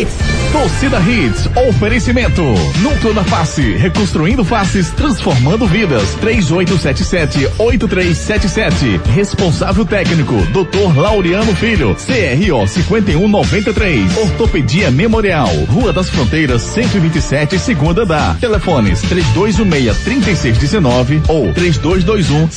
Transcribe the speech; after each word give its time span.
Hits. 0.00 0.16
Torcida 0.52 1.00
Hits, 1.00 1.50
oferecimento. 1.68 2.42
Núcleo 2.80 3.12
da 3.12 3.24
Face, 3.24 3.76
reconstruindo 3.76 4.42
faces, 4.44 4.90
transformando 4.90 5.66
vidas. 5.66 6.16
3877-8377. 6.22 9.00
Responsável 9.14 9.84
técnico, 9.84 10.36
Dr. 10.52 10.96
Laureano 10.96 11.54
Filho. 11.54 11.94
CRO 11.94 12.66
5193. 12.66 14.16
Ortopedia 14.16 14.90
Memorial. 14.90 15.50
Rua 15.68 15.92
das 15.92 16.08
Fronteiras, 16.08 16.62
127, 16.62 17.58
segunda 17.58 18.06
da. 18.06 18.34
Telefones 18.40 19.02
3216-3619 19.02 21.20
ou 21.28 21.52
3221-5514. 21.52 22.48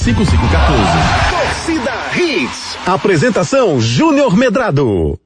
Torcida 1.30 1.91
Hits. 2.16 2.78
Apresentação 2.86 3.82
Júnior 3.82 4.38
Medrado. 4.38 5.20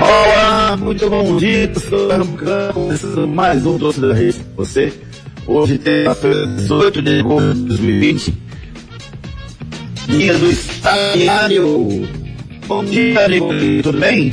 Olá, 0.00 0.76
muito 0.76 1.10
bom 1.10 1.36
dia, 1.36 1.72
sou 1.74 2.08
Pernambucano, 2.08 2.72
começando 2.72 3.28
mais 3.28 3.66
um 3.66 3.78
Torcida 3.78 4.14
Reis 4.14 4.36
com 4.36 4.64
você. 4.64 4.92
Hoje 5.46 5.78
terça-feira, 5.78 6.46
18 6.46 7.02
de 7.02 7.20
agosto 7.20 7.54
de 7.54 7.62
2020, 7.62 8.34
dia 10.08 10.38
do 10.38 10.50
estagiário. 10.50 12.08
Bom 12.66 12.84
dia, 12.84 13.24
amigo, 13.24 13.48
tudo 13.82 13.98
bem? 13.98 14.30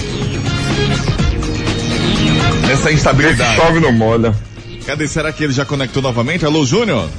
Nessa 2.67 2.91
instabilidade. 2.91 3.55
chove 3.55 3.79
não 3.79 3.91
molha. 3.91 4.33
Cadê? 4.85 5.07
Será 5.07 5.31
que 5.31 5.43
ele 5.43 5.53
já 5.53 5.65
conectou 5.65 6.01
novamente? 6.01 6.45
Alô, 6.45 6.65
Júnior? 6.65 7.09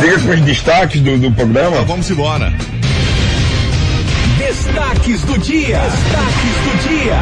Siga 0.00 0.18
com 0.20 0.30
os 0.30 0.40
destaques 0.42 1.00
do, 1.00 1.18
do 1.18 1.32
programa. 1.32 1.76
Então 1.76 1.86
vamos 1.86 2.10
embora. 2.10 2.52
Destaques 4.48 5.20
do 5.24 5.36
dia. 5.36 5.78
Destaques 5.78 6.56
do 6.64 6.88
dia. 6.88 7.16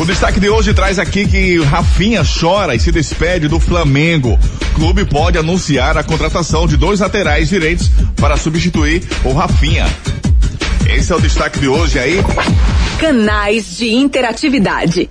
O 0.00 0.04
destaque 0.04 0.40
de 0.40 0.48
hoje 0.48 0.74
traz 0.74 0.98
aqui 0.98 1.28
que 1.28 1.62
Rafinha 1.62 2.24
chora 2.24 2.74
e 2.74 2.80
se 2.80 2.90
despede 2.90 3.46
do 3.46 3.60
Flamengo. 3.60 4.36
Clube 4.74 5.04
pode 5.04 5.38
anunciar 5.38 5.96
a 5.96 6.02
contratação 6.02 6.66
de 6.66 6.76
dois 6.76 6.98
laterais 6.98 7.48
direitos 7.48 7.88
para 8.16 8.36
substituir 8.36 9.04
o 9.22 9.32
Rafinha. 9.32 9.86
Esse 10.88 11.12
é 11.12 11.14
o 11.14 11.20
destaque 11.20 11.60
de 11.60 11.68
hoje 11.68 12.00
aí. 12.00 12.16
Canais 12.98 13.76
de 13.76 13.94
interatividade. 13.94 15.08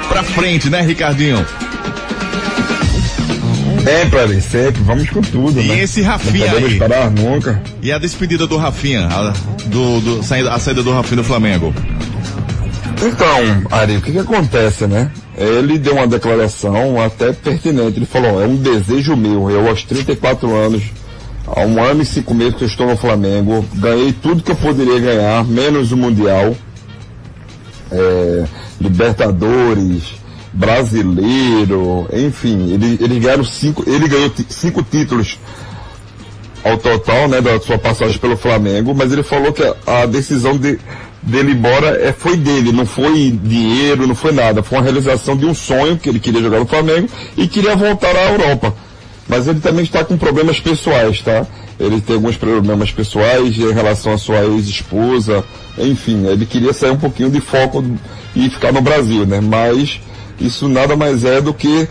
pra 0.08 0.24
frente, 0.24 0.70
né, 0.70 0.82
Ricardinho? 0.82 1.46
Sempre, 3.86 4.20
Ari, 4.20 4.42
sempre. 4.42 4.82
Vamos 4.84 5.10
com 5.10 5.22
tudo, 5.22 5.62
E 5.62 5.68
né? 5.68 5.80
esse 5.84 6.02
Rafinha 6.02 6.46
Não 6.46 6.54
podemos 6.54 6.72
aí? 6.74 6.80
parar 6.80 7.12
nunca. 7.12 7.62
E 7.82 7.92
a 7.92 7.98
despedida 7.98 8.48
do 8.48 8.58
Rafinha, 8.58 9.08
a, 9.08 9.34
do, 9.68 10.00
do- 10.02 10.24
saída- 10.24 10.54
a 10.54 10.60
saída 10.60 10.82
do 10.84 10.92
Rafinha 10.92 11.18
do 11.18 11.24
Flamengo. 11.24 11.74
Então, 12.98 13.78
Ari, 13.78 13.98
o 13.98 14.02
que 14.02 14.12
que 14.12 14.20
acontece, 14.20 14.88
né? 14.88 15.12
Ele 15.38 15.78
deu 15.78 15.96
uma 15.96 16.08
declaração 16.08 17.00
até 17.02 17.32
pertinente. 17.34 17.98
Ele 18.00 18.06
falou, 18.06 18.42
é 18.42 18.48
um 18.48 18.56
desejo 18.56 19.16
meu. 19.16 19.50
Eu, 19.52 19.68
aos 19.68 19.84
34 19.84 20.56
anos, 20.56 20.82
há 21.46 21.62
um 21.62 21.84
ano 21.84 22.02
e 22.02 22.06
cinco 22.06 22.34
meses 22.34 22.56
que 22.56 22.64
eu 22.64 22.68
estou 22.68 22.88
no 22.88 22.96
Flamengo, 22.98 23.64
ganhei 23.76 24.14
tudo 24.14 24.42
que 24.42 24.52
eu 24.52 24.56
poderia 24.56 25.00
ganhar, 25.00 25.44
menos 25.44 25.92
o 25.92 25.98
Mundial. 25.98 26.56
É, 27.92 28.46
Libertadores, 28.82 30.04
Brasileiro, 30.56 32.08
enfim, 32.14 32.72
ele, 32.74 32.98
ele 33.02 33.20
ganharam 33.20 33.44
cinco, 33.44 33.84
ele 33.86 34.08
ganhou 34.08 34.32
cinco 34.48 34.82
títulos 34.82 35.38
ao 36.64 36.78
total, 36.78 37.28
né, 37.28 37.42
da 37.42 37.60
sua 37.60 37.78
passagem 37.78 38.18
pelo 38.18 38.38
Flamengo, 38.38 38.96
mas 38.96 39.12
ele 39.12 39.22
falou 39.22 39.52
que 39.52 39.62
a, 39.62 39.76
a 39.86 40.06
decisão 40.06 40.58
de, 40.58 40.80
dele 41.22 41.52
ir 41.52 41.56
embora 41.56 41.88
é, 42.02 42.14
foi 42.14 42.38
dele, 42.38 42.72
não 42.72 42.86
foi 42.86 43.38
dinheiro, 43.44 44.08
não 44.08 44.16
foi 44.16 44.32
nada, 44.32 44.64
foi 44.64 44.78
uma 44.78 44.84
realização 44.84 45.36
de 45.36 45.46
um 45.46 45.54
sonho 45.54 45.98
que 45.98 46.08
ele 46.08 46.22
queria 46.22 46.42
jogar 46.42 46.60
no 46.60 46.66
Flamengo 46.66 47.10
e 47.36 47.50
queria 47.50 47.76
voltar 47.76 48.16
à 48.16 48.32
Europa. 48.32 48.74
Mas 49.28 49.50
ele 49.50 49.60
também 49.60 49.84
está 49.84 50.06
com 50.06 50.18
problemas 50.18 50.62
pessoais, 50.62 51.22
tá? 51.22 51.46
Ele 51.78 52.00
tem 52.00 52.16
alguns 52.16 52.38
problemas 52.38 52.92
pessoais 52.92 53.58
em 53.58 53.74
relação 53.74 54.14
à 54.14 54.18
sua 54.18 54.46
ex-esposa, 54.46 55.44
enfim, 55.78 56.26
ele 56.28 56.46
queria 56.46 56.72
sair 56.72 56.92
um 56.92 56.98
pouquinho 56.98 57.30
de 57.30 57.42
foco 57.42 57.84
e 58.34 58.50
ficar 58.50 58.72
no 58.72 58.82
Brasil, 58.82 59.26
né? 59.26 59.42
Mas 59.42 60.00
isso 60.40 60.68
nada 60.68 60.96
mais 60.96 61.24
é 61.24 61.42
do 61.42 61.54
que 61.54 61.88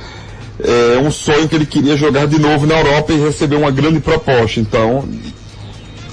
é 0.63 0.99
um 0.99 1.11
sonho 1.11 1.49
que 1.49 1.55
ele 1.55 1.67
queria 1.67 1.97
jogar 1.97 2.27
de 2.27 2.39
novo 2.39 2.67
na 2.67 2.79
Europa 2.79 3.13
e 3.13 3.21
recebeu 3.21 3.59
uma 3.59 3.71
grande 3.71 4.01
proposta. 4.01 4.61
Então, 4.61 5.09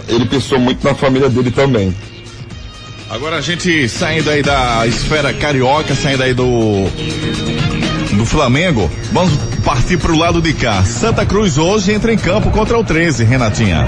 ele 0.07 0.25
pensou 0.25 0.59
muito 0.59 0.83
na 0.83 0.95
família 0.95 1.29
dele 1.29 1.51
também. 1.51 1.95
Agora 3.09 3.37
a 3.37 3.41
gente 3.41 3.89
saindo 3.89 4.29
aí 4.29 4.41
da 4.41 4.87
esfera 4.87 5.33
carioca, 5.33 5.93
saindo 5.93 6.23
aí 6.23 6.33
do 6.33 6.87
do 8.13 8.25
Flamengo, 8.25 8.89
vamos 9.11 9.33
partir 9.63 9.97
para 9.97 10.11
o 10.11 10.17
lado 10.17 10.41
de 10.41 10.53
cá. 10.53 10.83
Santa 10.83 11.25
Cruz 11.25 11.57
hoje 11.57 11.93
entra 11.93 12.13
em 12.13 12.17
campo 12.17 12.51
contra 12.51 12.77
o 12.77 12.83
13, 12.83 13.23
Renatinha. 13.23 13.85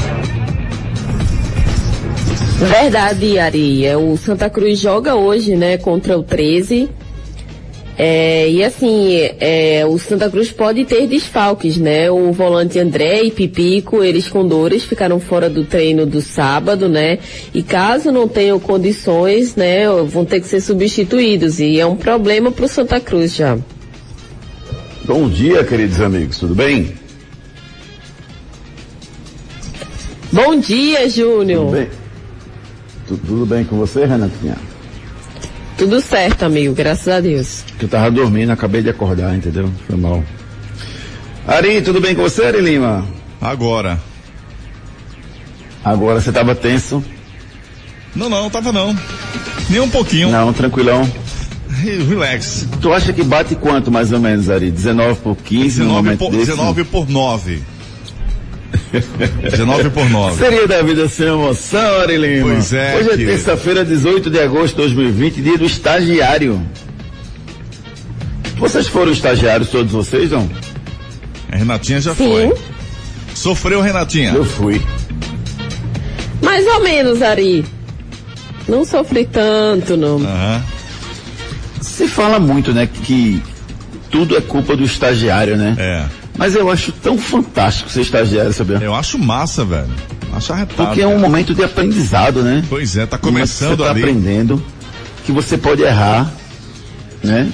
Verdade, 2.57 3.37
Ari. 3.39 3.85
É, 3.85 3.97
o 3.97 4.15
Santa 4.17 4.49
Cruz 4.49 4.79
joga 4.79 5.15
hoje, 5.15 5.55
né, 5.55 5.77
contra 5.77 6.17
o 6.17 6.23
13. 6.23 6.89
É, 7.95 8.49
e 8.49 8.63
assim, 8.63 9.19
é, 9.39 9.85
o 9.87 9.99
Santa 9.99 10.27
Cruz 10.27 10.51
pode 10.51 10.83
ter 10.83 11.05
desfalques, 11.05 11.77
né? 11.77 12.09
O 12.09 12.31
volante 12.31 12.79
André 12.79 13.21
e 13.23 13.29
Pipico, 13.31 14.03
eles 14.03 14.27
com 14.27 14.47
dores, 14.47 14.83
ficaram 14.83 15.19
fora 15.19 15.47
do 15.47 15.63
treino 15.63 16.03
do 16.05 16.19
sábado, 16.19 16.89
né? 16.89 17.19
E 17.53 17.61
caso 17.61 18.11
não 18.11 18.27
tenham 18.27 18.59
condições, 18.59 19.55
né, 19.55 19.85
vão 20.07 20.25
ter 20.25 20.39
que 20.41 20.47
ser 20.47 20.59
substituídos. 20.61 21.59
E 21.59 21.79
é 21.79 21.85
um 21.85 21.95
problema 21.95 22.51
para 22.51 22.65
o 22.65 22.67
Santa 22.67 22.99
Cruz 22.99 23.35
já. 23.35 23.57
Bom 25.05 25.29
dia, 25.29 25.63
queridos 25.63 26.01
amigos, 26.01 26.39
tudo 26.39 26.55
bem? 26.55 26.93
Bom 30.31 30.59
dia, 30.59 31.07
Júnior. 31.09 31.65
Tudo 31.65 31.71
bem? 31.77 31.87
Tu- 33.07 33.17
tudo 33.17 33.45
bem 33.45 33.63
com 33.63 33.75
você, 33.77 34.05
Renatinha? 34.05 34.57
Tudo 35.77 35.99
certo, 36.01 36.43
amigo, 36.43 36.73
graças 36.73 37.07
a 37.07 37.19
Deus. 37.19 37.63
Que 37.77 37.85
eu 37.85 37.89
tava 37.89 38.09
dormindo, 38.11 38.51
acabei 38.51 38.81
de 38.81 38.89
acordar, 38.89 39.35
entendeu? 39.35 39.69
Foi 39.87 39.97
mal. 39.97 40.23
Ari, 41.47 41.81
tudo 41.81 41.99
bem 41.99 42.15
com 42.15 42.21
você, 42.21 42.45
Ari 42.45 42.61
Lima? 42.61 43.05
Agora. 43.41 43.99
Agora 45.83 46.21
você 46.21 46.31
tava 46.31 46.55
tenso? 46.55 47.03
Não, 48.15 48.29
não, 48.29 48.49
tava 48.49 48.71
não. 48.71 48.95
Nem 49.69 49.81
um 49.81 49.89
pouquinho. 49.89 50.29
Não, 50.29 50.53
tranquilão. 50.53 51.09
Relax. 52.07 52.67
Tu 52.79 52.93
acha 52.93 53.11
que 53.11 53.23
bate 53.23 53.55
quanto 53.55 53.91
mais 53.91 54.13
ou 54.13 54.19
menos, 54.19 54.49
Ari? 54.49 54.71
19 54.71 55.19
por 55.19 55.35
15 55.35 55.79
no 55.79 55.85
19 55.85 55.89
momento 55.89 56.19
por, 56.19 56.31
desse? 56.31 56.45
19 56.51 56.83
por 56.85 57.09
9. 57.09 57.61
19 59.49 59.89
por 59.89 60.09
9. 60.09 60.37
Seria 60.37 60.67
da 60.67 60.81
vida 60.83 61.07
sem 61.07 61.27
emoção, 61.27 62.01
Ari 62.01 62.17
Lima. 62.17 62.51
Pois 62.53 62.73
é, 62.73 62.95
Hoje 62.95 63.07
é 63.07 63.11
querido. 63.11 63.31
terça-feira, 63.31 63.83
18 63.85 64.29
de 64.29 64.39
agosto 64.39 64.75
de 64.75 64.81
2020, 64.81 65.41
dia 65.41 65.57
do 65.57 65.65
estagiário. 65.65 66.61
Vocês 68.57 68.87
foram 68.87 69.11
estagiários, 69.11 69.69
todos 69.69 69.91
vocês, 69.91 70.31
não? 70.31 70.47
A 71.51 71.55
Renatinha 71.57 71.99
já 71.99 72.13
Sim. 72.13 72.27
foi. 72.29 72.53
Sofreu, 73.33 73.81
Renatinha? 73.81 74.31
Eu 74.33 74.45
fui. 74.45 74.79
Mais 76.41 76.65
ou 76.67 76.83
menos, 76.83 77.21
Ari. 77.21 77.65
Não 78.67 78.85
sofri 78.85 79.25
tanto, 79.25 79.97
não. 79.97 80.17
Aham. 80.17 80.63
Se 81.81 82.07
fala 82.07 82.39
muito, 82.39 82.71
né, 82.71 82.87
que 82.87 83.41
tudo 84.09 84.37
é 84.37 84.41
culpa 84.41 84.75
do 84.75 84.83
estagiário, 84.83 85.57
né? 85.57 85.75
É. 85.77 86.22
Mas 86.37 86.55
eu 86.55 86.69
acho 86.69 86.91
tão 86.91 87.17
fantástico 87.17 87.89
ser 87.89 88.01
estagiário, 88.01 88.51
sabia? 88.53 88.77
Eu 88.77 88.93
acho 88.93 89.17
massa, 89.19 89.63
velho. 89.63 89.89
Acho 90.33 90.53
arretado. 90.53 90.87
Porque 90.87 91.01
é 91.01 91.07
um 91.07 91.11
cara. 91.11 91.21
momento 91.21 91.53
de 91.53 91.63
aprendizado, 91.63 92.41
né? 92.41 92.63
Pois 92.69 92.97
é, 92.97 93.05
tá 93.05 93.17
é 93.17 93.19
começando 93.19 93.77
você 93.77 93.83
tá 93.83 93.91
ali. 93.91 94.01
aprendendo 94.01 94.63
que 95.25 95.31
você 95.31 95.57
pode 95.57 95.83
errar, 95.83 96.31
né? 97.23 97.51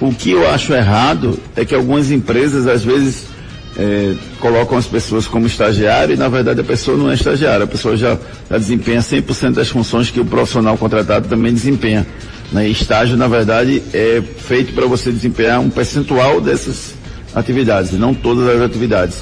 O 0.00 0.12
que 0.12 0.30
eu 0.30 0.48
acho 0.48 0.72
errado 0.72 1.38
é 1.54 1.64
que 1.64 1.74
algumas 1.74 2.10
empresas 2.10 2.66
às 2.66 2.82
vezes 2.82 3.24
eh, 3.76 4.14
colocam 4.40 4.78
as 4.78 4.86
pessoas 4.86 5.26
como 5.26 5.46
estagiário 5.46 6.14
e 6.14 6.16
na 6.16 6.28
verdade 6.28 6.60
a 6.60 6.64
pessoa 6.64 6.96
não 6.96 7.10
é 7.10 7.14
estagiária, 7.14 7.64
a 7.64 7.66
pessoa 7.66 7.96
já, 7.98 8.18
já 8.48 8.56
desempenha 8.56 9.00
100% 9.00 9.52
das 9.52 9.68
funções 9.68 10.10
que 10.10 10.18
o 10.18 10.24
profissional 10.24 10.78
contratado 10.78 11.28
também 11.28 11.52
desempenha. 11.52 12.06
Né? 12.50 12.66
Estágio 12.68 13.16
na 13.16 13.28
verdade 13.28 13.82
é 13.92 14.22
feito 14.22 14.72
para 14.72 14.86
você 14.86 15.12
desempenhar 15.12 15.60
um 15.60 15.68
percentual 15.68 16.40
dessas 16.40 16.94
atividades, 17.34 17.92
não 17.92 18.14
todas 18.14 18.48
as 18.48 18.60
atividades. 18.60 19.18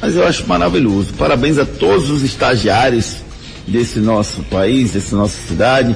Mas 0.00 0.16
eu 0.16 0.26
acho 0.26 0.46
maravilhoso. 0.46 1.14
Parabéns 1.14 1.58
a 1.58 1.64
todos 1.64 2.10
os 2.10 2.22
estagiários 2.22 3.16
desse 3.66 4.00
nosso 4.00 4.42
país, 4.44 4.92
dessa 4.92 5.14
nossa 5.14 5.38
cidade, 5.46 5.94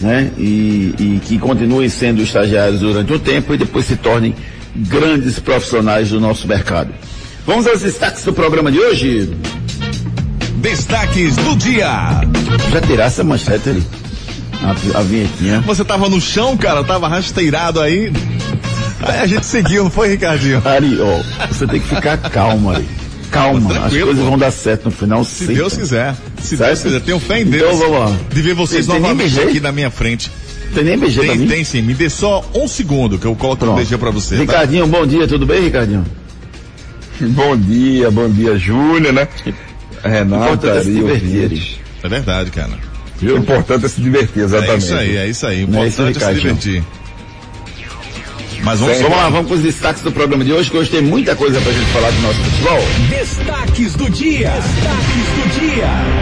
né? 0.00 0.30
E, 0.36 0.94
e 0.98 1.20
que 1.24 1.38
continuem 1.38 1.88
sendo 1.88 2.22
estagiários 2.22 2.80
durante 2.80 3.12
o 3.12 3.18
tempo 3.18 3.54
e 3.54 3.58
depois 3.58 3.86
se 3.86 3.96
tornem 3.96 4.34
grandes 4.74 5.38
profissionais 5.38 6.10
do 6.10 6.20
nosso 6.20 6.48
mercado. 6.48 6.92
Vamos 7.46 7.66
aos 7.66 7.80
destaques 7.80 8.24
do 8.24 8.32
programa 8.32 8.70
de 8.70 8.78
hoje. 8.78 9.30
Destaques 10.56 11.36
do 11.36 11.56
dia. 11.56 12.20
Já 12.72 12.80
tirasse 12.80 13.20
a 13.20 13.24
manchete 13.24 13.70
ali. 13.70 13.82
A, 14.62 14.98
a 14.98 15.02
vinhetinha. 15.02 15.60
Você 15.60 15.84
tava 15.84 16.08
no 16.08 16.20
chão, 16.20 16.56
cara, 16.56 16.84
tava 16.84 17.08
rasteirado 17.08 17.80
aí. 17.80 18.12
Aí 19.02 19.20
a 19.20 19.26
gente 19.26 19.46
seguiu, 19.46 19.84
não 19.84 19.90
foi, 19.90 20.08
Ricardinho? 20.10 20.62
Ari, 20.64 20.98
ó, 21.00 21.46
você 21.48 21.66
tem 21.66 21.80
que 21.80 21.88
ficar 21.88 22.16
calmo, 22.18 22.70
Ari. 22.70 22.86
Calma, 23.30 23.72
as 23.86 23.92
coisas 23.92 24.18
pô. 24.18 24.24
vão 24.24 24.36
dar 24.38 24.50
certo 24.50 24.86
no 24.86 24.90
final. 24.90 25.22
Se 25.24 25.46
Deus 25.46 25.76
quiser. 25.76 26.16
Se 26.42 26.56
Certo? 26.56 26.68
Deus 26.70 26.82
quiser. 26.82 27.00
Tenho 27.00 27.20
fé 27.20 27.38
em 27.38 27.42
Então 27.42 27.52
Deus. 27.60 27.78
vamos 27.78 27.98
lá. 28.00 28.16
De 28.32 28.42
ver 28.42 28.54
vocês 28.54 28.84
Tem- 28.86 28.94
tem 28.96 29.02
novamente 29.02 29.34
BG? 29.34 29.42
aqui 29.48 29.60
na 29.60 29.70
minha 29.70 29.88
frente. 29.90 30.30
Tem 30.74 30.82
nem 30.84 30.98
BG 30.98 31.20
Tem, 31.20 31.46
tem 31.46 31.64
sim. 31.64 31.80
Me 31.82 31.94
dê 31.94 32.10
só 32.10 32.44
um 32.54 32.66
segundo 32.66 33.18
que 33.18 33.26
eu 33.26 33.34
coloco 33.36 33.64
o 33.64 33.68
Pronto. 33.68 33.78
BG 33.84 33.96
pra 33.98 34.10
você. 34.10 34.34
Tá? 34.34 34.40
Ricardinho, 34.40 34.86
bom 34.88 35.06
dia, 35.06 35.28
tudo 35.28 35.46
bem, 35.46 35.62
Ricardinho? 35.62 36.04
Bom 37.20 37.56
dia, 37.56 38.10
bom 38.10 38.28
dia, 38.30 38.56
Júnior, 38.58 39.12
né? 39.12 39.28
Importante 40.04 40.66
é 40.78 40.82
se 40.82 40.88
Ari, 40.88 40.92
divertir. 40.92 41.78
É 42.02 42.08
verdade, 42.08 42.50
cara. 42.50 42.70
O 43.22 43.26
importante 43.36 43.84
é 43.84 43.88
se 43.88 44.00
divertir, 44.00 44.40
É 44.42 44.44
exatamente. 44.46 44.84
isso 44.84 44.94
aí, 44.94 45.16
é 45.16 45.28
isso 45.28 45.46
aí. 45.46 45.64
O 45.64 45.76
é 45.76 45.86
isso, 45.86 46.00
importante 46.02 46.16
é 46.16 46.20
se 46.20 46.32
Ricardinho? 46.32 46.54
divertir. 46.54 46.84
Mas 48.62 48.80
vamos 48.80 49.00
Vamos 49.00 49.16
lá, 49.16 49.28
vamos 49.30 49.46
para 49.46 49.56
os 49.56 49.62
destaques 49.62 50.02
do 50.02 50.12
programa 50.12 50.44
de 50.44 50.52
hoje, 50.52 50.70
que 50.70 50.76
hoje 50.76 50.90
tem 50.90 51.00
muita 51.02 51.34
coisa 51.34 51.60
pra 51.60 51.72
gente 51.72 51.86
falar 51.86 52.10
do 52.10 52.20
nosso 52.20 52.38
futebol. 52.40 52.78
Destaques 53.08 53.94
do 53.94 54.10
dia. 54.10 54.50
Destaques 54.50 55.60
do 55.60 55.60
dia. 55.60 56.19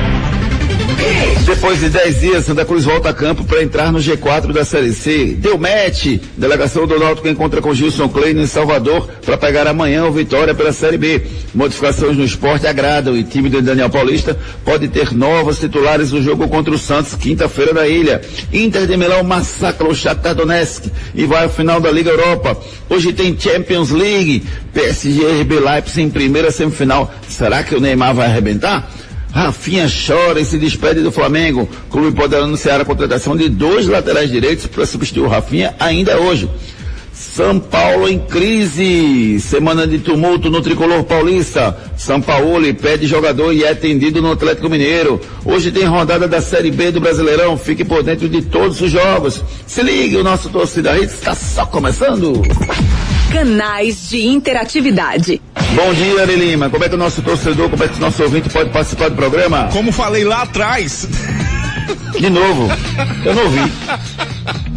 Depois 1.45 1.81
de 1.81 1.89
10 1.89 2.21
dias, 2.21 2.45
Santa 2.45 2.65
Cruz 2.65 2.85
volta 2.85 3.09
a 3.09 3.15
campo 3.15 3.43
para 3.43 3.63
entrar 3.63 3.91
no 3.91 3.99
G4 3.99 4.53
da 4.53 4.65
Série 4.65 4.93
C. 4.93 5.35
Deu 5.39 5.57
match. 5.59 6.21
Delegação 6.37 6.87
do 6.87 6.99
Náutico 6.99 7.27
encontra 7.27 7.61
com 7.63 7.73
Gilson 7.75 8.09
Klein 8.09 8.39
em 8.39 8.47
Salvador 8.47 9.09
para 9.25 9.37
pegar 9.37 9.67
amanhã 9.67 10.05
o 10.05 10.13
Vitória 10.13 10.55
pela 10.55 10.73
Série 10.73 10.99
B. 10.99 11.23
Modificações 11.55 12.17
no 12.17 12.25
esporte 12.25 12.67
agradam 12.67 13.17
e 13.17 13.25
time 13.25 13.49
do 13.49 13.63
Daniel 13.63 13.89
Paulista 13.91 14.39
pode 14.65 14.89
ter 14.89 15.13
novos 15.13 15.59
titulares 15.59 16.13
no 16.13 16.23
jogo 16.23 16.47
contra 16.49 16.75
o 16.75 16.79
Santos, 16.79 17.15
quinta-feira 17.15 17.73
da 17.73 17.89
ilha. 17.89 18.21
Inter 18.53 18.87
de 18.87 18.97
Milão 18.97 19.23
massacra 19.23 19.89
o 19.89 19.95
Shakhtar 19.95 20.35
Donetsk 20.35 20.91
e 21.15 21.25
vai 21.25 21.47
à 21.47 21.49
final 21.49 21.81
da 21.81 21.91
Liga 21.91 22.11
Europa. 22.11 22.57
Hoje 22.91 23.13
tem 23.13 23.39
Champions 23.39 23.91
League. 23.91 24.45
PSG 24.73 25.41
RB 25.41 25.61
Leipzig 25.61 26.03
em 26.03 26.11
primeira 26.11 26.51
semifinal. 26.51 27.13
Será 27.27 27.63
que 27.63 27.75
o 27.75 27.81
Neymar 27.81 28.15
vai 28.15 28.27
arrebentar? 28.27 28.89
Rafinha 29.39 29.87
chora 29.89 30.41
e 30.41 30.45
se 30.45 30.59
despede 30.59 31.01
do 31.01 31.13
Flamengo. 31.13 31.69
O 31.87 31.91
clube 31.93 32.17
pode 32.17 32.35
anunciar 32.35 32.81
a 32.81 32.85
contratação 32.85 33.37
de 33.37 33.49
dois 33.49 33.87
laterais 33.87 34.29
direitos 34.29 34.67
para 34.67 34.85
substituir 34.85 35.23
o 35.23 35.29
Rafinha 35.29 35.77
ainda 35.79 36.19
hoje. 36.19 36.51
São 37.15 37.61
Paulo 37.61 38.09
em 38.09 38.19
crise. 38.19 39.39
Semana 39.39 39.87
de 39.87 40.01
tumulto 40.01 40.51
no 40.51 40.61
tricolor 40.61 41.05
paulista. 41.05 41.77
São 41.97 42.21
Paulo 42.21 42.75
pede 42.75 43.07
jogador 43.07 43.53
e 43.53 43.63
é 43.63 43.71
atendido 43.71 44.21
no 44.21 44.33
Atlético 44.33 44.69
Mineiro. 44.69 45.21
Hoje 45.45 45.71
tem 45.71 45.85
rodada 45.85 46.27
da 46.27 46.41
Série 46.41 46.73
B 46.73 46.91
do 46.91 47.01
Brasileirão. 47.01 47.57
Fique 47.57 47.85
por 47.85 48.03
dentro 48.03 48.29
de 48.29 48.43
todos 48.43 48.81
os 48.81 48.91
jogos. 48.91 49.45
Se 49.69 49.83
ligue, 49.83 50.17
o 50.17 50.25
nosso 50.25 50.49
torcida 50.49 50.99
está 50.99 51.33
só 51.37 51.65
começando. 51.65 52.43
Canais 53.31 54.09
de 54.09 54.27
interatividade. 54.27 55.41
Bom 55.75 55.95
dia, 55.95 56.23
Ari 56.23 56.37
Lima. 56.37 56.71
Como 56.71 56.85
é 56.85 56.89
que 56.89 56.95
o 56.95 56.99
nosso 56.99 57.23
torcedor, 57.23 57.69
como 57.69 57.85
é 57.85 57.89
que 57.89 57.97
o 57.97 58.01
nosso 58.01 58.23
ouvinte 58.23 58.49
pode 58.49 58.71
participar 58.71 59.11
do 59.11 59.17
programa? 59.17 59.69
Como 59.73 59.93
falei 59.93 60.25
lá 60.25 60.43
atrás, 60.43 61.07
De 62.19 62.31
novo. 62.31 62.69
Eu 63.25 63.35
não 63.35 63.45
ouvi. 63.45 63.73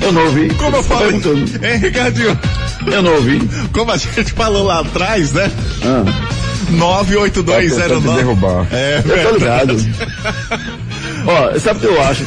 Eu 0.01 0.11
não 0.11 0.25
ouvi. 0.25 0.49
como 0.55 0.75
eu 0.77 0.83
tá 0.83 0.95
falei, 0.95 1.15
hein, 1.15 1.77
Ricardinho? 1.79 2.39
Eu 2.87 3.01
não 3.01 3.13
ouvi. 3.15 3.39
Como 3.71 3.91
a 3.91 3.97
gente 3.97 4.33
falou 4.33 4.63
lá 4.63 4.79
atrás, 4.81 5.31
né? 5.33 5.51
Ah, 5.83 6.03
98209. 6.71 8.17
derrubar. 8.17 8.67
É, 8.71 9.01
eu 9.03 9.23
tô 9.29 9.37
ligado. 9.37 9.75
Ó, 11.25 11.59
sabe 11.59 11.77
o 11.77 11.81
que 11.81 11.87
eu 11.87 12.01
acho? 12.01 12.23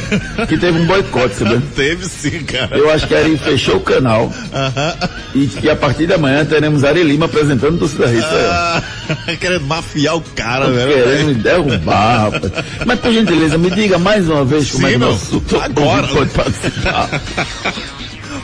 Que 0.47 0.57
teve 0.57 0.79
um 0.79 0.85
boicote, 0.85 1.35
sabe? 1.35 1.61
Teve 1.75 2.05
sim, 2.05 2.43
cara. 2.43 2.77
Eu 2.77 2.89
acho 2.89 3.07
que 3.07 3.15
a 3.15 3.19
Ari 3.19 3.37
fechou 3.37 3.77
o 3.77 3.81
canal. 3.81 4.25
Uh 4.25 4.31
-huh. 4.31 5.09
E 5.33 5.47
que 5.47 5.69
a 5.69 5.75
partir 5.75 6.07
da 6.07 6.17
manhã 6.17 6.45
teremos 6.45 6.83
Ari 6.83 7.03
Lima 7.03 7.25
apresentando 7.25 7.75
o 7.75 7.77
torcida 7.79 8.07
Rita. 8.07 8.83
Uh, 9.09 9.37
querendo 9.37 9.65
mafiar 9.65 10.15
o 10.15 10.21
cara, 10.21 10.69
velho. 10.69 10.87
Né? 10.87 11.03
Querendo 11.03 11.27
me 11.27 11.33
derrubar, 11.35 12.31
rapaz. 12.31 12.51
Mas 12.85 12.99
por 12.99 13.11
gentileza, 13.11 13.57
me 13.57 13.69
diga 13.71 13.97
mais 13.97 14.29
uma 14.29 14.45
vez 14.45 14.71
como 14.71 14.87
é 14.87 14.89
sim, 14.89 14.95
é 14.95 14.97
que 14.97 14.99
meu, 14.99 15.11
nosso 15.11 15.43
agora. 15.61 16.07
pode 16.07 16.29
participar. 16.31 17.09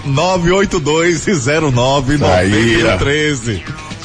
982 0.05 1.25
09 1.73 2.17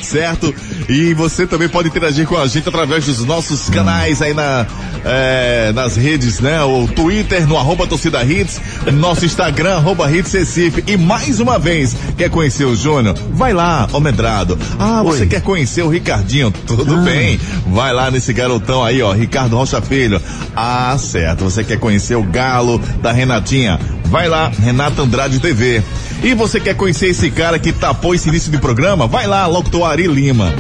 certo? 0.03 0.55
E 0.89 1.15
você 1.15 1.47
também 1.47 1.69
pode 1.69 1.89
interagir 1.89 2.27
com 2.27 2.37
a 2.37 2.47
gente 2.47 2.69
através 2.69 3.07
dos 3.07 3.25
nossos 3.25 3.69
canais 3.71 4.23
aí 4.23 4.35
na, 4.35 4.67
é, 5.05 5.73
nas 5.73 5.97
redes, 5.97 6.41
né? 6.41 6.63
O 6.63 6.87
Twitter 6.89 7.47
no 7.47 7.57
arroba 7.57 7.87
torcida 7.87 8.23
hits, 8.25 8.61
nosso 8.93 9.25
Instagram, 9.25 9.77
arroba 9.77 10.11
hits 10.11 10.33
Recife. 10.33 10.85
E 10.87 10.97
mais 10.97 11.41
uma 11.41 11.59
vez, 11.59 11.97
quer 12.17 12.31
conhecer 12.31 12.65
o 12.65 12.77
Júnior? 12.77 13.17
Vai 13.33 13.53
lá, 13.53 13.89
ô 13.93 14.01
Medrado. 14.01 14.59
Ah, 14.79 15.03
você 15.03 15.23
Oi. 15.23 15.27
quer 15.27 15.43
conhecer 15.43 15.83
o 15.83 15.89
Ricardinho? 15.89 16.51
Tudo 16.51 16.97
bem. 16.99 17.39
Vai 17.69 17.93
lá 17.93 18.11
nesse 18.11 18.33
garotão 18.33 18.85
aí, 18.85 19.03
ó, 19.03 19.13
Ricardo 19.13 19.57
Rocha 19.57 19.81
Filho. 19.81 20.21
Ah, 20.55 20.97
certo. 20.99 21.45
Você 21.45 21.65
quer 21.65 21.79
conhecer 21.79 22.17
o 22.17 22.23
Galo 22.23 22.81
da 23.01 23.13
Renatinha? 23.13 23.79
Vai 24.07 24.29
lá, 24.29 24.49
Renata 24.49 25.03
Andrade 25.03 25.41
TV. 25.41 25.83
E 26.23 26.33
você 26.35 26.61
quer 26.61 26.75
conhecer 26.75 27.09
esse 27.09 27.31
cara 27.31 27.59
que 27.59 27.73
tapou 27.73 28.15
esse 28.15 28.29
início 28.29 28.51
de 28.51 28.59
programa? 28.59 29.07
Vai 29.07 29.27
lá, 29.27 29.47
Locutor 29.47 29.86
Ari 29.87 30.07
Lima. 30.07 30.53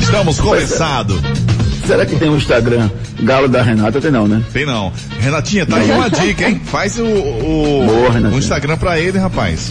Estamos 0.00 0.38
começando. 0.40 1.20
Será 1.86 2.06
que 2.06 2.16
tem 2.16 2.28
um 2.28 2.36
Instagram 2.36 2.88
Galo 3.22 3.48
da 3.48 3.62
Renata? 3.62 4.00
Tem 4.00 4.10
não, 4.10 4.28
né? 4.28 4.42
Tem 4.52 4.64
não. 4.64 4.92
Renatinha, 5.18 5.66
tá 5.66 5.76
aí 5.76 5.90
uma 5.90 6.08
dica, 6.08 6.48
hein? 6.48 6.60
Faz 6.66 6.98
o, 6.98 7.04
o, 7.04 7.84
Boa, 7.84 8.10
o 8.32 8.38
Instagram 8.38 8.76
pra 8.76 8.98
ele, 8.98 9.18
rapaz. 9.18 9.70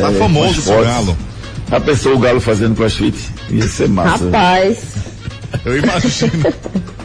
Tá 0.00 0.10
É, 0.10 0.14
famoso 0.14 0.60
o 0.60 0.62
seu 0.62 0.84
galo. 0.84 1.16
Já 1.70 1.80
pensou 1.80 2.14
o 2.14 2.18
Galo 2.18 2.40
fazendo 2.40 2.74
crossfit? 2.74 3.18
Ia 3.50 3.68
ser 3.68 3.88
massa. 3.88 4.24
Rapaz, 4.24 4.78
Eu 5.64 5.76
imagino. 5.78 6.44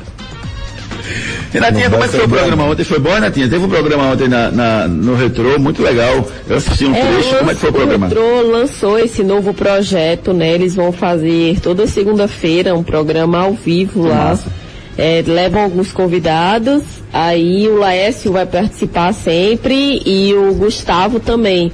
Renatinha, 1.53 1.89
como 1.89 2.03
é 2.03 2.07
que 2.07 2.15
foi 2.15 2.25
o 2.25 2.29
programa 2.29 2.63
ontem? 2.65 2.83
Foi 2.83 2.99
bom, 2.99 3.13
Renatinha? 3.13 3.47
Teve 3.47 3.65
um 3.65 3.69
programa 3.69 4.11
ontem 4.11 4.27
na, 4.27 4.51
na- 4.51 4.87
no 4.87 5.15
Retrô, 5.15 5.59
muito 5.59 5.81
legal. 5.81 6.27
Eu 6.49 6.57
assisti 6.57 6.85
um 6.85 6.93
trecho. 6.93 7.37
Como 7.37 7.51
é 7.51 7.53
que 7.53 7.59
foi 7.59 7.69
o 7.69 7.73
programa? 7.73 8.07
Metrô 8.07 8.41
lançou 8.41 8.97
esse 8.99 9.23
novo 9.23 9.53
projeto, 9.53 10.33
né? 10.33 10.51
Eles 10.53 10.75
vão 10.75 10.91
fazer 10.91 11.59
toda 11.61 11.85
segunda-feira 11.87 12.73
um 12.75 12.83
programa 12.83 13.39
ao 13.39 13.53
vivo 13.53 14.07
lá. 14.07 14.15
massa. 14.25 14.51
É, 14.97 15.23
levam 15.25 15.63
alguns 15.63 15.91
convidados, 15.91 16.83
aí 17.11 17.67
o 17.67 17.77
Laércio 17.79 18.31
vai 18.31 18.45
participar 18.45 19.11
sempre 19.11 20.01
e 20.05 20.33
o 20.35 20.53
Gustavo 20.53 21.19
também. 21.19 21.71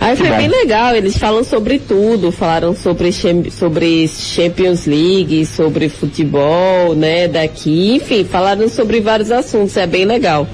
Aí 0.00 0.16
foi 0.16 0.30
bem 0.30 0.48
legal, 0.48 0.96
eles 0.96 1.16
falam 1.18 1.44
sobre 1.44 1.78
tudo, 1.78 2.32
falaram 2.32 2.74
sobre, 2.74 3.12
sobre 3.50 4.08
Champions 4.08 4.86
League, 4.86 5.44
sobre 5.44 5.90
futebol, 5.90 6.94
né, 6.94 7.28
daqui, 7.28 7.96
enfim, 7.96 8.24
falaram 8.24 8.68
sobre 8.68 9.00
vários 9.00 9.30
assuntos, 9.30 9.76
é 9.76 9.86
bem 9.86 10.06
legal. 10.06 10.48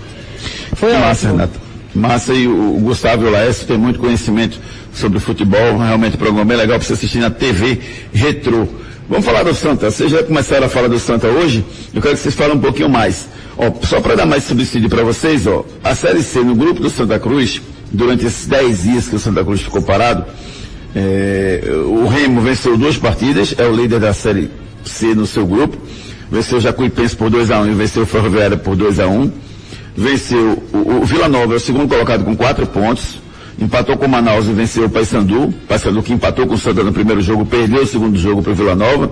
Foi 0.74 0.92
Massa, 0.92 1.28
ótimo. 1.28 1.32
Renata. 1.32 1.60
Massa 1.94 2.34
e 2.34 2.46
o 2.46 2.66
o 2.76 2.80
Gustavo 2.80 3.26
o 3.26 3.30
Laércio 3.30 3.66
têm 3.66 3.78
muito 3.78 3.98
conhecimento 3.98 4.58
sobre 4.92 5.18
futebol. 5.18 5.78
Realmente, 5.78 6.14
um 6.14 6.18
programa 6.18 6.44
bem 6.44 6.56
legal 6.56 6.78
para 6.78 6.86
você 6.86 6.92
assistir 6.92 7.18
na 7.18 7.30
TV 7.30 7.78
Retro. 8.12 8.68
Vamos 9.08 9.24
falar 9.24 9.44
do 9.44 9.54
Santa. 9.54 9.90
Vocês 9.90 10.10
já 10.10 10.22
começaram 10.22 10.66
a 10.66 10.68
falar 10.68 10.88
do 10.88 10.98
Santa 10.98 11.28
hoje? 11.28 11.64
Eu 11.94 12.02
quero 12.02 12.14
que 12.14 12.20
vocês 12.20 12.34
falem 12.34 12.56
um 12.56 12.60
pouquinho 12.60 12.88
mais. 12.88 13.28
Ó, 13.56 13.72
só 13.86 14.00
para 14.00 14.14
dar 14.14 14.26
mais 14.26 14.44
subsídio 14.44 14.90
para 14.90 15.02
vocês, 15.02 15.46
ó, 15.46 15.64
a 15.82 15.94
Série 15.94 16.22
C 16.22 16.40
no 16.40 16.54
grupo 16.54 16.80
do 16.80 16.90
Santa 16.90 17.18
Cruz, 17.18 17.62
durante 17.92 18.26
esses 18.26 18.46
10 18.46 18.82
dias 18.82 19.08
que 19.08 19.16
o 19.16 19.18
Santa 19.18 19.44
Cruz 19.44 19.62
ficou 19.62 19.82
parado, 19.82 20.24
é, 20.94 21.62
o 21.86 22.06
Remo 22.06 22.40
venceu 22.40 22.76
duas 22.76 22.96
partidas, 22.96 23.54
é 23.58 23.66
o 23.66 23.74
líder 23.74 24.00
da 24.00 24.12
Série 24.12 24.50
C 24.84 25.14
no 25.14 25.26
seu 25.26 25.46
grupo. 25.46 25.76
Venceu 26.30 26.58
o 26.58 26.60
Jacuipense 26.60 27.14
por 27.14 27.30
2x1 27.30 27.70
e 27.70 27.74
venceu 27.74 28.02
o 28.02 28.06
Ferroviária 28.06 28.56
por 28.56 28.76
2x1 28.76 29.30
venceu 29.96 30.62
o, 30.72 31.00
o 31.00 31.04
Vila 31.04 31.28
Nova, 31.28 31.54
é 31.54 31.56
o 31.56 31.60
segundo 31.60 31.88
colocado 31.88 32.22
com 32.24 32.36
quatro 32.36 32.66
pontos, 32.66 33.18
empatou 33.58 33.96
com 33.96 34.04
o 34.04 34.08
Manaus 34.08 34.46
e 34.46 34.52
venceu 34.52 34.84
o 34.84 34.90
Paysandu, 34.90 35.52
Paysandu 35.66 36.02
que 36.02 36.12
empatou 36.12 36.46
com 36.46 36.54
o 36.54 36.58
Santa 36.58 36.84
no 36.84 36.92
primeiro 36.92 37.22
jogo, 37.22 37.46
perdeu 37.46 37.82
o 37.82 37.86
segundo 37.86 38.18
jogo 38.18 38.42
para 38.42 38.52
o 38.52 38.54
Vila 38.54 38.74
Nova, 38.74 39.10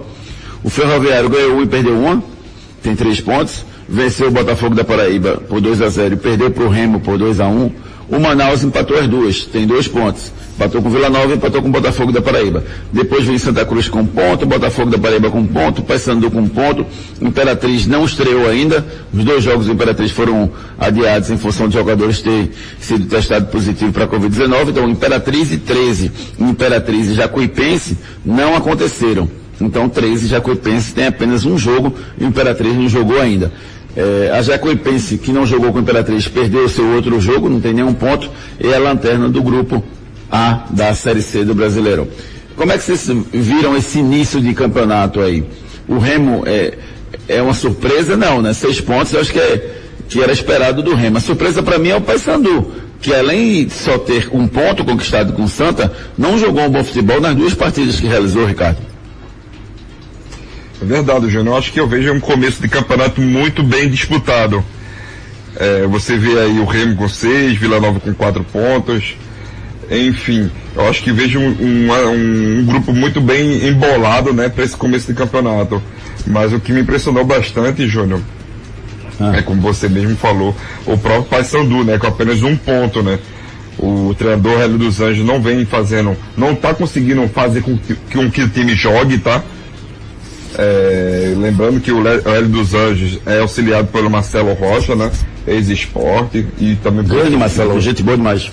o 0.63 0.69
Ferroviário 0.69 1.31
ganhou 1.31 1.57
um 1.57 1.63
e 1.63 1.67
perdeu 1.67 1.99
uma, 1.99 2.23
tem 2.83 2.95
três 2.95 3.21
pontos, 3.21 3.65
venceu 3.89 4.29
o 4.29 4.31
Botafogo 4.31 4.75
da 4.75 4.85
Paraíba 4.85 5.43
por 5.49 5.61
2 5.61 5.81
a 5.81 5.89
0 5.89 6.15
e 6.15 6.17
perdeu 6.19 6.51
para 6.51 6.65
o 6.65 6.69
Remo 6.69 7.01
por 7.01 7.17
2 7.17 7.41
a 7.41 7.49
1 7.49 7.71
o 8.09 8.19
Manaus 8.19 8.63
empatou 8.63 8.99
as 8.99 9.09
duas, 9.09 9.45
tem 9.45 9.67
dois 9.67 9.89
pontos. 9.89 10.33
Empatou 10.55 10.81
com 10.81 10.89
Vila 10.89 11.11
Nova 11.11 11.33
e 11.33 11.37
empatou 11.37 11.61
com 11.61 11.71
Botafogo 11.71 12.13
da 12.13 12.23
Paraíba. 12.23 12.63
Depois 12.93 13.25
vem 13.25 13.37
Santa 13.39 13.65
Cruz 13.65 13.89
com 13.89 14.01
um 14.01 14.07
ponto, 14.07 14.47
Botafogo 14.47 14.89
da 14.89 14.99
Paraíba 14.99 15.29
com 15.29 15.41
um 15.41 15.47
ponto, 15.47 15.83
Paysandu 15.83 16.31
com 16.31 16.43
um 16.43 16.49
ponto. 16.49 16.87
Imperatriz 17.21 17.87
não 17.89 18.05
estreou 18.05 18.49
ainda. 18.49 18.87
Os 19.13 19.25
dois 19.25 19.43
jogos 19.43 19.67
do 19.67 19.73
Imperatriz 19.73 20.13
foram 20.13 20.53
adiados 20.79 21.29
em 21.31 21.37
função 21.37 21.67
de 21.67 21.75
jogadores 21.75 22.21
ter 22.21 22.51
sido 22.79 23.07
testado 23.07 23.47
positivo 23.47 23.93
para 23.93 24.05
a 24.05 24.09
Covid-19. 24.09 24.69
Então, 24.69 24.89
Imperatriz 24.89 25.51
e 25.51 25.57
13, 25.57 26.13
Imperatriz 26.39 27.09
e 27.09 27.15
Jacuipense 27.15 27.99
não 28.25 28.55
aconteceram. 28.55 29.29
Então, 29.61 29.89
13 29.89 30.27
e 30.27 30.29
Jacuipense 30.29 30.93
tem 30.93 31.07
apenas 31.07 31.45
um 31.45 31.57
jogo 31.57 31.95
Imperatriz 32.21 32.75
não 32.75 32.89
jogou 32.89 33.21
ainda. 33.21 33.53
É, 33.97 34.31
a 34.33 34.43
Jacuipense, 34.43 35.19
que 35.19 35.33
não 35.33 35.47
jogou 35.47 35.73
com 35.73 35.79
o 35.79 35.81
Imperatriz, 35.81 36.27
perdeu 36.27 36.69
seu 36.69 36.87
outro 36.95 37.21
jogo, 37.21 37.49
não 37.49 37.61
tem 37.61 37.73
nenhum 37.73 37.95
ponto, 37.95 38.29
e 38.59 38.67
é 38.67 38.75
a 38.75 38.79
lanterna 38.79 39.29
do 39.29 39.41
grupo 39.43 39.83
A 40.31 40.65
da 40.71 40.93
Série 40.95 41.23
C 41.23 41.45
do 41.45 41.55
Brasileirão. 41.55 42.09
Como 42.57 42.73
é 42.73 42.79
que 42.79 42.85
vocês 42.85 43.09
viram 43.33 43.77
esse 43.77 43.99
início 43.99 44.41
de 44.41 44.53
campeonato 44.55 45.21
aí? 45.21 45.45
O 45.89 45.99
Remo 45.99 46.43
é, 46.47 46.75
é 47.29 47.43
uma 47.43 47.55
surpresa? 47.55 48.17
Não, 48.17 48.43
né? 48.43 48.53
Seis 48.53 48.81
pontos, 48.81 49.13
eu 49.13 49.21
acho 49.21 49.33
que, 49.33 49.39
é, 49.39 49.77
que 50.09 50.21
era 50.21 50.33
esperado 50.33 50.83
do 50.83 50.95
Remo. 50.95 51.19
A 51.19 51.21
surpresa 51.21 51.63
para 51.63 51.79
mim 51.79 51.91
é 51.91 51.97
o 51.97 52.01
Paysandu, 52.01 52.73
que 53.01 53.15
além 53.15 53.67
de 53.67 53.73
só 53.73 53.99
ter 53.99 54.29
um 54.33 54.47
ponto 54.47 54.85
conquistado 54.85 55.33
com 55.33 55.45
o 55.45 55.49
Santa, 55.49 55.93
não 56.17 56.39
jogou 56.39 56.65
um 56.65 56.71
bom 56.71 56.83
futebol 56.83 57.21
nas 57.21 57.35
duas 57.35 57.55
partidas 57.55 58.01
que 58.01 58.07
realizou, 58.07 58.47
Ricardo. 58.47 58.94
É 60.83 60.85
verdade, 60.85 61.29
Júnior. 61.29 61.55
Eu 61.55 61.59
acho 61.59 61.73
que 61.73 61.81
eu 61.81 61.87
vejo 61.89 62.13
um 62.13 62.21
começo 62.21 62.61
de 62.61 62.69
campeonato 62.69 63.21
muito 63.21 63.63
bem 63.63 63.89
disputado. 63.89 64.65
É, 65.57 65.87
você 65.87 66.17
vê 66.17 66.39
aí 66.41 66.59
o 66.59 66.65
Remo 66.65 66.97
com 66.97 67.09
seis, 67.09 67.57
Vila 67.57 67.81
Nova 67.81 68.01
com 68.01 68.13
quatro 68.13 68.43
pontos. 68.45 69.15
Enfim, 69.91 70.51
eu 70.75 70.89
acho 70.89 71.03
que 71.03 71.13
vejo 71.13 71.39
um, 71.39 71.49
um- 71.61 72.61
um 72.61 72.65
grupo 72.65 72.93
muito 72.93 73.21
bem 73.21 73.69
embolado, 73.69 74.33
né, 74.33 74.49
para 74.49 74.65
esse 74.65 74.75
começo 74.77 75.07
de 75.07 75.15
campeonato. 75.15 75.81
Mas 76.27 76.53
o 76.53 76.59
que 76.59 76.73
me 76.73 76.81
impressionou 76.81 77.25
bastante, 77.25 77.87
Júnior, 77.87 78.21
é 79.35 79.43
como 79.43 79.61
você 79.61 79.89
mesmo 79.89 80.17
falou, 80.17 80.57
o 80.87 80.97
próprio 80.99 81.25
Paysandu, 81.25 81.85
né, 81.85 81.99
com 81.99 82.07
apenas 82.07 82.43
um 82.43 82.57
ponto, 82.57 83.03
né. 83.03 83.19
O 83.79 84.15
treinador 84.17 84.61
Hélio 84.61 84.79
dos 84.79 85.01
Anjos 85.01 85.25
não 85.25 85.41
vem 85.41 85.65
fazendo, 85.67 86.17
não 86.37 86.55
tá 86.55 86.73
conseguindo 86.73 87.29
fazer 87.29 87.61
com 87.63 87.77
que, 87.77 87.95
com 88.13 88.31
que 88.31 88.43
o 88.43 88.49
time 88.49 88.75
jogue, 88.75 89.19
tá? 89.19 89.43
É, 90.57 91.35
lembrando 91.37 91.81
que 91.81 91.91
o 91.91 92.07
Hélio 92.07 92.49
dos 92.49 92.75
Anjos 92.75 93.19
é 93.27 93.41
auxiliado 93.41 93.89
pelo 93.89 94.09
Marcelo 94.09 94.53
Rocha, 94.55 94.95
né? 94.95 95.11
Ex-esporte 95.47 96.47
e 96.59 96.77
também 96.77 97.05
Grande 97.05 97.37
Marcelo, 97.37 97.81
gente 97.81 98.03
boa 98.03 98.17
demais. 98.17 98.51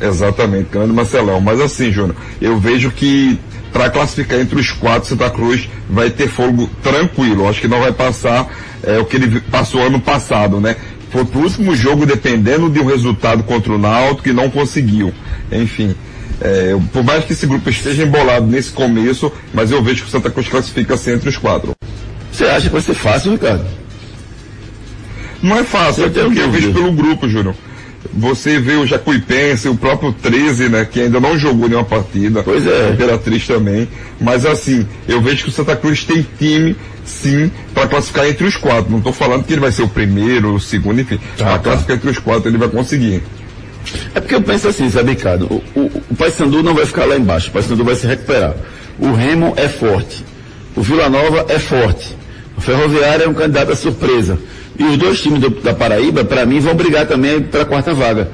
Exatamente, 0.00 0.68
grande 0.70 0.92
Marcelão. 0.92 1.40
Mas 1.40 1.60
assim, 1.60 1.92
Júnior, 1.92 2.16
eu 2.40 2.58
vejo 2.58 2.90
que 2.90 3.38
para 3.72 3.90
classificar 3.90 4.40
entre 4.40 4.58
os 4.58 4.70
quatro, 4.72 5.08
Santa 5.08 5.30
Cruz 5.30 5.68
vai 5.88 6.10
ter 6.10 6.28
fogo 6.28 6.68
tranquilo. 6.82 7.48
Acho 7.48 7.60
que 7.60 7.68
não 7.68 7.80
vai 7.80 7.92
passar 7.92 8.48
é, 8.82 8.98
o 8.98 9.04
que 9.04 9.16
ele 9.16 9.40
passou 9.42 9.82
ano 9.82 10.00
passado, 10.00 10.60
né? 10.60 10.74
Foi 11.10 11.24
pro 11.24 11.40
último 11.40 11.74
jogo 11.74 12.06
dependendo 12.06 12.70
de 12.70 12.80
um 12.80 12.86
resultado 12.86 13.42
contra 13.42 13.72
o 13.72 13.78
Náutico 13.78 14.22
que 14.22 14.32
não 14.32 14.48
conseguiu. 14.48 15.12
Enfim, 15.52 15.94
é, 16.40 16.76
por 16.92 17.04
mais 17.04 17.24
que 17.24 17.32
esse 17.32 17.46
grupo 17.46 17.68
esteja 17.68 18.02
embolado 18.02 18.46
nesse 18.46 18.70
começo, 18.70 19.30
mas 19.52 19.70
eu 19.70 19.82
vejo 19.82 20.02
que 20.02 20.08
o 20.08 20.10
Santa 20.10 20.30
Cruz 20.30 20.48
classifica 20.48 20.94
assim 20.94 21.12
entre 21.12 21.28
os 21.28 21.36
quatro. 21.36 21.74
Você 22.32 22.44
acha 22.44 22.66
que 22.68 22.72
vai 22.72 22.80
ser 22.80 22.94
fácil, 22.94 23.32
Ricardo? 23.32 23.66
Não 25.42 25.58
é 25.58 25.64
fácil, 25.64 26.04
Eu 26.04 26.08
é 26.08 26.24
porque 26.24 26.40
eu 26.40 26.50
vejo 26.50 26.72
pelo 26.72 26.92
grupo, 26.92 27.28
Júnior. 27.28 27.54
Você 28.12 28.58
vê 28.58 28.74
o 28.74 28.86
Jacuipense, 28.86 29.68
o 29.68 29.76
próprio 29.76 30.12
13, 30.12 30.68
né, 30.68 30.84
que 30.90 31.00
ainda 31.00 31.20
não 31.20 31.38
jogou 31.38 31.68
nenhuma 31.68 31.84
partida. 31.84 32.42
Pois 32.42 32.66
é. 32.66 32.88
A 32.88 32.90
Imperatriz 32.90 33.46
também. 33.46 33.88
Mas 34.20 34.46
assim, 34.46 34.86
eu 35.06 35.20
vejo 35.20 35.44
que 35.44 35.50
o 35.50 35.52
Santa 35.52 35.76
Cruz 35.76 36.04
tem 36.04 36.26
time, 36.38 36.74
sim, 37.04 37.50
para 37.74 37.86
classificar 37.86 38.26
entre 38.26 38.46
os 38.46 38.56
quatro. 38.56 38.90
Não 38.90 38.98
estou 38.98 39.12
falando 39.12 39.44
que 39.44 39.52
ele 39.52 39.60
vai 39.60 39.70
ser 39.70 39.82
o 39.82 39.88
primeiro, 39.88 40.54
o 40.54 40.60
segundo, 40.60 41.00
enfim. 41.00 41.20
Ah, 41.34 41.44
para 41.44 41.52
tá. 41.52 41.58
classificar 41.58 41.96
entre 41.96 42.10
os 42.10 42.18
quatro 42.18 42.48
ele 42.48 42.58
vai 42.58 42.68
conseguir. 42.68 43.22
É 44.14 44.20
porque 44.20 44.34
eu 44.34 44.42
penso 44.42 44.68
assim, 44.68 44.90
sabe, 44.90 45.10
Ricardo? 45.10 45.46
O, 45.46 45.80
o, 45.80 46.02
o 46.10 46.16
Paysandu 46.16 46.62
não 46.62 46.74
vai 46.74 46.86
ficar 46.86 47.04
lá 47.06 47.16
embaixo, 47.16 47.48
o 47.48 47.52
Paysandu 47.52 47.84
vai 47.84 47.94
se 47.94 48.06
recuperar. 48.06 48.54
O 48.98 49.12
Remo 49.12 49.54
é 49.56 49.68
forte. 49.68 50.24
O 50.76 50.82
Vila 50.82 51.08
Nova 51.08 51.46
é 51.48 51.58
forte. 51.58 52.16
O 52.56 52.60
Ferroviário 52.60 53.24
é 53.24 53.28
um 53.28 53.34
candidato 53.34 53.72
à 53.72 53.76
surpresa. 53.76 54.38
E 54.78 54.84
os 54.84 54.96
dois 54.96 55.20
times 55.20 55.40
do- 55.40 55.50
da 55.50 55.74
Paraíba, 55.74 56.24
para 56.24 56.44
mim, 56.46 56.60
vão 56.60 56.74
brigar 56.74 57.06
também 57.06 57.40
para 57.40 57.62
a 57.62 57.64
quarta 57.64 57.92
vaga. 57.94 58.30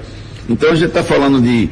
Então 0.48 0.70
a 0.70 0.74
gente 0.74 0.88
está 0.88 1.02
falando 1.02 1.40
de 1.40 1.68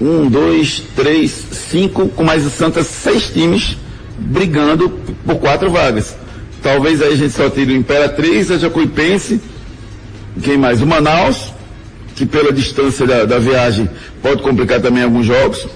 um, 0.00 0.28
dois, 0.28 0.82
três, 0.96 1.30
cinco, 1.70 2.08
com 2.08 2.22
mais 2.24 2.44
o 2.46 2.50
Santa, 2.50 2.82
seis 2.82 3.28
times 3.30 3.76
brigando 4.18 4.88
por 5.24 5.36
quatro 5.36 5.70
vagas. 5.70 6.16
Talvez 6.62 7.00
aí 7.00 7.12
a 7.12 7.16
gente 7.16 7.32
só 7.34 7.48
tire 7.48 7.72
o 7.72 7.76
Imperatriz, 7.76 8.50
a 8.50 8.58
Jacuipense, 8.58 9.40
quem 10.42 10.56
mais? 10.58 10.82
O 10.82 10.86
Manaus, 10.86 11.52
que 12.18 12.26
pela 12.26 12.52
distância 12.52 13.06
da, 13.06 13.24
da 13.24 13.38
viagem 13.38 13.88
pode 14.20 14.42
complicar 14.42 14.80
também 14.80 15.04
alguns 15.04 15.24
jogos. 15.24 15.68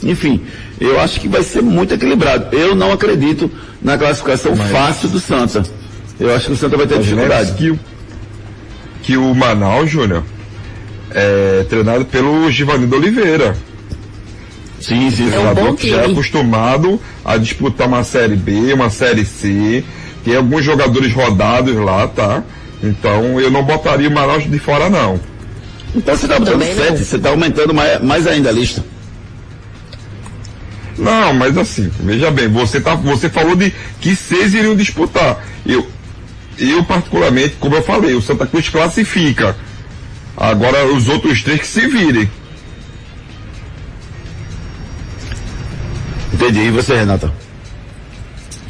Enfim, 0.00 0.40
Eu 0.80 1.00
acho 1.00 1.20
que 1.20 1.26
vai 1.26 1.42
ser 1.42 1.60
muito 1.60 1.92
equilibrado. 1.92 2.56
Eu 2.56 2.72
não 2.72 2.92
acredito 2.92 3.50
na 3.82 3.98
classificação 3.98 4.54
Mas... 4.54 4.70
fácil 4.70 5.08
do 5.08 5.18
Santa. 5.18 5.64
Eu 6.20 6.32
acho 6.32 6.46
que 6.46 6.52
o 6.52 6.56
Santa 6.56 6.76
vai 6.76 6.86
ter 6.86 6.94
Mas 6.94 7.04
dificuldade. 7.04 7.52
Que 7.54 7.70
o, 7.70 7.80
que 9.02 9.16
o 9.16 9.34
Manaus, 9.34 9.90
Júnior, 9.90 10.22
é 11.10 11.66
treinado 11.68 12.04
pelo 12.04 12.48
Givanildo 12.48 12.94
Oliveira. 12.94 13.56
Sim, 14.80 15.10
sim, 15.10 15.28
é 15.34 15.38
um 15.40 15.54
bom 15.54 15.74
que 15.74 15.90
já 15.90 16.02
é 16.02 16.06
acostumado 16.06 17.00
a 17.24 17.36
disputar 17.36 17.88
uma 17.88 18.04
série 18.04 18.36
B, 18.36 18.72
uma 18.72 18.88
série 18.88 19.24
C. 19.24 19.82
Tem 20.24 20.36
alguns 20.36 20.64
jogadores 20.64 21.12
rodados 21.12 21.74
lá, 21.74 22.06
tá? 22.06 22.44
Então 22.80 23.40
eu 23.40 23.50
não 23.50 23.64
botaria 23.64 24.08
o 24.08 24.12
Manaus 24.12 24.48
de 24.48 24.60
fora 24.60 24.88
não. 24.88 25.18
Então 25.94 26.16
você 26.16 26.26
está 26.26 26.38
botando 26.38 26.62
sete, 26.62 27.04
você 27.04 27.16
está 27.16 27.30
aumentando 27.30 27.74
mais, 27.74 28.02
mais 28.02 28.26
ainda 28.26 28.50
a 28.50 28.52
lista. 28.52 28.84
Não, 30.96 31.32
mas 31.32 31.56
assim, 31.56 31.90
veja 32.00 32.30
bem, 32.30 32.48
você, 32.48 32.80
tá, 32.80 32.94
você 32.96 33.28
falou 33.28 33.54
de 33.54 33.72
que 34.00 34.16
seis 34.16 34.52
iriam 34.52 34.74
disputar. 34.74 35.44
Eu, 35.64 35.88
eu 36.58 36.84
particularmente, 36.84 37.56
como 37.60 37.76
eu 37.76 37.82
falei, 37.82 38.14
o 38.14 38.22
Santa 38.22 38.46
Cruz 38.46 38.68
classifica. 38.68 39.56
Agora 40.36 40.86
os 40.86 41.08
outros 41.08 41.42
três 41.42 41.60
que 41.60 41.66
se 41.66 41.86
virem. 41.86 42.28
Entendi. 46.32 46.60
E 46.60 46.70
você, 46.70 46.94
Renata? 46.96 47.32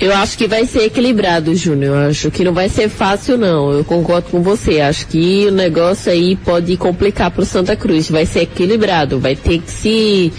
Eu 0.01 0.15
acho 0.15 0.39
que 0.39 0.47
vai 0.47 0.65
ser 0.65 0.85
equilibrado, 0.85 1.55
Júnior. 1.57 2.09
Acho 2.09 2.31
que 2.31 2.45
não 2.45 2.53
vai 2.53 2.69
ser 2.69 2.89
fácil, 2.89 3.37
não. 3.37 3.73
Eu 3.73 3.85
concordo 3.85 4.31
com 4.31 4.41
você. 4.41 4.81
Acho 4.81 5.07
que 5.09 5.47
o 5.47 5.51
negócio 5.51 6.13
aí 6.13 6.37
pode 6.37 6.77
complicar 6.77 7.33
para 7.33 7.43
o 7.43 7.47
Santa 7.47 7.75
Cruz. 7.75 8.09
Vai 8.09 8.25
ser 8.25 8.43
equilibrado. 8.43 9.19
Vai 9.19 9.35
ter 9.35 9.59
que 9.59 9.71
se, 9.71 10.33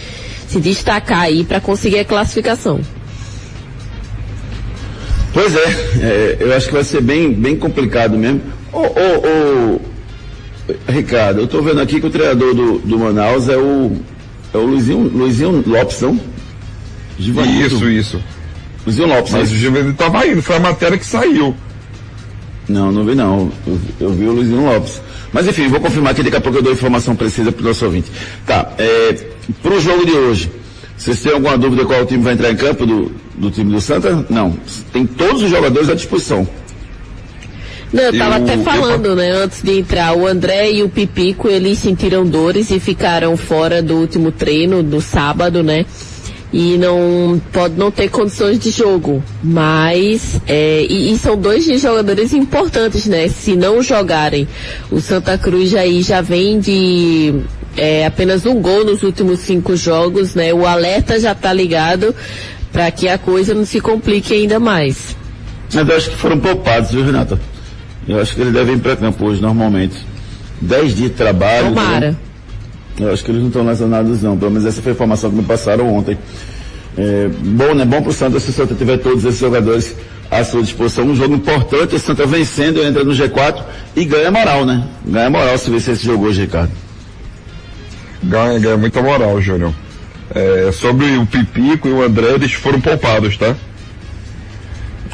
se 0.47 0.61
destacar 0.61 1.23
aí 1.23 1.43
para 1.43 1.59
conseguir 1.59 1.99
a 1.99 2.05
classificação. 2.05 2.79
Pois 5.33 5.53
é, 5.53 5.75
é, 6.01 6.37
eu 6.39 6.53
acho 6.55 6.67
que 6.67 6.73
vai 6.73 6.83
ser 6.83 7.01
bem, 7.01 7.33
bem 7.33 7.55
complicado 7.55 8.17
mesmo. 8.17 8.41
Ô, 8.71 8.79
ô, 8.79 8.87
ô, 8.87 9.81
Ricardo, 10.87 11.41
eu 11.41 11.45
estou 11.45 11.61
vendo 11.61 11.81
aqui 11.81 11.99
que 11.99 12.07
o 12.07 12.09
treinador 12.09 12.53
do, 12.55 12.79
do 12.79 12.97
Manaus 12.97 13.49
é 13.49 13.57
o, 13.57 13.91
é 14.53 14.57
o 14.57 14.61
Luizinho, 14.61 14.99
Luizinho 14.99 15.63
Lopes, 15.67 16.01
não? 16.01 16.19
Isso, 17.19 17.89
isso. 17.89 18.23
Luizinho 18.89 19.07
Lopes. 19.07 19.31
Mas 19.31 19.49
né? 19.49 19.55
o 19.55 19.59
Givanildo 19.59 19.91
estava 19.91 20.27
indo, 20.27 20.41
foi 20.41 20.55
a 20.55 20.59
matéria 20.59 20.97
que 20.97 21.05
saiu. 21.05 21.55
Não, 22.67 22.91
não 22.91 23.05
vi 23.05 23.15
não. 23.15 23.51
Eu, 23.65 23.79
eu, 23.99 24.09
vi 24.11 24.25
o 24.25 24.33
Luizinho 24.33 24.65
Lopes. 24.65 25.01
Mas 25.31 25.47
enfim, 25.47 25.67
vou 25.67 25.79
confirmar 25.79 26.13
que 26.13 26.23
daqui 26.23 26.35
a 26.35 26.41
pouco 26.41 26.57
eu 26.57 26.61
dou 26.61 26.73
informação 26.73 27.15
precisa 27.15 27.51
para 27.51 27.61
o 27.63 27.67
nosso 27.67 27.85
ouvinte. 27.85 28.11
Tá, 28.45 28.73
é, 28.77 29.15
para 29.61 29.73
o 29.73 29.79
jogo 29.79 30.05
de 30.05 30.11
hoje, 30.11 30.51
vocês 30.97 31.21
têm 31.21 31.31
alguma 31.31 31.57
dúvida 31.57 31.85
qual 31.85 32.05
time 32.05 32.23
vai 32.23 32.33
entrar 32.33 32.51
em 32.51 32.55
campo 32.55 32.85
do, 32.85 33.11
do 33.35 33.51
time 33.51 33.71
do 33.71 33.79
Santa? 33.79 34.25
Não. 34.29 34.55
Tem 34.91 35.05
todos 35.05 35.43
os 35.43 35.49
jogadores 35.49 35.89
à 35.89 35.95
disposição. 35.95 36.47
Não, 37.91 38.03
eu 38.03 38.11
estava 38.11 38.35
até 38.35 38.55
falando, 38.57 39.07
eu... 39.07 39.15
né, 39.15 39.31
antes 39.31 39.63
de 39.63 39.79
entrar, 39.79 40.15
o 40.15 40.27
André 40.27 40.71
e 40.71 40.83
o 40.83 40.89
Pipico, 40.89 41.47
eles 41.47 41.79
sentiram 41.79 42.23
dores 42.23 42.69
e 42.69 42.79
ficaram 42.79 43.35
fora 43.35 43.81
do 43.81 43.95
último 43.95 44.31
treino, 44.31 44.83
do 44.83 45.01
sábado, 45.01 45.63
né? 45.63 45.85
E 46.51 46.77
não 46.77 47.39
pode 47.51 47.75
não 47.75 47.91
ter 47.91 48.09
condições 48.09 48.59
de 48.59 48.71
jogo, 48.71 49.23
mas 49.43 50.41
é, 50.47 50.85
e, 50.89 51.13
e, 51.13 51.17
são 51.17 51.37
dois 51.37 51.65
jogadores 51.79 52.33
importantes, 52.33 53.05
né? 53.05 53.27
Se 53.27 53.55
não 53.55 53.83
jogarem, 53.83 54.47
o 54.89 54.99
Santa 54.99 55.37
Cruz 55.37 55.75
aí 55.75 56.01
já 56.01 56.21
vem 56.21 56.59
de 56.59 57.35
é, 57.77 58.05
apenas 58.05 58.45
um 58.45 58.59
gol 58.61 58.83
nos 58.83 59.03
últimos 59.03 59.41
cinco 59.41 59.75
jogos, 59.75 60.33
né? 60.33 60.51
O 60.53 60.65
alerta 60.65 61.19
já 61.19 61.33
está 61.33 61.53
ligado 61.53 62.15
para 62.71 62.89
que 62.89 63.07
a 63.07 63.17
coisa 63.17 63.53
não 63.53 63.65
se 63.65 63.79
complique 63.79 64.33
ainda 64.33 64.59
mais. 64.59 65.15
Mas 65.71 65.87
eu 65.87 65.95
acho 65.95 66.09
que 66.09 66.17
foram 66.17 66.39
poupados, 66.39 66.91
viu, 66.91 67.05
Renata? 67.05 67.39
Eu 68.07 68.19
acho 68.19 68.33
que 68.33 68.41
eles 68.41 68.53
devem 68.53 68.75
ir 68.75 68.79
para 68.79 68.95
campo 68.95 69.25
hoje 69.25 69.39
normalmente. 69.39 69.95
Dez 70.59 70.95
dias 70.95 71.11
de 71.11 71.15
trabalho. 71.15 71.67
Tomara. 71.67 72.11
Né? 72.11 72.17
Eu 72.99 73.13
acho 73.13 73.23
que 73.23 73.31
eles 73.31 73.41
não 73.41 73.47
estão 73.47 73.65
lesionados 73.65 74.21
não, 74.21 74.37
pelo 74.37 74.51
menos 74.51 74.67
essa 74.67 74.81
foi 74.81 74.91
a 74.91 74.95
informação 74.95 75.29
que 75.29 75.37
me 75.37 75.43
passaram 75.43 75.93
ontem. 75.93 76.17
É, 76.97 77.29
bom, 77.29 77.73
né? 77.73 77.85
Bom 77.85 78.01
para 78.01 78.09
o 78.09 78.13
Santa 78.13 78.39
se 78.39 78.49
o 78.49 78.53
Santa 78.53 78.75
tiver 78.75 78.97
todos 78.97 79.23
esses 79.23 79.39
jogadores 79.39 79.95
à 80.29 80.43
sua 80.43 80.61
disposição. 80.61 81.05
Um 81.05 81.15
jogo 81.15 81.33
importante, 81.33 81.95
o 81.95 81.99
Santa 81.99 82.25
vencendo, 82.25 82.83
entra 82.83 83.03
no 83.03 83.13
G4 83.13 83.63
e 83.95 84.03
ganha 84.03 84.29
moral, 84.29 84.65
né? 84.65 84.85
Ganha 85.05 85.29
moral 85.29 85.57
se 85.57 85.69
vencer 85.69 85.93
esse 85.93 86.05
jogo 86.05 86.25
hoje, 86.25 86.41
Ricardo. 86.41 86.71
Ganha, 88.21 88.59
ganha 88.59 88.77
muita 88.77 89.01
moral, 89.01 89.41
Júnior. 89.41 89.73
É, 90.35 90.71
sobre 90.73 91.17
o 91.17 91.25
Pipico 91.25 91.87
e 91.87 91.91
o 91.91 92.03
André, 92.03 92.33
eles 92.33 92.51
foram 92.53 92.81
poupados, 92.81 93.37
tá? 93.37 93.55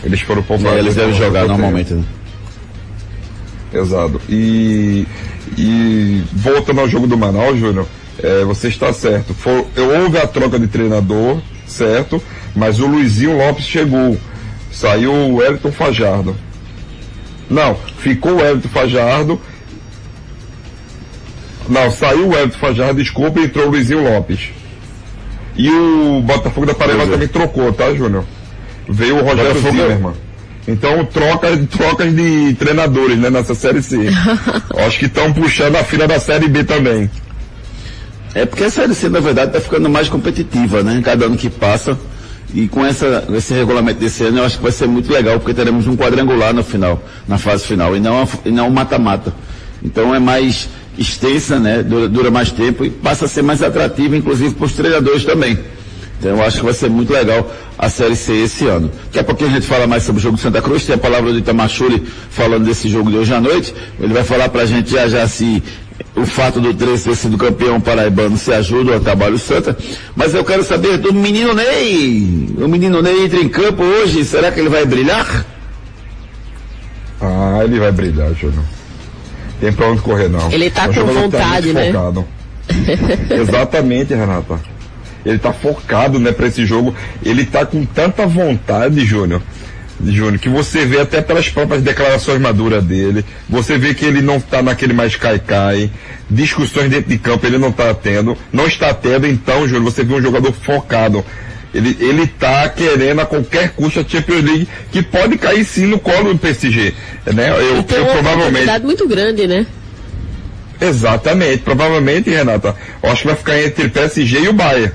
Eles 0.03 0.21
foram 0.21 0.41
poupados. 0.41 0.75
É, 0.75 0.79
eles 0.79 0.95
devem 0.95 1.13
jogar 1.13 1.47
normalmente, 1.47 1.93
né? 1.93 2.03
Exato. 3.75 4.21
E 4.29 5.05
e 5.57 6.23
voltando 6.33 6.81
ao 6.81 6.89
jogo 6.89 7.07
do 7.07 7.17
Manaus, 7.17 7.59
Júnior, 7.59 7.85
é, 8.21 8.43
você 8.43 8.67
está 8.67 8.91
certo. 8.91 9.33
For, 9.33 9.65
houve 9.77 10.17
a 10.17 10.27
troca 10.27 10.59
de 10.59 10.67
treinador, 10.67 11.39
certo? 11.67 12.21
Mas 12.55 12.79
o 12.79 12.87
Luizinho 12.87 13.37
Lopes 13.37 13.65
chegou. 13.65 14.17
Saiu 14.71 15.13
o 15.13 15.41
Everton 15.41 15.71
Fajardo. 15.71 16.35
Não, 17.49 17.75
ficou 17.97 18.35
o 18.35 18.39
Everton 18.39 18.69
Fajardo. 18.69 19.39
Não, 21.69 21.89
saiu 21.91 22.29
o 22.29 22.33
Everton 22.33 22.57
Fajardo, 22.57 23.01
desculpa, 23.01 23.39
e 23.39 23.45
entrou 23.45 23.67
o 23.67 23.69
Luizinho 23.69 24.03
Lopes. 24.03 24.49
E 25.55 25.69
o 25.69 26.21
Botafogo 26.21 26.65
da 26.65 26.73
Paraíba 26.73 27.03
é. 27.03 27.07
também 27.07 27.27
trocou, 27.27 27.71
tá, 27.71 27.93
Júnior? 27.93 28.25
Veio 28.89 29.17
o 29.17 29.23
Rogério 29.23 29.53
Botafogo... 29.53 29.77
É- 29.77 29.81
Zimmermann. 29.81 30.24
Então, 30.67 31.05
trocas, 31.05 31.59
trocas 31.69 32.15
de 32.15 32.53
treinadores, 32.55 33.17
né, 33.17 33.29
nessa 33.29 33.55
Série 33.55 33.81
C. 33.81 34.07
Acho 34.85 34.99
que 34.99 35.05
estão 35.05 35.31
puxando 35.31 35.75
a 35.75 35.83
fila 35.83 36.07
da 36.07 36.19
Série 36.19 36.47
B 36.47 36.63
também. 36.63 37.09
É 38.33 38.45
porque 38.45 38.65
a 38.65 38.69
Série 38.69 38.93
C, 38.93 39.07
na 39.07 39.19
verdade, 39.19 39.47
está 39.47 39.61
ficando 39.61 39.89
mais 39.89 40.09
competitiva, 40.09 40.83
né? 40.83 41.01
Cada 41.03 41.25
ano 41.25 41.37
que 41.37 41.49
passa. 41.49 41.97
E 42.53 42.67
com 42.67 42.85
essa, 42.85 43.23
esse 43.33 43.53
regulamento 43.53 43.99
desse 43.99 44.23
ano, 44.23 44.39
eu 44.39 44.45
acho 44.45 44.57
que 44.57 44.63
vai 44.63 44.71
ser 44.71 44.87
muito 44.87 45.11
legal, 45.11 45.39
porque 45.39 45.53
teremos 45.53 45.87
um 45.87 45.95
quadrangular 45.95 46.53
no 46.53 46.63
final, 46.63 47.01
na 47.27 47.37
fase 47.37 47.65
final, 47.65 47.95
e 47.95 47.99
não, 47.99 48.27
e 48.45 48.51
não 48.51 48.67
um 48.67 48.71
mata-mata. 48.71 49.33
Então 49.83 50.13
é 50.13 50.19
mais 50.19 50.69
extensa, 50.97 51.59
né? 51.59 51.83
Dura, 51.83 52.07
dura 52.07 52.31
mais 52.31 52.51
tempo 52.51 52.85
e 52.85 52.89
passa 52.89 53.25
a 53.25 53.27
ser 53.27 53.41
mais 53.41 53.61
atrativa, 53.61 54.15
inclusive 54.15 54.53
para 54.53 54.65
os 54.65 54.73
treinadores 54.73 55.25
também. 55.25 55.57
Então 56.19 56.31
eu 56.37 56.43
acho 56.43 56.59
que 56.59 56.65
vai 56.65 56.73
ser 56.73 56.89
muito 56.89 57.11
legal 57.11 57.49
a 57.77 57.89
Série 57.89 58.15
C 58.15 58.33
esse 58.33 58.65
ano. 58.67 58.89
Daqui 59.05 59.19
a 59.19 59.23
pouquinho 59.23 59.49
a 59.49 59.53
gente 59.53 59.67
fala 59.67 59.85
mais 59.85 60.03
sobre 60.03 60.19
o 60.19 60.23
jogo 60.23 60.37
do 60.37 60.41
Santa 60.41 60.61
Cruz, 60.61 60.85
tem 60.85 60.95
a 60.95 60.97
palavra 60.97 61.31
do 61.31 61.39
Itamachuri 61.39 62.03
falando 62.29 62.65
desse 62.65 62.89
jogo 62.89 63.11
de 63.11 63.17
hoje 63.17 63.33
à 63.33 63.41
noite. 63.41 63.73
Ele 63.99 64.13
vai 64.13 64.23
falar 64.23 64.49
pra 64.49 64.65
gente 64.65 64.91
já 64.91 65.07
já 65.07 65.27
se 65.27 65.61
o 66.15 66.25
fato 66.25 66.59
do 66.59 66.73
13 66.73 67.03
ter 67.03 67.15
sido 67.15 67.37
campeão 67.37 67.79
paraibano 67.79 68.37
se 68.37 68.51
ajuda 68.53 68.93
ao 68.93 68.99
trabalho 68.99 69.37
Santa. 69.37 69.77
Mas 70.15 70.33
eu 70.33 70.43
quero 70.43 70.63
saber 70.63 70.97
do 70.97 71.13
menino 71.13 71.53
Ney. 71.53 72.55
O 72.57 72.67
menino 72.67 73.01
Ney 73.01 73.25
entra 73.25 73.39
em 73.39 73.49
campo 73.49 73.83
hoje, 73.83 74.23
será 74.23 74.51
que 74.51 74.59
ele 74.59 74.69
vai 74.69 74.85
brilhar? 74.85 75.45
Ah, 77.21 77.61
ele 77.63 77.79
vai 77.79 77.91
brilhar, 77.91 78.33
Júnior. 78.33 78.63
Tem 79.59 79.71
pra 79.71 79.87
onde 79.87 80.01
correr 80.01 80.29
não. 80.29 80.51
Ele 80.51 80.69
tá 80.69 80.87
com 80.87 81.05
vontade, 81.05 81.73
tá 81.73 81.79
né? 81.79 82.25
Exatamente, 83.31 84.13
Renata 84.13 84.74
ele 85.25 85.39
tá 85.39 85.51
focado, 85.51 86.19
né, 86.19 86.31
para 86.31 86.47
esse 86.47 86.65
jogo. 86.65 86.95
Ele 87.23 87.45
tá 87.45 87.65
com 87.65 87.83
tanta 87.85 88.25
vontade, 88.27 89.03
Júnior. 89.05 89.41
Júnior, 90.03 90.39
que 90.39 90.49
você 90.49 90.85
vê 90.85 90.99
até 90.99 91.21
pelas 91.21 91.49
próprias 91.49 91.81
declarações 91.81 92.39
maduras 92.39 92.83
dele, 92.83 93.23
você 93.49 93.77
vê 93.77 93.93
que 93.93 94.03
ele 94.05 94.21
não 94.21 94.37
está 94.37 94.61
naquele 94.61 94.93
mais 94.93 95.15
cai-cai, 95.15 95.89
discussões 96.29 96.89
dentro 96.89 97.09
de 97.09 97.17
campo 97.17 97.45
ele 97.47 97.57
não 97.57 97.69
está 97.69 97.93
tendo, 97.93 98.37
não 98.51 98.67
está 98.67 98.93
tendo, 98.93 99.25
então, 99.25 99.67
Júnior, 99.67 99.83
você 99.83 100.03
vê 100.03 100.13
um 100.13 100.21
jogador 100.21 100.51
focado. 100.51 101.23
Ele, 101.73 101.97
ele 101.99 102.27
tá 102.27 102.69
querendo 102.69 103.19
a 103.19 103.25
qualquer 103.25 103.69
custo 103.71 103.99
a 103.99 104.03
Champions 104.03 104.43
League, 104.43 104.67
que 104.91 105.01
pode 105.01 105.37
cair 105.37 105.65
sim 105.65 105.85
no 105.85 105.99
colo 105.99 106.33
do 106.33 106.39
PSG, 106.39 106.93
né? 107.33 107.49
Eu, 107.49 107.79
então, 107.79 107.97
eu 107.97 108.05
provavelmente. 108.05 108.69
Uma 108.69 108.79
muito 108.79 109.07
grande, 109.07 109.45
né? 109.45 109.65
Exatamente, 110.79 111.59
provavelmente, 111.59 112.29
Renata. 112.29 112.75
Eu 113.01 113.11
acho 113.11 113.21
que 113.21 113.27
vai 113.27 113.35
ficar 113.35 113.61
entre 113.61 113.89
PSG 113.89 114.39
e 114.39 114.47
o 114.47 114.53
Bayern. 114.53 114.91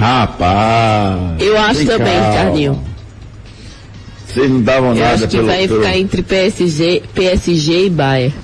Rapaz. 0.00 1.40
Eu 1.40 1.58
acho 1.58 1.84
também, 1.84 2.14
calma. 2.14 2.30
Ricardinho. 2.30 2.82
Vocês 4.26 4.50
não 4.50 4.62
davam 4.62 4.90
Eu 4.90 4.94
nada 4.94 5.14
acho 5.14 5.28
que 5.28 5.36
pelo, 5.36 5.46
vai 5.46 5.68
pelo... 5.68 5.82
ficar 5.82 5.98
entre 5.98 6.22
PSG, 6.22 7.02
PSG 7.14 7.86
e 7.86 7.90
Bayern. 7.90 8.34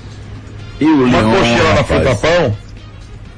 E 0.79 0.85
o 0.85 1.03
Uma 1.03 1.19
Lyon, 1.19 1.73
na 1.75 1.83
frente 1.83 2.55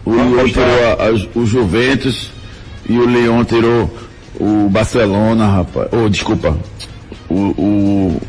O 0.04 0.12
Lyon 0.12 0.48
tirou 0.50 0.66
a, 0.66 1.06
a, 1.06 1.40
o 1.40 1.46
Juventus 1.46 2.30
e 2.90 2.98
o 2.98 3.06
Leão 3.06 3.46
tirou 3.46 3.90
o 4.38 4.68
Barcelona, 4.70 5.48
rapaz. 5.48 5.88
Oh, 5.94 6.10
desculpa. 6.10 6.58
O, 7.30 7.36
o, 7.36 8.22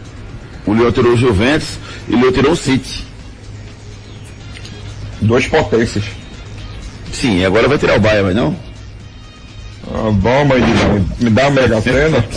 o 0.66 0.72
Leão 0.72 0.92
tirou 0.92 1.14
o 1.14 1.16
Juventus 1.16 1.78
e 2.08 2.14
o 2.14 2.20
Leão 2.20 2.32
tirou 2.32 2.52
o 2.52 2.56
City. 2.56 3.04
Dois 5.20 5.48
potências. 5.48 6.04
Sim, 7.10 7.44
agora 7.44 7.66
vai 7.66 7.76
tirar 7.76 7.96
o 7.96 8.00
Bayern, 8.00 8.26
mas 8.26 8.36
não? 8.36 8.69
Ah, 9.92 10.10
bom, 10.12 10.44
mãe 10.44 10.60
de. 10.60 11.24
Me 11.24 11.30
dá 11.30 11.48
uma 11.48 11.62
mega 11.62 11.80
cena. 11.80 12.24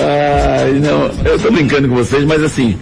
Ai, 0.00 0.72
não, 0.74 1.10
eu 1.24 1.38
tô 1.38 1.50
brincando 1.50 1.88
com 1.88 1.94
vocês, 1.94 2.24
mas 2.24 2.42
assim, 2.42 2.78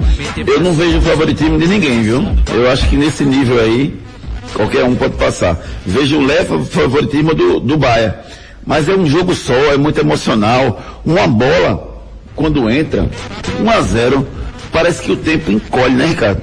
eu 0.46 0.60
não 0.60 0.72
vejo 0.72 1.00
favoritismo 1.00 1.58
de 1.58 1.66
ninguém, 1.66 2.02
viu? 2.02 2.24
Eu 2.54 2.70
acho 2.70 2.88
que 2.88 2.96
nesse 2.96 3.24
nível 3.24 3.60
aí, 3.60 3.98
qualquer 4.54 4.84
um 4.84 4.94
pode 4.94 5.14
passar. 5.14 5.58
Vejo 5.84 6.18
o 6.18 6.26
leve 6.26 6.64
favoritismo 6.66 7.34
do, 7.34 7.60
do 7.60 7.76
Bahia. 7.76 8.18
Mas 8.64 8.88
é 8.88 8.94
um 8.94 9.06
jogo 9.06 9.34
só, 9.34 9.54
é 9.72 9.76
muito 9.76 10.00
emocional. 10.00 10.82
Uma 11.04 11.26
bola, 11.26 12.02
quando 12.34 12.68
entra, 12.70 13.08
1 13.60 13.70
a 13.70 13.80
0 13.80 14.26
parece 14.72 15.02
que 15.02 15.12
o 15.12 15.16
tempo 15.16 15.52
encolhe, 15.52 15.94
né, 15.94 16.06
Ricardo? 16.06 16.42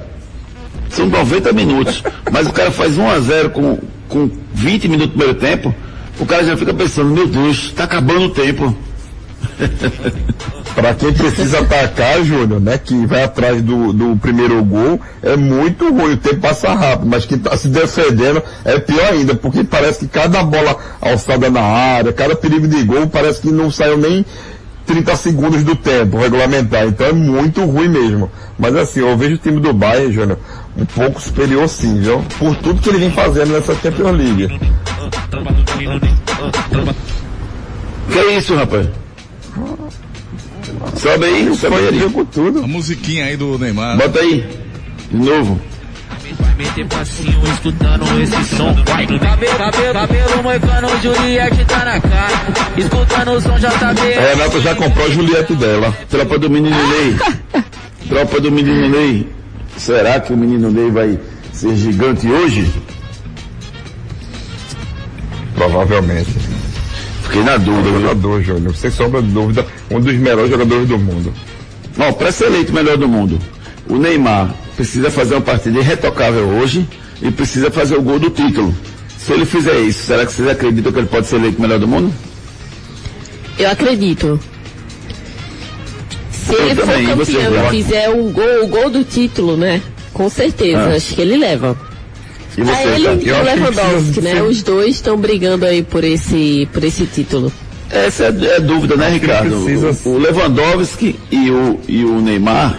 São 0.88 1.06
90 1.06 1.52
minutos, 1.52 2.02
mas 2.30 2.46
o 2.46 2.52
cara 2.52 2.70
faz 2.70 2.96
1 2.96 3.10
a 3.10 3.20
0 3.20 3.50
com, 3.50 3.78
com 4.08 4.30
20 4.54 4.88
minutos 4.88 5.12
do 5.12 5.18
primeiro 5.18 5.38
tempo, 5.38 5.74
o 6.18 6.26
cara 6.26 6.44
já 6.44 6.56
fica 6.56 6.72
pensando, 6.72 7.10
meu 7.10 7.26
Deus, 7.26 7.72
tá 7.72 7.84
acabando 7.84 8.26
o 8.26 8.30
tempo. 8.30 8.74
Para 10.74 10.94
quem 10.94 11.12
precisa 11.12 11.60
atacar, 11.60 12.24
Júnior, 12.24 12.60
né, 12.60 12.76
que 12.78 13.06
vai 13.06 13.22
atrás 13.22 13.62
do, 13.62 13.92
do 13.92 14.16
primeiro 14.16 14.62
gol, 14.64 15.00
é 15.22 15.36
muito 15.36 15.88
ruim, 15.92 16.14
o 16.14 16.16
tempo 16.16 16.40
passa 16.40 16.72
rápido, 16.72 17.06
mas 17.08 17.24
quem 17.24 17.36
está 17.36 17.56
se 17.56 17.68
defendendo 17.68 18.42
é 18.64 18.78
pior 18.80 19.12
ainda, 19.12 19.34
porque 19.36 19.62
parece 19.62 20.00
que 20.00 20.08
cada 20.08 20.42
bola 20.42 20.76
alçada 21.00 21.48
na 21.48 21.60
área, 21.60 22.12
cada 22.12 22.34
perigo 22.34 22.66
de 22.66 22.82
gol, 22.82 23.06
parece 23.06 23.40
que 23.40 23.52
não 23.52 23.70
saiu 23.70 23.96
nem 23.96 24.24
30 24.86 25.16
segundos 25.16 25.62
do 25.62 25.76
tempo 25.76 26.18
regulamentar, 26.18 26.86
então 26.86 27.06
é 27.06 27.12
muito 27.12 27.64
ruim 27.64 27.88
mesmo. 27.88 28.30
Mas 28.58 28.74
assim, 28.76 29.00
eu 29.00 29.16
vejo 29.16 29.36
o 29.36 29.38
time 29.38 29.60
do 29.60 29.72
Bayern, 29.72 30.12
Júnior, 30.12 30.38
um 30.76 30.84
pouco 30.84 31.20
superior 31.20 31.68
sim, 31.68 32.00
viu? 32.00 32.24
Por 32.38 32.56
tudo 32.56 32.80
que 32.80 32.88
ele 32.88 32.98
vem 32.98 33.10
fazendo 33.10 33.52
nessa 33.52 33.74
Champions 33.76 34.16
League. 34.16 34.60
Que 38.10 38.18
é 38.18 38.36
isso, 38.36 38.54
rapaz? 38.54 38.88
Sobe 40.96 41.24
aí, 41.24 41.56
sobe 41.56 41.76
aí. 41.76 42.10
Com 42.10 42.24
tudo. 42.24 42.64
A 42.64 42.66
musiquinha 42.66 43.26
aí 43.26 43.36
do 43.36 43.58
Neymar. 43.58 43.96
Bota 43.96 44.20
aí. 44.20 44.44
De 45.10 45.16
novo. 45.16 45.60
Vai 46.38 46.54
meter 46.56 46.86
passinho 46.86 47.40
escutando 47.52 48.04
esse 48.20 48.56
som. 48.56 48.72
Vai. 48.86 49.06
Cabelo, 49.06 49.56
cabelo, 49.56 49.92
cabelo 49.92 50.42
moicano, 50.42 50.88
Juliette 51.00 51.64
tá 51.66 51.84
na 51.84 52.00
cara. 52.00 52.46
Escutando 52.76 53.32
o 53.32 53.40
som 53.40 53.56
JB. 53.58 54.14
A 54.14 54.20
Renata 54.20 54.60
já 54.60 54.74
comprou 54.74 55.06
a 55.06 55.10
Juliette 55.10 55.54
dela. 55.54 55.96
Tropa 56.10 56.38
do 56.38 56.50
menino 56.50 56.76
Ney. 56.88 57.16
Tropa 58.08 58.40
do 58.40 58.50
menino 58.50 58.88
Ney. 58.88 59.28
Será 59.76 60.20
que 60.20 60.32
o 60.32 60.36
menino 60.36 60.70
Ney 60.70 60.90
vai 60.90 61.18
ser 61.52 61.74
gigante 61.76 62.26
hoje? 62.26 62.72
Provavelmente. 65.54 66.30
Fiquei 67.22 67.42
na 67.42 67.56
dúvida, 67.56 67.90
viu? 67.90 68.00
Jogador, 68.00 68.42
Júnior, 68.42 68.76
sem 68.76 68.90
sombra 68.90 69.22
de 69.22 69.28
dúvida, 69.28 69.66
um 69.90 70.00
dos 70.00 70.14
melhores 70.14 70.50
jogadores 70.50 70.88
do 70.88 70.98
mundo. 70.98 71.32
Bom, 71.96 72.12
para 72.12 72.32
ser 72.32 72.46
eleito 72.46 72.72
melhor 72.72 72.96
do 72.96 73.08
mundo, 73.08 73.38
o 73.88 73.96
Neymar 73.96 74.54
precisa 74.76 75.10
fazer 75.10 75.34
uma 75.34 75.40
partida 75.40 75.78
irretocável 75.78 76.46
hoje 76.48 76.86
e 77.22 77.30
precisa 77.30 77.70
fazer 77.70 77.96
o 77.96 78.02
gol 78.02 78.18
do 78.18 78.30
título. 78.30 78.74
Se 79.16 79.32
ele 79.32 79.46
fizer 79.46 79.78
isso, 79.80 80.04
será 80.04 80.26
que 80.26 80.32
vocês 80.32 80.48
acreditam 80.48 80.92
que 80.92 80.98
ele 80.98 81.08
pode 81.08 81.26
ser 81.26 81.36
eleito 81.36 81.60
melhor 81.60 81.78
do 81.78 81.88
mundo? 81.88 82.12
Eu 83.58 83.70
acredito. 83.70 84.38
Se 86.56 86.62
ele 86.62 86.74
também, 86.74 87.06
for 87.06 87.16
você, 87.16 87.32
campeão 87.32 87.66
e 87.66 87.70
fizer 87.82 88.08
o 88.10 88.22
gol, 88.30 88.64
o 88.64 88.66
gol 88.68 88.90
do 88.90 89.04
título, 89.04 89.56
né? 89.56 89.80
Com 90.12 90.28
certeza, 90.28 90.78
Ah. 90.92 90.94
acho 90.96 91.14
que 91.14 91.20
ele 91.20 91.36
leva. 91.36 91.76
E 92.56 92.62
você, 92.62 92.72
a 92.72 92.94
ele 92.94 93.26
e 93.26 93.32
o 93.32 93.42
Lewandowski, 93.42 94.20
né? 94.20 94.34
ser- 94.34 94.42
Os 94.42 94.62
dois 94.62 94.94
estão 94.96 95.16
brigando 95.16 95.64
aí 95.66 95.82
por 95.82 96.04
esse, 96.04 96.68
por 96.72 96.84
esse 96.84 97.04
título. 97.06 97.52
Essa 97.90 98.24
é, 98.26 98.56
é 98.56 98.60
dúvida, 98.60 98.96
né, 98.96 99.08
Ricardo? 99.08 99.64
precisa- 99.64 100.08
O, 100.08 100.12
o 100.14 100.18
Lewandowski 100.18 101.16
e 101.30 101.50
o, 101.50 101.80
e 101.88 102.04
o 102.04 102.20
Neymar 102.20 102.78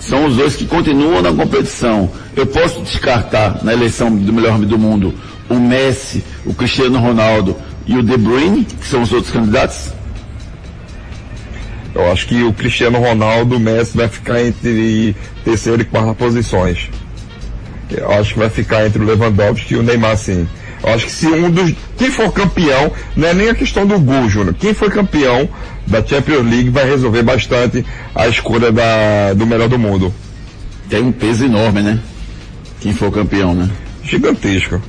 são 0.00 0.26
os 0.26 0.36
dois 0.36 0.56
que 0.56 0.64
continuam 0.66 1.22
na 1.22 1.32
competição. 1.32 2.10
Eu 2.36 2.46
posso 2.46 2.80
descartar 2.82 3.64
na 3.64 3.72
eleição 3.72 4.14
do 4.14 4.32
melhor 4.32 4.54
homem 4.54 4.68
do 4.68 4.78
mundo 4.78 5.14
o 5.48 5.54
Messi, 5.54 6.22
o 6.44 6.52
Cristiano 6.52 6.98
Ronaldo 6.98 7.56
e 7.86 7.96
o 7.96 8.02
De 8.02 8.16
Bruyne, 8.16 8.64
que 8.64 8.86
são 8.86 9.02
os 9.02 9.12
outros 9.12 9.32
candidatos? 9.32 9.92
Eu 11.98 12.12
acho 12.12 12.28
que 12.28 12.44
o 12.44 12.52
Cristiano 12.52 12.96
Ronaldo, 12.98 13.56
o 13.56 13.60
Messi 13.60 13.96
vai 13.96 14.06
ficar 14.06 14.40
entre 14.40 15.16
terceira 15.44 15.82
e 15.82 15.84
quarta 15.84 16.14
posições. 16.14 16.88
Eu 17.90 18.12
acho 18.12 18.34
que 18.34 18.38
vai 18.38 18.48
ficar 18.48 18.86
entre 18.86 19.02
o 19.02 19.04
Lewandowski 19.04 19.74
e 19.74 19.76
o 19.76 19.82
Neymar, 19.82 20.16
sim. 20.16 20.46
Eu 20.80 20.94
acho 20.94 21.06
que 21.06 21.10
se 21.12 21.26
um 21.26 21.50
dos. 21.50 21.74
Quem 21.96 22.08
for 22.08 22.32
campeão, 22.32 22.92
não 23.16 23.26
é 23.26 23.34
nem 23.34 23.48
a 23.48 23.54
questão 23.54 23.84
do 23.84 23.98
gol, 23.98 24.28
Júnior. 24.28 24.54
Quem 24.54 24.72
for 24.72 24.88
campeão 24.92 25.48
da 25.88 26.04
Champions 26.06 26.44
League 26.48 26.70
vai 26.70 26.88
resolver 26.88 27.22
bastante 27.24 27.84
a 28.14 28.28
escolha 28.28 28.70
da, 28.70 29.34
do 29.34 29.44
melhor 29.44 29.68
do 29.68 29.78
mundo. 29.78 30.14
Tem 30.88 31.02
um 31.02 31.10
peso 31.10 31.46
enorme, 31.46 31.82
né? 31.82 31.98
Quem 32.80 32.94
for 32.94 33.10
campeão, 33.10 33.54
né? 33.56 33.68
Gigantesco. 34.04 34.80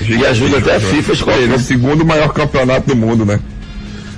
E 0.00 0.26
ajuda 0.26 0.58
até 0.58 0.74
a 0.76 0.80
FIFA 0.80 1.12
a 1.12 1.14
escolher, 1.14 1.44
É 1.44 1.46
né? 1.46 1.54
o 1.54 1.60
segundo 1.60 2.04
maior 2.04 2.32
campeonato 2.32 2.88
do 2.88 2.96
mundo, 2.96 3.24
né? 3.24 3.38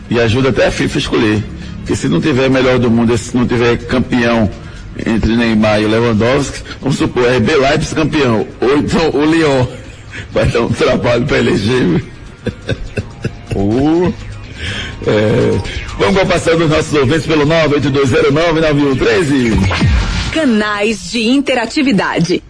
E 0.08 0.18
ajuda 0.18 0.48
até 0.48 0.68
a 0.68 0.70
FIFA 0.70 0.96
a 0.96 0.98
escolher. 0.98 1.42
Porque 1.88 2.02
se 2.02 2.06
não 2.06 2.20
tiver 2.20 2.50
melhor 2.50 2.78
do 2.78 2.90
mundo, 2.90 3.16
se 3.16 3.34
não 3.34 3.46
tiver 3.46 3.78
campeão 3.78 4.50
entre 5.06 5.34
Neymar 5.34 5.80
e 5.80 5.86
Lewandowski, 5.86 6.60
vamos 6.82 6.98
supor, 6.98 7.24
é 7.24 7.38
RB 7.38 7.56
Leipzig 7.56 7.94
campeão, 7.94 8.46
ou 8.60 8.76
então 8.76 9.08
o 9.14 9.24
Lyon. 9.24 9.64
Vai 10.30 10.44
dar 10.44 10.60
um 10.60 10.68
trabalho 10.68 11.24
para 11.24 11.38
eleger. 11.38 12.04
O 13.54 14.12
É, 15.06 15.56
vamos 15.96 16.22
passando 16.24 16.64
os 16.64 16.70
nossos 16.70 16.92
ouvintes 16.92 17.24
pelo 17.24 17.46
982099113. 17.46 19.56
Canais 20.32 21.10
de 21.10 21.22
interatividade. 21.22 22.42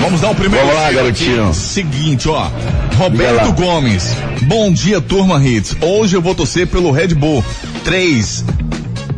Vamos 0.00 0.20
dar 0.20 0.30
o 0.30 0.34
primeiro 0.34 0.66
Vamos 0.66 0.80
lá, 0.80 0.86
aqui. 0.88 0.96
garotinho. 0.96 1.54
Seguinte, 1.54 2.28
ó. 2.28 2.50
Roberto 2.96 3.52
Gomes. 3.52 4.16
Bom 4.42 4.72
dia, 4.72 5.00
turma 5.00 5.40
Hits. 5.46 5.76
Hoje 5.80 6.16
eu 6.16 6.22
vou 6.22 6.34
torcer 6.34 6.66
pelo 6.66 6.90
Red 6.90 7.08
Bull. 7.08 7.44
3. 7.84 8.44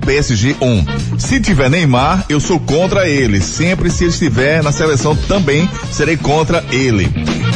PSG 0.05 0.57
1. 0.61 1.19
Se 1.19 1.41
tiver 1.41 1.71
Neymar, 1.71 2.27
eu 2.29 2.39
sou 2.39 2.61
contra 2.61 3.09
ele. 3.09 3.41
Sempre 3.41 3.91
se 3.91 4.05
ele 4.05 4.11
estiver 4.13 4.63
na 4.63 4.71
seleção 4.71 5.17
também 5.17 5.69
serei 5.91 6.17
contra 6.17 6.63
ele. 6.71 7.09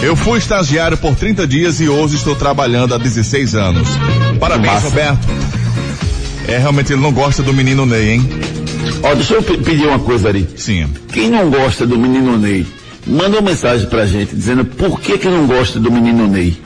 Eu 0.03 0.16
fui 0.16 0.38
estagiário 0.38 0.97
por 0.97 1.14
30 1.14 1.47
dias 1.47 1.79
e 1.81 1.88
hoje 1.88 2.16
estou 2.16 2.35
trabalhando 2.35 2.94
há 2.94 2.99
16 2.99 3.55
anos. 3.55 3.87
Parabéns, 4.40 4.73
Massa. 4.75 4.88
Roberto. 4.88 5.29
É, 6.47 6.57
realmente 6.57 6.92
ele 6.94 7.03
não 7.03 7.12
gosta 7.12 7.42
do 7.42 7.53
menino 7.53 7.85
Ney, 7.85 8.11
hein? 8.12 8.29
Ó, 9.03 9.14
deixa 9.14 9.35
eu 9.35 9.42
pe- 9.42 9.59
pedir 9.59 9.87
uma 9.87 9.99
coisa 9.99 10.29
ali. 10.31 10.49
Sim. 10.57 10.88
Quem 11.12 11.29
não 11.31 11.51
gosta 11.51 11.87
do 11.87 11.99
menino 11.99 12.38
Ney, 12.38 12.66
manda 13.07 13.38
uma 13.38 13.51
mensagem 13.51 13.87
pra 13.88 14.07
gente 14.07 14.35
dizendo 14.35 14.64
por 14.64 14.99
que 15.01 15.18
que 15.18 15.29
não 15.29 15.47
gosta 15.47 15.79
do 15.79 15.92
menino 15.92 16.27
Ney. 16.27 16.57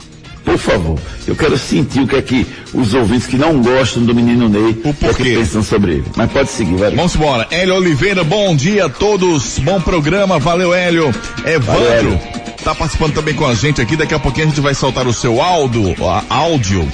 Por 0.53 0.59
favor, 0.59 0.99
eu 1.27 1.35
quero 1.35 1.57
sentir 1.57 2.01
o 2.01 2.07
que 2.07 2.15
é 2.15 2.21
que 2.21 2.45
os 2.75 2.93
ouvintes 2.93 3.25
que 3.25 3.37
não 3.37 3.59
gostam 3.59 4.03
do 4.05 4.13
menino 4.13 4.47
Ney, 4.47 4.69
O 4.69 4.73
que, 4.75 4.87
é 4.89 4.93
que 4.93 4.99
porquê. 5.05 5.23
pensam 5.35 5.63
sobre 5.63 5.93
ele. 5.93 6.05
Mas 6.15 6.31
pode 6.31 6.49
seguir, 6.51 6.75
vai. 6.75 6.91
Vamos 6.95 7.15
embora. 7.15 7.47
Hélio 7.49 7.73
Oliveira, 7.75 8.23
bom 8.23 8.55
dia 8.55 8.85
a 8.85 8.89
todos. 8.89 9.57
Bom 9.59 9.81
programa, 9.81 10.37
valeu 10.37 10.71
Hélio. 10.71 11.11
Evandro 11.43 11.83
Hélio. 11.87 12.19
tá 12.63 12.75
participando 12.75 13.13
também 13.15 13.33
com 13.33 13.47
a 13.47 13.55
gente 13.55 13.81
aqui. 13.81 13.95
Daqui 13.95 14.13
a 14.13 14.19
pouquinho 14.19 14.45
a 14.45 14.49
gente 14.49 14.61
vai 14.61 14.75
soltar 14.75 15.07
o 15.07 15.13
seu 15.13 15.41
áudio, 15.41 15.95
áudio. 16.29 16.87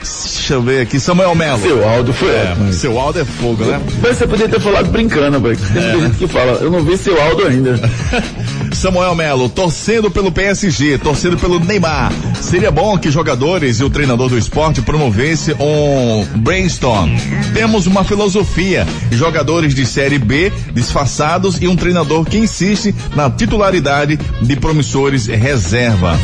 Deixa 0.00 0.54
eu 0.54 0.62
ver 0.62 0.80
aqui, 0.80 0.98
Samuel 0.98 1.34
Melo. 1.36 1.60
Seu 1.62 1.88
Aldo 1.88 2.12
foi 2.12 2.30
É, 2.30 2.48
ótimo. 2.50 2.72
seu 2.72 2.98
áudio 2.98 3.22
é 3.22 3.24
fogo, 3.24 3.64
né? 3.64 3.80
Mas 4.02 4.16
você 4.16 4.26
podia 4.26 4.48
ter 4.48 4.58
falado 4.60 4.90
brincando, 4.90 5.38
velho. 5.38 5.56
Tem 5.56 5.82
muita 5.82 6.00
gente 6.00 6.16
que 6.16 6.26
fala, 6.26 6.52
eu 6.60 6.70
não 6.70 6.82
vi 6.82 6.96
seu 6.96 7.20
Aldo 7.22 7.46
ainda. 7.46 7.78
Samuel 8.72 9.14
Melo, 9.14 9.48
torcendo 9.48 10.10
pelo 10.10 10.32
PSG, 10.32 10.98
torcendo 10.98 11.36
pelo 11.36 11.60
Neymar. 11.60 12.12
Seria 12.40 12.70
bom 12.70 12.98
que 12.98 13.10
jogadores 13.10 13.80
e 13.80 13.84
o 13.84 13.90
treinador 13.90 14.28
do 14.28 14.38
esporte 14.38 14.82
promovesse 14.82 15.52
um 15.54 16.26
brainstorm. 16.40 17.10
Temos 17.54 17.86
uma 17.86 18.04
filosofia, 18.04 18.86
jogadores 19.10 19.74
de 19.74 19.86
série 19.86 20.18
B 20.18 20.52
disfarçados 20.72 21.60
e 21.60 21.68
um 21.68 21.76
treinador 21.76 22.24
que 22.24 22.38
insiste 22.38 22.94
na 23.14 23.30
titularidade 23.30 24.18
de 24.40 24.56
promissores 24.56 25.26
reserva. 25.26 26.18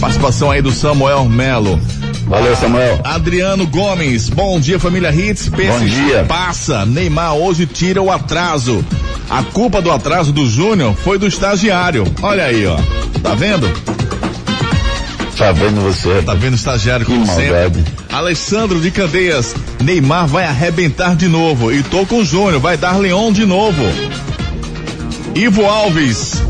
Participação 0.00 0.50
aí 0.50 0.62
do 0.62 0.72
Samuel 0.72 1.24
Melo. 1.26 1.78
Valeu, 2.26 2.56
Samuel. 2.56 3.00
Adriano 3.04 3.66
Gomes, 3.66 4.28
bom 4.28 4.58
dia 4.60 4.78
família 4.78 5.12
Hits, 5.12 5.48
PSG 5.48 5.88
dia. 5.88 6.24
passa, 6.24 6.86
Neymar 6.86 7.34
hoje 7.34 7.66
tira 7.66 8.00
o 8.00 8.10
atraso. 8.10 8.84
A 9.28 9.42
culpa 9.42 9.80
do 9.82 9.90
atraso 9.90 10.32
do 10.32 10.48
Júnior 10.48 10.94
foi 10.94 11.18
do 11.18 11.26
estagiário. 11.26 12.04
Olha 12.22 12.44
aí, 12.44 12.66
ó. 12.66 12.76
Tá 13.22 13.34
vendo? 13.34 13.68
Tá 15.36 15.50
vendo 15.52 15.80
você? 15.80 16.22
Tá 16.22 16.34
vendo 16.34 16.52
o 16.52 16.56
estagiário 16.56 17.04
Que 17.04 17.12
como 17.12 17.26
maldade. 17.26 17.74
sempre. 17.78 17.84
Alessandro 18.12 18.80
de 18.80 18.90
Candeias, 18.90 19.54
Neymar 19.82 20.26
vai 20.26 20.44
arrebentar 20.44 21.16
de 21.16 21.26
novo. 21.28 21.72
E 21.72 21.82
tô 21.82 22.06
com 22.06 22.18
o 22.18 22.24
Júnior, 22.24 22.60
vai 22.60 22.76
dar 22.76 22.96
Leão 22.98 23.32
de 23.32 23.44
novo. 23.44 23.82
Ivo 25.34 25.64
Alves, 25.64 26.42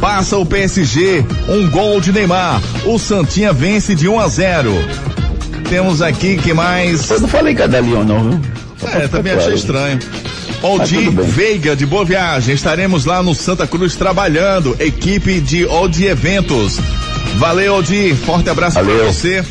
Passa 0.00 0.36
o 0.36 0.44
PSG, 0.44 1.24
um 1.48 1.70
gol 1.70 2.00
de 2.02 2.12
Neymar. 2.12 2.60
O 2.84 2.98
Santinha 2.98 3.50
vence 3.52 3.94
de 3.94 4.06
1 4.06 4.20
a 4.20 4.28
0. 4.28 4.70
Temos 5.68 6.00
aqui 6.00 6.36
que 6.36 6.52
mais? 6.52 7.10
Eu 7.10 7.20
não 7.20 7.28
falei 7.28 7.54
que 7.54 7.66
da 7.66 7.80
Lyon 7.80 8.04
não, 8.04 8.30
viu? 8.30 8.40
É, 8.92 9.08
também 9.08 9.32
achei 9.32 9.54
estranho. 9.54 9.98
Odi 10.62 11.10
Veiga 11.10 11.76
de 11.76 11.84
Boa 11.84 12.04
Viagem, 12.04 12.54
estaremos 12.54 13.04
lá 13.04 13.22
no 13.22 13.34
Santa 13.34 13.66
Cruz 13.66 13.94
trabalhando, 13.94 14.76
equipe 14.78 15.40
de 15.40 15.64
Odi 15.64 16.06
Eventos. 16.06 16.78
Valeu, 17.36 17.76
Odi, 17.76 18.14
forte 18.14 18.48
abraço 18.48 18.78
para 18.78 19.04
você. 19.04 19.44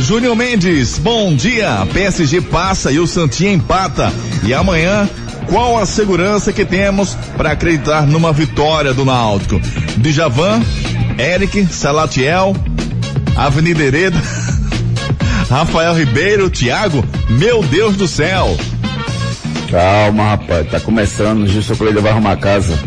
Júnior 0.00 0.34
Mendes, 0.34 0.98
bom 0.98 1.34
dia. 1.34 1.86
PSG 1.92 2.40
passa 2.40 2.90
e 2.90 2.98
o 2.98 3.06
Santinha 3.06 3.52
empata. 3.52 4.12
E 4.42 4.52
amanhã, 4.54 5.08
qual 5.46 5.78
a 5.78 5.86
segurança 5.86 6.52
que 6.52 6.64
temos 6.64 7.16
para 7.36 7.52
acreditar 7.52 8.06
numa 8.06 8.32
vitória 8.32 8.94
do 8.94 9.04
Náutico? 9.04 9.60
Djavan, 9.98 10.62
Eric, 11.18 11.66
Salatiel, 11.66 12.56
Avenida 13.36 13.82
Hereda, 13.82 14.22
Rafael 15.50 15.94
Ribeiro, 15.96 16.48
Thiago, 16.48 17.04
meu 17.28 17.60
Deus 17.60 17.96
do 17.96 18.06
céu. 18.06 18.56
Calma, 19.68 20.30
rapaz, 20.30 20.70
tá 20.70 20.78
começando, 20.78 21.44
Gilson 21.44 21.74
Coelho 21.74 22.00
vai 22.00 22.12
arrumar 22.12 22.30
a 22.32 22.36
casa. 22.36 22.78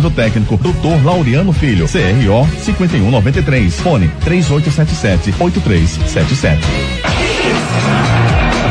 técnico, 0.09 0.57
Dr. 0.57 1.05
Laureano 1.05 1.53
Filho, 1.53 1.85
CRO 1.85 2.47
5193, 2.63 3.79
fone 3.81 4.09
3877-8377. 4.25 6.57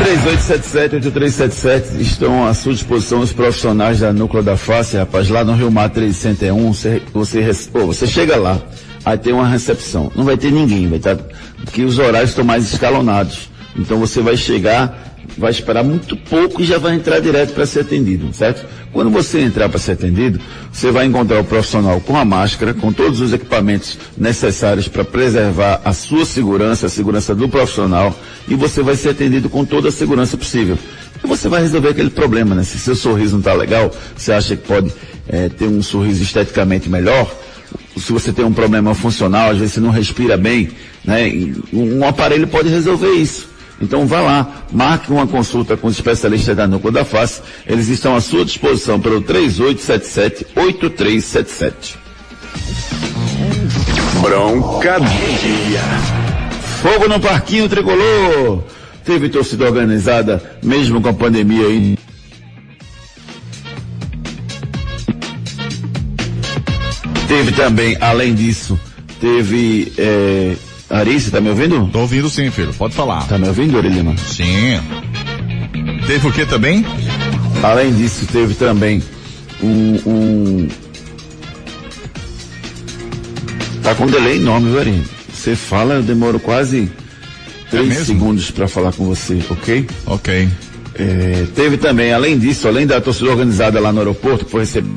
3877-8377 0.00 2.00
estão 2.00 2.46
à 2.46 2.54
sua 2.54 2.72
disposição 2.72 3.20
os 3.20 3.34
profissionais 3.34 4.00
da 4.00 4.14
Núcleo 4.14 4.42
da 4.42 4.56
Face, 4.56 4.96
rapaz, 4.96 5.28
lá 5.28 5.44
no 5.44 5.52
Rio 5.52 5.70
Mar 5.70 5.90
301, 5.90 6.72
você, 6.72 7.02
você, 7.12 7.52
pô, 7.70 7.84
você 7.84 8.06
chega 8.06 8.36
lá, 8.36 8.58
aí 9.04 9.18
tem 9.18 9.34
uma 9.34 9.46
recepção, 9.46 10.10
não 10.16 10.24
vai 10.24 10.38
ter 10.38 10.50
ninguém, 10.50 10.88
vai 10.88 10.96
estar, 10.96 11.18
porque 11.64 11.84
os 11.84 11.98
horários 11.98 12.30
estão 12.30 12.44
mais 12.44 12.72
escalonados, 12.72 13.49
então 13.76 13.98
você 13.98 14.20
vai 14.20 14.37
chegar, 14.37 15.16
vai 15.38 15.50
esperar 15.50 15.85
muito 15.85 16.16
pouco 16.16 16.61
e 16.61 16.64
já 16.64 16.78
vai 16.78 16.94
entrar 16.94 17.20
direto 17.20 17.52
para 17.54 17.66
ser 17.66 17.80
atendido, 17.80 18.33
certo? 18.33 18.66
Quando 18.92 19.11
você 19.11 19.40
entrar 19.40 19.68
para 19.68 19.78
ser 19.78 19.92
atendido, 19.92 20.40
você 20.72 20.90
vai 20.90 21.06
encontrar 21.06 21.40
o 21.40 21.44
profissional 21.44 22.00
com 22.00 22.16
a 22.16 22.24
máscara, 22.24 22.74
com 22.74 22.92
todos 22.92 23.20
os 23.20 23.33
equipamentos 23.33 23.96
necessários 24.16 24.88
para 24.88 25.04
preservar 25.04 25.80
a 25.85 25.92
sua 25.92 26.24
segurança, 26.24 26.87
a 26.87 26.90
segurança 26.90 27.35
do 27.35 27.48
profissional, 27.48 28.14
e 28.48 28.54
você 28.54 28.83
vai 28.83 28.96
ser 28.96 29.11
atendido 29.11 29.48
com 29.48 29.64
toda 29.64 29.88
a 29.88 29.92
segurança 29.92 30.37
possível. 30.37 30.76
E 31.22 31.26
você 31.26 31.48
vai 31.48 31.62
resolver 31.62 31.90
aquele 31.90 32.11
problema, 32.11 32.54
né? 32.54 32.64
Se 32.64 32.78
seu 32.78 32.96
sorriso 32.96 33.33
não 33.33 33.40
está 33.40 33.52
legal, 33.52 33.94
você 34.16 34.33
acha 34.33 34.56
que 34.56 34.66
pode 34.66 34.92
eh, 35.28 35.48
ter 35.50 35.66
um 35.66 35.83
sorriso 35.83 36.22
esteticamente 36.22 36.88
melhor, 36.88 37.30
se 37.96 38.12
você 38.12 38.33
tem 38.33 38.44
um 38.44 38.52
problema 38.52 38.94
funcional, 38.94 39.50
às 39.50 39.59
vezes 39.59 39.74
você 39.74 39.80
não 39.80 39.90
respira 39.90 40.37
bem, 40.37 40.70
né? 41.04 41.30
Um 41.72 42.04
aparelho 42.06 42.46
pode 42.46 42.68
resolver 42.68 43.11
isso. 43.11 43.49
Então 43.80 44.06
vá 44.06 44.20
lá, 44.20 44.64
marque 44.70 45.10
uma 45.10 45.26
consulta 45.26 45.74
com 45.76 45.86
os 45.86 45.96
especialistas 45.96 46.54
da 46.56 46.68
Núcleo 46.68 46.92
da 46.92 47.02
Face. 47.04 47.40
Eles 47.66 47.88
estão 47.88 48.14
à 48.14 48.20
sua 48.20 48.44
disposição 48.44 49.00
pelo 49.00 49.22
3877-8377. 49.22 51.96
Bronca 54.20 55.00
do 55.00 55.06
dia. 55.06 55.80
Fogo 56.82 57.08
no 57.08 57.18
Parquinho 57.18 57.66
Tricolor! 57.68 58.62
Teve 59.04 59.28
torcida 59.30 59.64
organizada, 59.64 60.58
mesmo 60.62 61.00
com 61.00 61.08
a 61.08 61.14
pandemia 61.14 61.66
aí. 61.66 61.98
Teve 67.26 67.52
também, 67.52 67.96
além 68.00 68.34
disso, 68.34 68.78
teve. 69.20 69.92
É... 69.96 70.54
Ari, 70.90 71.20
você 71.20 71.31
tá 71.31 71.40
me 71.40 71.48
ouvindo? 71.48 71.88
Tô 71.92 72.00
ouvindo 72.00 72.29
sim, 72.29 72.50
filho. 72.50 72.74
Pode 72.74 72.94
falar. 72.94 73.26
Tá 73.29 73.38
me 73.38 73.46
ouvindo, 73.46 73.79
Ari 73.79 73.88
Lima? 73.88 74.16
Sim. 74.16 74.81
Teve 76.07 76.26
o 76.29 76.33
que 76.33 76.44
também? 76.44 76.85
Além 77.62 77.94
disso, 77.94 78.26
teve 78.26 78.55
também 78.55 79.00
um. 79.62 80.00
um... 80.05 80.68
Tá 83.83 83.94
com 83.94 84.07
delay 84.07 84.38
enorme, 84.38 84.70
viu, 84.70 84.81
Ari? 84.81 85.03
Você 85.33 85.55
fala, 85.55 85.94
eu 85.94 86.03
demoro 86.03 86.40
quase 86.40 86.90
três 87.70 87.88
mesmo? 87.88 88.05
segundos 88.05 88.50
para 88.50 88.66
falar 88.66 88.92
com 88.92 89.05
você, 89.05 89.40
ok? 89.48 89.87
Ok. 90.07 90.48
É, 90.96 91.46
teve 91.55 91.76
também, 91.76 92.12
além 92.12 92.37
disso, 92.37 92.66
além 92.66 92.87
da 92.87 93.00
torcida 93.00 93.31
organizada 93.31 93.79
lá 93.81 93.92
no 93.92 94.00
aeroporto, 94.00 94.44
que 94.44 94.50
foi 94.50 94.61
receber. 94.62 94.90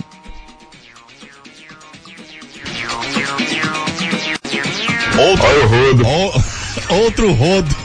Outro, 5.18 5.46
Olha 5.46 5.66
o 5.66 5.68
rodo. 5.68 6.04
o- 6.08 6.94
outro 7.04 7.32
rodo. 7.34 7.76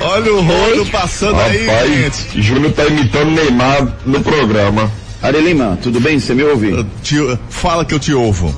Olha 0.00 0.32
o 0.34 0.40
rodo 0.42 0.86
passando 0.86 1.38
aí, 1.40 1.66
Rapaz, 1.66 1.90
gente. 1.94 2.42
Júnior 2.42 2.72
tá 2.72 2.84
imitando 2.86 3.30
Neymar 3.30 3.86
no 4.04 4.20
programa. 4.20 4.90
Ari 5.22 5.40
Lima, 5.40 5.78
tudo 5.82 6.00
bem? 6.00 6.18
Você 6.18 6.34
me 6.34 6.42
ouve? 6.44 6.84
Te- 7.02 7.38
fala 7.48 7.84
que 7.84 7.94
eu 7.94 7.98
te 7.98 8.12
ouvo. 8.12 8.54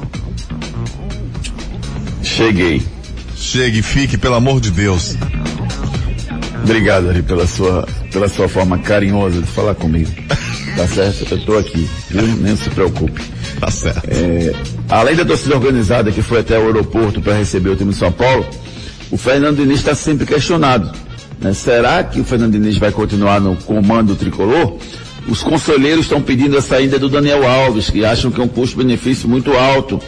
Cheguei. 2.22 2.82
Chegue, 3.36 3.82
fique, 3.82 4.18
pelo 4.18 4.34
amor 4.34 4.60
de 4.60 4.70
Deus. 4.70 5.14
Obrigado, 6.62 7.08
Ari, 7.08 7.22
pela 7.22 7.46
sua, 7.46 7.86
pela 8.12 8.28
sua 8.28 8.48
forma 8.48 8.78
carinhosa 8.78 9.40
de 9.40 9.46
falar 9.46 9.74
comigo. 9.74 10.10
Tá 10.76 10.86
certo? 10.86 11.26
Eu 11.30 11.44
tô 11.44 11.56
aqui, 11.58 11.88
viu? 12.10 12.22
Nem 12.36 12.56
se 12.56 12.68
preocupe. 12.70 13.22
Tá 13.60 13.70
certo. 13.70 14.08
É, 14.08 14.52
além 14.88 15.16
da 15.16 15.24
torcida 15.24 15.54
organizada 15.56 16.12
que 16.12 16.22
foi 16.22 16.40
até 16.40 16.58
o 16.58 16.66
aeroporto 16.66 17.20
para 17.20 17.34
receber 17.34 17.70
o 17.70 17.76
time 17.76 17.90
de 17.90 17.96
São 17.96 18.12
Paulo, 18.12 18.46
o 19.10 19.16
Fernando 19.16 19.56
Diniz 19.56 19.78
está 19.78 19.94
sempre 19.94 20.26
questionado. 20.26 20.90
né? 21.40 21.52
Será 21.52 22.04
que 22.04 22.20
o 22.20 22.24
Fernando 22.24 22.52
Diniz 22.52 22.78
vai 22.78 22.92
continuar 22.92 23.40
no 23.40 23.56
comando 23.56 24.14
tricolor? 24.14 24.76
Os 25.26 25.42
conselheiros 25.42 26.02
estão 26.02 26.22
pedindo 26.22 26.56
a 26.56 26.62
saída 26.62 26.98
do 26.98 27.08
Daniel 27.08 27.46
Alves, 27.46 27.90
que 27.90 28.04
acham 28.04 28.30
que 28.30 28.40
é 28.40 28.44
um 28.44 28.48
custo-benefício 28.48 29.28
muito 29.28 29.52
alto, 29.52 30.00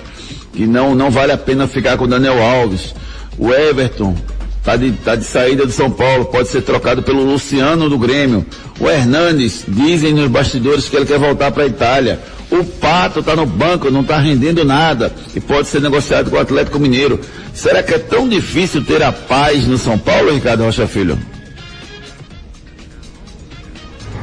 que 0.53 0.67
não, 0.67 0.95
não 0.95 1.11
vale 1.11 1.33
a 1.33 1.39
pena 1.39 1.67
ficar 1.67 1.97
com 1.97 2.05
o 2.05 2.09
Daniel 2.09 2.43
Alves. 2.43 2.95
O 3.37 3.53
Everton 3.53 4.17
Tá 4.63 4.77
de, 4.77 4.93
tá 4.93 5.17
de 5.17 5.25
saída 5.25 5.65
do 5.65 5.73
São 5.73 5.91
Paulo, 5.91 6.27
pode 6.27 6.49
ser 6.49 6.61
trocado 6.61 7.03
pelo 7.03 7.25
Luciano 7.25 7.89
do 7.89 7.99
Grêmio. 7.99 8.45
O 8.79 8.89
Hernandes, 8.91 9.65
dizem 9.67 10.13
nos 10.13 10.29
bastidores 10.29 10.89
que 10.89 10.97
ele 10.97 11.07
quer 11.07 11.19
voltar 11.19 11.51
para 11.51 11.63
a 11.63 11.67
Itália. 11.67 12.21
O 12.51 12.65
Pato 12.65 13.21
está 13.21 13.37
no 13.37 13.47
banco, 13.47 13.91
não 13.91 14.01
está 14.01 14.19
rendendo 14.19 14.65
nada 14.65 15.15
e 15.35 15.41
pode 15.41 15.69
ser 15.69 15.81
negociado 15.81 16.31
com 16.31 16.37
o 16.37 16.41
Atlético 16.41 16.81
Mineiro. 16.81 17.21
Será 17.55 17.83
que 17.83 17.95
é 17.95 17.99
tão 17.99 18.29
difícil 18.29 18.85
ter 18.85 19.03
a 19.03 19.13
paz 19.13 19.67
no 19.67 19.79
São 19.79 19.97
Paulo, 19.97 20.35
Ricardo 20.35 20.65
Rocha 20.65 20.87
Filho? 20.87 21.19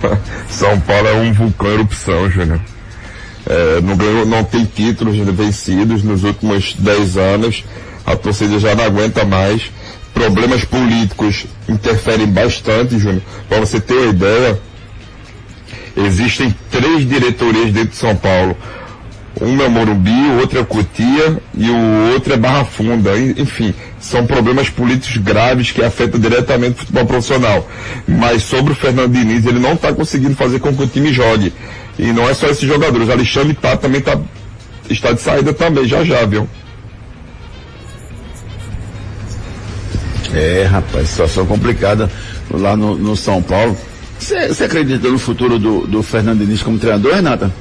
São 0.49 0.79
Paulo 0.81 1.07
é 1.07 1.13
um 1.13 1.33
vulcão 1.33 1.71
erupção, 1.71 2.29
Júnior. 2.29 2.59
É, 3.49 3.79
não, 3.81 3.95
ganhou, 3.95 4.25
não 4.25 4.43
tem 4.43 4.65
títulos 4.65 5.15
vencidos 5.17 6.03
nos 6.03 6.23
últimos 6.23 6.73
10 6.73 7.17
anos. 7.17 7.63
A 8.05 8.15
torcida 8.15 8.59
já 8.59 8.75
não 8.75 8.83
aguenta 8.83 9.23
mais. 9.23 9.71
Problemas 10.13 10.65
políticos 10.65 11.45
interferem 11.69 12.27
bastante, 12.27 12.99
Júnior. 12.99 13.21
Para 13.47 13.59
você 13.59 13.79
ter 13.79 13.93
uma 13.93 14.07
ideia, 14.07 14.59
existem 15.97 16.55
três 16.69 17.07
diretorias 17.07 17.71
dentro 17.71 17.89
de 17.89 17.95
São 17.95 18.15
Paulo. 18.15 18.55
Um 19.39 19.61
é 19.61 19.67
Morumbi, 19.67 20.09
o 20.09 20.39
outro 20.39 20.59
é 20.59 20.63
Cotia 20.63 21.37
e 21.55 21.69
o 21.69 22.13
outro 22.13 22.33
é 22.33 22.37
Barra 22.37 22.65
Funda. 22.65 23.17
Enfim, 23.17 23.73
são 23.99 24.25
problemas 24.25 24.69
políticos 24.69 25.17
graves 25.17 25.71
que 25.71 25.83
afetam 25.83 26.19
diretamente 26.19 26.73
o 26.73 26.77
futebol 26.77 27.05
profissional. 27.05 27.67
Mas 28.07 28.43
sobre 28.43 28.73
o 28.73 28.75
Fernando 28.75 29.11
Diniz, 29.11 29.45
ele 29.45 29.59
não 29.59 29.73
está 29.73 29.93
conseguindo 29.93 30.35
fazer 30.35 30.59
com 30.59 30.75
que 30.75 30.83
o 30.83 30.87
time 30.87 31.13
jogue. 31.13 31.53
E 31.99 32.11
não 32.11 32.27
é 32.27 32.33
só 32.33 32.47
esses 32.47 32.67
jogadores. 32.67 33.09
Alexandre 33.09 33.53
tá, 33.53 33.77
também 33.77 34.01
tá, 34.01 34.19
está 34.89 35.11
de 35.11 35.21
saída 35.21 35.53
também, 35.53 35.85
já 35.85 36.03
já, 36.03 36.25
viu? 36.25 36.47
É, 40.33 40.63
rapaz, 40.63 41.09
situação 41.09 41.45
complicada 41.45 42.09
lá 42.51 42.75
no, 42.75 42.95
no 42.95 43.15
São 43.15 43.41
Paulo. 43.41 43.77
Você 44.19 44.63
acredita 44.63 45.09
no 45.09 45.19
futuro 45.19 45.59
do, 45.59 45.87
do 45.87 46.03
Fernando 46.03 46.39
Diniz 46.39 46.61
como 46.61 46.77
treinador, 46.79 47.13
Renata? 47.13 47.51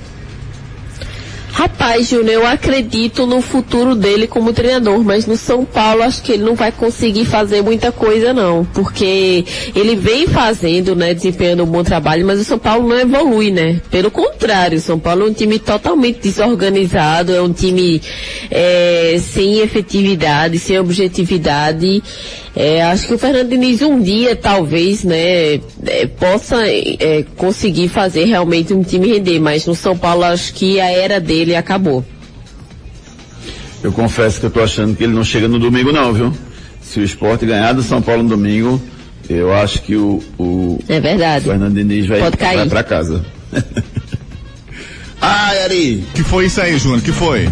Rapaz, 1.56 2.10
Júnior, 2.10 2.42
eu 2.42 2.46
acredito 2.46 3.26
no 3.26 3.40
futuro 3.40 3.94
dele 3.94 4.26
como 4.26 4.52
treinador, 4.52 5.02
mas 5.02 5.24
no 5.24 5.38
São 5.38 5.64
Paulo 5.64 6.02
acho 6.02 6.22
que 6.22 6.32
ele 6.32 6.42
não 6.44 6.54
vai 6.54 6.70
conseguir 6.70 7.24
fazer 7.24 7.62
muita 7.62 7.90
coisa 7.90 8.34
não, 8.34 8.62
porque 8.74 9.42
ele 9.74 9.96
vem 9.96 10.26
fazendo, 10.26 10.94
né, 10.94 11.14
desempenhando 11.14 11.62
um 11.62 11.66
bom 11.66 11.82
trabalho, 11.82 12.26
mas 12.26 12.38
o 12.38 12.44
São 12.44 12.58
Paulo 12.58 12.86
não 12.86 12.98
evolui, 12.98 13.50
né? 13.50 13.80
Pelo 13.90 14.10
contrário, 14.10 14.76
o 14.76 14.80
São 14.82 14.98
Paulo 14.98 15.22
é 15.22 15.30
um 15.30 15.32
time 15.32 15.58
totalmente 15.58 16.20
desorganizado, 16.20 17.34
é 17.34 17.40
um 17.40 17.50
time 17.50 18.02
é, 18.50 19.18
sem 19.18 19.60
efetividade, 19.60 20.58
sem 20.58 20.78
objetividade. 20.78 22.02
É, 22.56 22.82
acho 22.84 23.08
que 23.08 23.12
o 23.12 23.18
Fernando 23.18 23.50
Diniz 23.50 23.82
um 23.82 24.00
dia, 24.00 24.34
talvez, 24.34 25.04
né, 25.04 25.60
é, 25.84 26.06
possa 26.18 26.56
é, 26.66 27.22
conseguir 27.36 27.88
fazer 27.88 28.24
realmente 28.24 28.72
um 28.72 28.82
time 28.82 29.08
render, 29.08 29.38
mas 29.38 29.66
no 29.66 29.74
São 29.74 29.94
Paulo 29.94 30.24
acho 30.24 30.54
que 30.54 30.80
a 30.80 30.90
era 30.90 31.20
dele 31.20 31.54
acabou. 31.54 32.02
Eu 33.82 33.92
confesso 33.92 34.40
que 34.40 34.46
eu 34.46 34.50
tô 34.50 34.62
achando 34.62 34.96
que 34.96 35.04
ele 35.04 35.12
não 35.12 35.22
chega 35.22 35.46
no 35.46 35.58
domingo 35.58 35.92
não, 35.92 36.14
viu? 36.14 36.32
Se 36.80 36.98
o 36.98 37.04
esporte 37.04 37.44
ganhar 37.44 37.74
do 37.74 37.82
São 37.82 38.00
Paulo 38.00 38.22
no 38.22 38.30
domingo, 38.30 38.80
eu 39.28 39.52
acho 39.52 39.82
que 39.82 39.94
o, 39.94 40.22
o 40.38 40.78
é 40.88 40.98
verdade. 40.98 41.44
Fernando 41.44 41.74
Diniz 41.74 42.06
vai, 42.06 42.20
Pode 42.20 42.38
cair. 42.38 42.56
vai 42.56 42.68
pra 42.68 42.82
casa. 42.82 43.22
Ai, 45.20 45.62
Ari! 45.62 46.04
Que 46.14 46.22
foi 46.22 46.46
isso 46.46 46.60
aí, 46.60 46.78
Júnior? 46.78 47.02
Que 47.02 47.12
foi? 47.12 47.48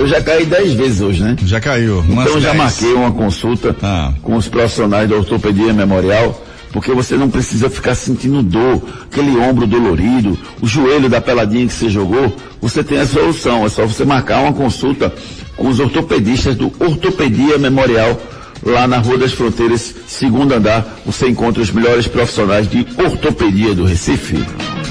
Eu 0.00 0.06
já 0.06 0.20
caí 0.22 0.46
dez 0.46 0.72
vezes 0.72 1.00
hoje, 1.02 1.22
né? 1.22 1.36
Já 1.44 1.60
caiu. 1.60 2.02
Então 2.08 2.40
já 2.40 2.52
10. 2.52 2.56
marquei 2.56 2.92
uma 2.94 3.12
consulta 3.12 3.76
Ah. 3.82 4.14
com 4.22 4.34
os 4.34 4.48
profissionais 4.48 5.06
da 5.08 5.14
ortopedia 5.16 5.74
memorial, 5.74 6.42
porque 6.72 6.90
você 6.92 7.16
não 7.16 7.28
precisa 7.28 7.68
ficar 7.68 7.94
sentindo 7.94 8.42
dor, 8.42 8.82
aquele 9.10 9.36
ombro 9.36 9.66
dolorido, 9.66 10.38
o 10.62 10.66
joelho 10.66 11.10
da 11.10 11.20
peladinha 11.20 11.66
que 11.66 11.74
você 11.74 11.90
jogou, 11.90 12.34
você 12.62 12.82
tem 12.82 12.98
a 12.98 13.06
solução, 13.06 13.66
é 13.66 13.68
só 13.68 13.84
você 13.86 14.04
marcar 14.06 14.40
uma 14.40 14.54
consulta 14.54 15.12
com 15.54 15.68
os 15.68 15.78
ortopedistas 15.78 16.56
do 16.56 16.72
Ortopedia 16.80 17.58
Memorial, 17.58 18.18
lá 18.64 18.86
na 18.88 18.96
Rua 18.98 19.18
das 19.18 19.32
Fronteiras, 19.32 19.94
segundo 20.06 20.54
andar, 20.54 20.98
você 21.04 21.28
encontra 21.28 21.62
os 21.62 21.70
melhores 21.70 22.06
profissionais 22.06 22.66
de 22.70 22.86
ortopedia 22.96 23.74
do 23.74 23.84
Recife. 23.84 24.42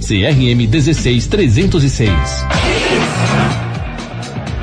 CRM 0.00 0.66
16306. 0.68 2.10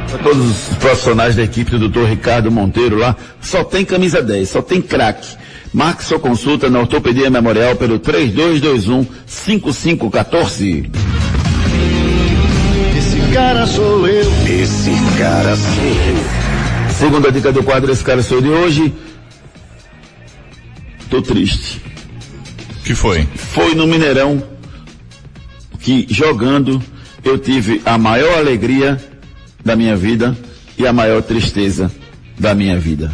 Para 0.10 0.18
todos 0.24 0.46
os 0.46 0.58
profissionais 0.78 1.36
da 1.36 1.44
equipe 1.44 1.78
do 1.78 1.88
Dr. 1.88 2.06
Ricardo 2.06 2.52
Monteiro 2.52 2.98
lá, 2.98 3.16
só 3.40 3.64
tem 3.64 3.86
camisa 3.86 4.22
10, 4.22 4.50
só 4.50 4.62
tem 4.62 4.82
craque. 4.82 5.38
Marque 5.72 6.04
sua 6.04 6.20
consulta 6.20 6.68
na 6.70 6.80
Ortopedia 6.80 7.30
Memorial 7.30 7.76
pelo 7.76 8.00
3221-5514. 8.00 10.90
Esse 12.98 13.20
cara 13.32 13.68
sou 13.68 14.08
eu. 14.08 14.26
Esse 14.48 14.90
cara 15.20 15.56
sou 15.56 15.84
eu. 15.84 16.18
Segunda 16.98 17.32
dica 17.32 17.52
do 17.52 17.62
quadro, 17.64 17.92
esse 17.92 18.04
cara 18.04 18.24
sou 18.24 18.40
eu 18.40 18.42
de 18.42 18.50
hoje. 18.50 18.92
Tô 21.10 21.22
triste. 21.22 21.80
Que 22.84 22.96
foi? 22.96 23.28
Foi 23.36 23.76
no 23.76 23.86
Mineirão 23.86 24.42
que 25.90 26.06
jogando 26.14 26.80
eu 27.24 27.40
tive 27.40 27.82
a 27.84 27.98
maior 27.98 28.38
alegria 28.38 29.02
da 29.66 29.76
minha 29.76 29.96
vida 29.96 30.38
e 30.78 30.86
a 30.86 30.94
maior 30.94 31.24
tristeza 31.24 31.92
da 32.38 32.54
minha 32.54 32.78
vida. 32.78 33.12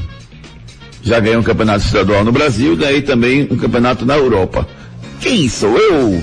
Já 1.02 1.22
ganhei 1.22 1.38
um 1.38 1.44
campeonato 1.44 1.86
estadual 1.86 2.26
no 2.26 2.34
Brasil 2.34 2.76
ganhei 2.76 3.02
também 3.02 3.48
um 3.50 3.56
campeonato 3.56 4.06
na 4.06 4.18
Europa. 4.18 4.68
Quem 5.22 5.48
sou 5.48 5.78
eu? 5.78 6.22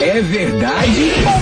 É 0.00 0.22
verdade 0.22 1.12
ou? 1.26 1.39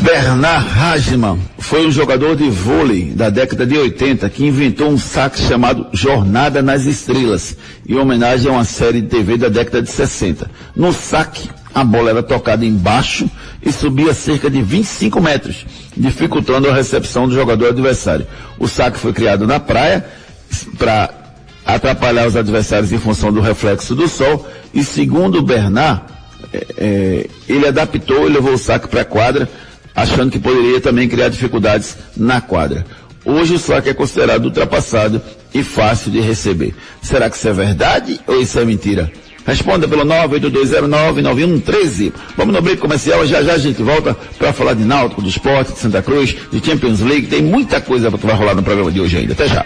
Bernard 0.00 0.68
Hagman 0.68 1.38
foi 1.58 1.86
um 1.86 1.90
jogador 1.90 2.36
de 2.36 2.48
vôlei 2.48 3.12
da 3.14 3.30
década 3.30 3.66
de 3.66 3.76
80 3.76 4.28
que 4.30 4.44
inventou 4.44 4.88
um 4.88 4.98
saque 4.98 5.40
chamado 5.40 5.86
Jornada 5.92 6.62
nas 6.62 6.84
Estrelas, 6.84 7.56
em 7.88 7.96
homenagem 7.96 8.50
a 8.50 8.54
uma 8.54 8.64
série 8.64 9.00
de 9.00 9.08
TV 9.08 9.36
da 9.36 9.48
década 9.48 9.82
de 9.82 9.90
60. 9.90 10.50
No 10.74 10.92
saque, 10.92 11.48
a 11.74 11.82
bola 11.84 12.10
era 12.10 12.22
tocada 12.22 12.64
embaixo 12.64 13.28
e 13.62 13.72
subia 13.72 14.14
cerca 14.14 14.48
de 14.48 14.62
25 14.62 15.20
metros, 15.20 15.66
dificultando 15.96 16.68
a 16.68 16.74
recepção 16.74 17.28
do 17.28 17.34
jogador 17.34 17.68
adversário. 17.68 18.26
O 18.58 18.68
saque 18.68 18.98
foi 18.98 19.12
criado 19.12 19.46
na 19.46 19.58
praia 19.58 20.04
para 20.78 21.10
atrapalhar 21.64 22.26
os 22.26 22.36
adversários 22.36 22.92
em 22.92 22.98
função 22.98 23.32
do 23.32 23.40
reflexo 23.40 23.94
do 23.94 24.08
sol 24.08 24.46
e 24.72 24.84
segundo 24.84 25.42
Bernard, 25.42 26.02
é, 26.52 26.66
é, 26.78 27.26
ele 27.48 27.66
adaptou 27.66 28.28
e 28.28 28.32
levou 28.32 28.52
o 28.52 28.58
saque 28.58 28.88
para 28.88 29.00
a 29.00 29.04
quadra, 29.04 29.48
achando 29.96 30.30
que 30.30 30.38
poderia 30.38 30.80
também 30.80 31.08
criar 31.08 31.30
dificuldades 31.30 31.96
na 32.14 32.40
quadra. 32.40 32.86
Hoje 33.24 33.54
o 33.54 33.58
saque 33.58 33.88
é 33.88 33.94
considerado 33.94 34.44
ultrapassado 34.44 35.20
e 35.52 35.64
fácil 35.64 36.12
de 36.12 36.20
receber. 36.20 36.74
Será 37.02 37.28
que 37.30 37.36
isso 37.36 37.48
é 37.48 37.52
verdade 37.52 38.20
ou 38.26 38.40
isso 38.40 38.58
é 38.58 38.64
mentira? 38.64 39.10
Responda 39.44 39.88
pelo 39.88 40.04
982099113. 40.04 42.12
Vamos 42.36 42.54
no 42.54 42.60
break 42.60 42.80
comercial, 42.80 43.26
já 43.26 43.42
já 43.42 43.54
a 43.54 43.58
gente 43.58 43.82
volta 43.82 44.14
para 44.38 44.52
falar 44.52 44.74
de 44.74 44.84
Náutico, 44.84 45.22
do 45.22 45.28
esporte, 45.28 45.72
de 45.72 45.78
Santa 45.78 46.02
Cruz, 46.02 46.36
de 46.52 46.64
Champions 46.64 47.00
League. 47.00 47.26
Tem 47.28 47.42
muita 47.42 47.80
coisa 47.80 48.10
que 48.10 48.26
vai 48.26 48.36
rolar 48.36 48.54
no 48.54 48.62
programa 48.62 48.92
de 48.92 49.00
hoje 49.00 49.16
ainda. 49.16 49.32
Até 49.32 49.48
já. 49.48 49.64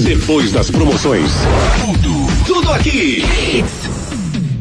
Depois 0.00 0.50
das 0.52 0.70
promoções. 0.70 1.30
Tudo, 1.84 2.26
tudo 2.46 2.72
aqui. 2.72 3.22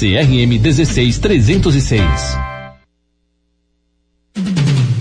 CRM 0.00 0.58
16306. 0.62 2.49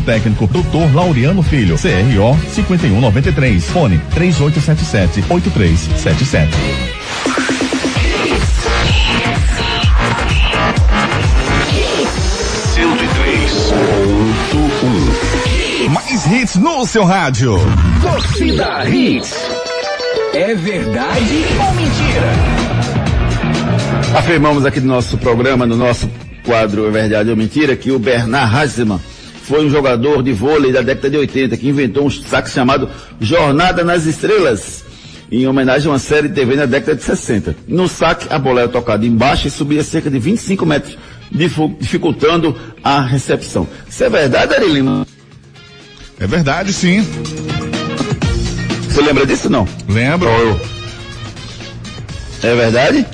técnico 0.00 0.46
Dr. 0.46 0.94
Laureano 0.94 1.42
Filho, 1.42 1.76
CRO 1.76 2.36
5193, 2.52 3.64
fone 3.66 3.98
3877 4.14 5.24
8377. 5.30 6.50
Mais 15.88 16.26
hits 16.26 16.56
no 16.56 16.84
seu 16.84 17.04
rádio. 17.04 17.56
Torcida 18.02 18.88
Hits. 18.88 19.32
É 20.34 20.54
verdade 20.54 21.44
ou 21.64 21.74
mentira? 21.74 22.66
Afirmamos 24.18 24.66
aqui 24.66 24.80
no 24.80 24.88
nosso 24.88 25.16
programa, 25.18 25.64
no 25.64 25.76
nosso 25.76 26.10
quadro 26.44 26.86
É 26.86 26.90
Verdade 26.90 27.30
ou 27.30 27.36
Mentira, 27.36 27.76
que 27.76 27.90
o 27.90 27.98
Bernard 27.98 28.56
Hasselmann 28.56 29.00
foi 29.46 29.64
um 29.64 29.70
jogador 29.70 30.22
de 30.24 30.32
vôlei 30.32 30.72
da 30.72 30.82
década 30.82 31.08
de 31.08 31.16
80 31.16 31.56
que 31.56 31.68
inventou 31.68 32.06
um 32.06 32.10
saque 32.10 32.50
chamado 32.50 32.88
Jornada 33.20 33.84
nas 33.84 34.04
Estrelas, 34.04 34.84
em 35.30 35.46
homenagem 35.46 35.86
a 35.88 35.92
uma 35.92 35.98
série 36.00 36.28
de 36.28 36.34
TV 36.34 36.56
na 36.56 36.66
década 36.66 36.96
de 36.96 37.04
60. 37.04 37.54
No 37.68 37.86
saque, 37.86 38.26
a 38.28 38.38
bola 38.40 38.62
era 38.62 38.68
tocada 38.68 39.06
embaixo 39.06 39.46
e 39.46 39.50
subia 39.50 39.84
cerca 39.84 40.10
de 40.10 40.18
25 40.18 40.66
metros, 40.66 40.98
dificultando 41.30 42.56
a 42.82 43.00
recepção. 43.00 43.68
Isso 43.88 44.02
é 44.02 44.10
verdade, 44.10 44.52
Ari 44.52 44.68
Lima? 44.68 45.06
É 46.18 46.26
verdade, 46.26 46.72
sim. 46.72 47.06
Você 48.88 49.00
lembra 49.00 49.24
disso 49.24 49.48
não? 49.48 49.68
Lembro. 49.88 50.28
É 52.42 52.54
verdade? 52.54 53.06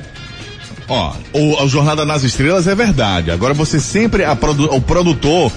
Ó, 0.89 1.15
o, 1.35 1.59
a 1.63 1.67
Jornada 1.67 2.07
nas 2.07 2.23
Estrelas 2.23 2.67
é 2.67 2.75
verdade. 2.75 3.31
Agora 3.31 3.53
você 3.53 3.79
sempre, 3.79 4.25
produ, 4.37 4.65
o 4.75 4.81
produtor, 4.81 5.53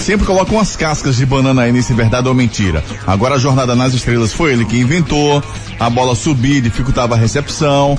sempre 0.00 0.26
coloca 0.26 0.52
umas 0.52 0.74
cascas 0.76 1.16
de 1.16 1.26
banana 1.26 1.62
aí 1.62 1.72
nesse 1.72 1.92
verdade 1.92 2.28
ou 2.28 2.34
mentira. 2.34 2.82
Agora 3.06 3.34
a 3.34 3.38
Jornada 3.38 3.74
nas 3.76 3.94
Estrelas 3.94 4.32
foi 4.32 4.52
ele 4.52 4.64
que 4.64 4.78
inventou, 4.78 5.42
a 5.78 5.90
bola 5.90 6.14
subir, 6.14 6.60
dificultava 6.60 7.14
a 7.14 7.18
recepção. 7.18 7.98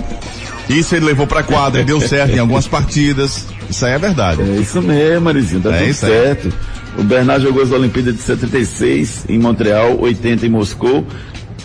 Isso 0.69 0.95
ele 0.95 1.05
levou 1.05 1.27
pra 1.27 1.43
quadra 1.43 1.81
e 1.81 1.83
deu 1.83 1.99
certo 2.05 2.35
em 2.35 2.39
algumas 2.39 2.67
partidas. 2.67 3.45
Isso 3.69 3.85
aí 3.85 3.93
é 3.93 3.97
verdade. 3.97 4.41
É 4.41 4.55
isso 4.57 4.81
mesmo, 4.81 5.21
Marizinho, 5.21 5.61
tá 5.61 5.73
É 5.73 5.79
tudo 5.79 5.89
isso 5.89 6.05
aí. 6.05 6.11
certo. 6.11 6.53
O 6.97 7.03
Bernard 7.03 7.43
jogou 7.43 7.63
as 7.63 7.71
Olimpíadas 7.71 8.15
de 8.15 8.21
76 8.21 9.25
em 9.29 9.39
Montreal, 9.39 9.97
80 9.99 10.45
em 10.45 10.49
Moscou 10.49 11.05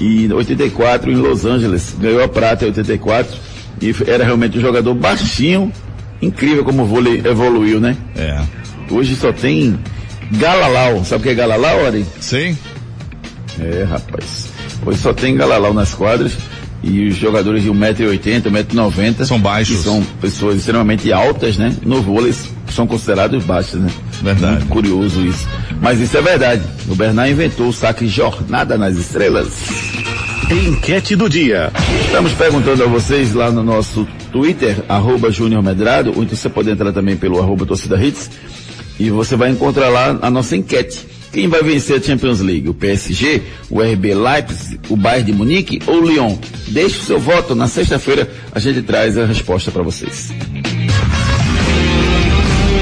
e 0.01 0.33
84 0.33 1.11
em 1.11 1.17
Los 1.17 1.45
Angeles. 1.45 1.97
Ganhou 1.99 2.23
a 2.23 2.29
prata 2.29 2.65
em 2.65 2.69
84 2.69 3.37
e 3.81 3.95
era 4.07 4.25
realmente 4.25 4.57
um 4.59 4.61
jogador 4.61 4.95
baixinho, 4.95 5.73
incrível 6.23 6.65
como 6.65 6.85
o 6.85 6.87
vôlei 6.87 7.23
evoluiu, 7.25 7.81
né? 7.81 7.97
É. 8.15 8.41
Hoje 8.89 9.17
só 9.17 9.33
tem 9.33 9.77
Galalau. 10.33 11.05
Sabe 11.05 11.21
o 11.21 11.23
que 11.25 11.31
é 11.31 11.35
Galalau, 11.35 11.87
Ari? 11.87 12.05
Sim. 12.21 12.57
É, 13.61 13.85
rapaz. 13.85 14.49
Hoje 14.85 14.99
só 14.99 15.13
tem 15.13 15.37
Galalau 15.37 15.73
nas 15.73 15.95
quadras 15.95 16.37
e 16.83 17.07
os 17.09 17.17
jogadores 17.17 17.63
de 17.63 17.71
1,80m, 17.71 18.43
1,90m 18.43 19.25
São 19.25 19.41
baixos. 19.41 19.79
Que 19.79 19.83
são 19.83 20.03
pessoas 20.21 20.57
extremamente 20.57 21.13
altas, 21.13 21.57
né? 21.57 21.75
No 21.83 22.03
vôlei 22.03 22.35
são 22.71 22.87
considerados 22.87 23.43
baixos, 23.45 23.81
né? 23.81 23.91
Verdade. 24.23 24.57
Muito 24.57 24.69
curioso 24.69 25.25
isso. 25.25 25.49
Mas 25.81 26.01
isso 26.01 26.17
é 26.17 26.23
verdade. 26.23 26.63
O 26.89 26.95
Bernard 26.95 27.31
inventou 27.33 27.69
o 27.69 27.73
saque 27.73 28.07
Jornada 28.07 28.77
nas 28.77 28.97
Estrelas. 28.97 29.49
Enquete 30.51 31.17
do 31.17 31.29
dia. 31.29 31.73
Estamos 32.05 32.33
perguntando 32.33 32.85
a 32.85 32.87
vocês 32.87 33.35
lá 33.35 33.51
no 33.51 33.65
nosso 33.65 34.07
Twitter, 34.31 34.77
arroba 34.89 35.31
Júnior 35.31 35.63
Medrado, 35.63 36.13
ou 36.15 36.23
então 36.23 36.37
você 36.37 36.49
pode 36.49 36.71
entrar 36.71 36.93
também 36.93 37.17
pelo 37.17 37.41
arroba 37.41 37.67
Torcida 37.67 38.01
Hits, 38.01 38.31
e 38.99 39.11
você 39.11 39.37
vai 39.37 39.51
encontrar 39.51 39.89
lá 39.89 40.19
a 40.23 40.31
nossa 40.31 40.57
enquete. 40.57 41.07
Quem 41.33 41.49
vai 41.49 41.63
vencer 41.63 41.99
a 41.99 42.03
Champions 42.03 42.41
League? 42.41 42.69
O 42.69 42.75
PSG, 42.75 43.43
o 43.69 43.83
RB 43.83 44.15
Leipzig, 44.15 44.81
o 44.89 44.97
Bayern 44.97 45.25
de 45.31 45.33
Munique 45.37 45.83
ou 45.87 46.03
o 46.03 46.09
Lyon? 46.09 46.37
Deixe 46.69 46.99
o 46.99 47.03
seu 47.03 47.19
voto. 47.19 47.55
Na 47.55 47.69
sexta-feira 47.69 48.31
a 48.53 48.59
gente 48.59 48.81
traz 48.83 49.19
a 49.19 49.27
resposta 49.27 49.71
para 49.71 49.83
vocês. 49.83 50.33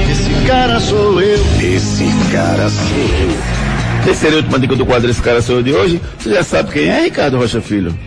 Esse 0.09 0.47
cara 0.47 0.79
sou 0.79 1.21
eu. 1.21 1.39
Esse 1.61 2.05
cara 2.31 2.69
sou 2.69 2.97
eu. 2.97 3.65
Terceira 4.05 4.35
e 4.35 4.37
última 4.37 4.59
dica 4.59 4.75
do 4.75 4.85
quadro 4.85 5.09
Esse 5.09 5.19
Cara 5.19 5.41
Sou 5.41 5.55
Eu 5.55 5.63
de 5.63 5.73
hoje. 5.73 6.01
Você 6.19 6.29
já 6.29 6.43
sabe 6.43 6.71
quem 6.71 6.87
é, 6.87 7.05
Ricardo 7.05 7.37
Rocha 7.37 7.59
Filho? 7.59 7.97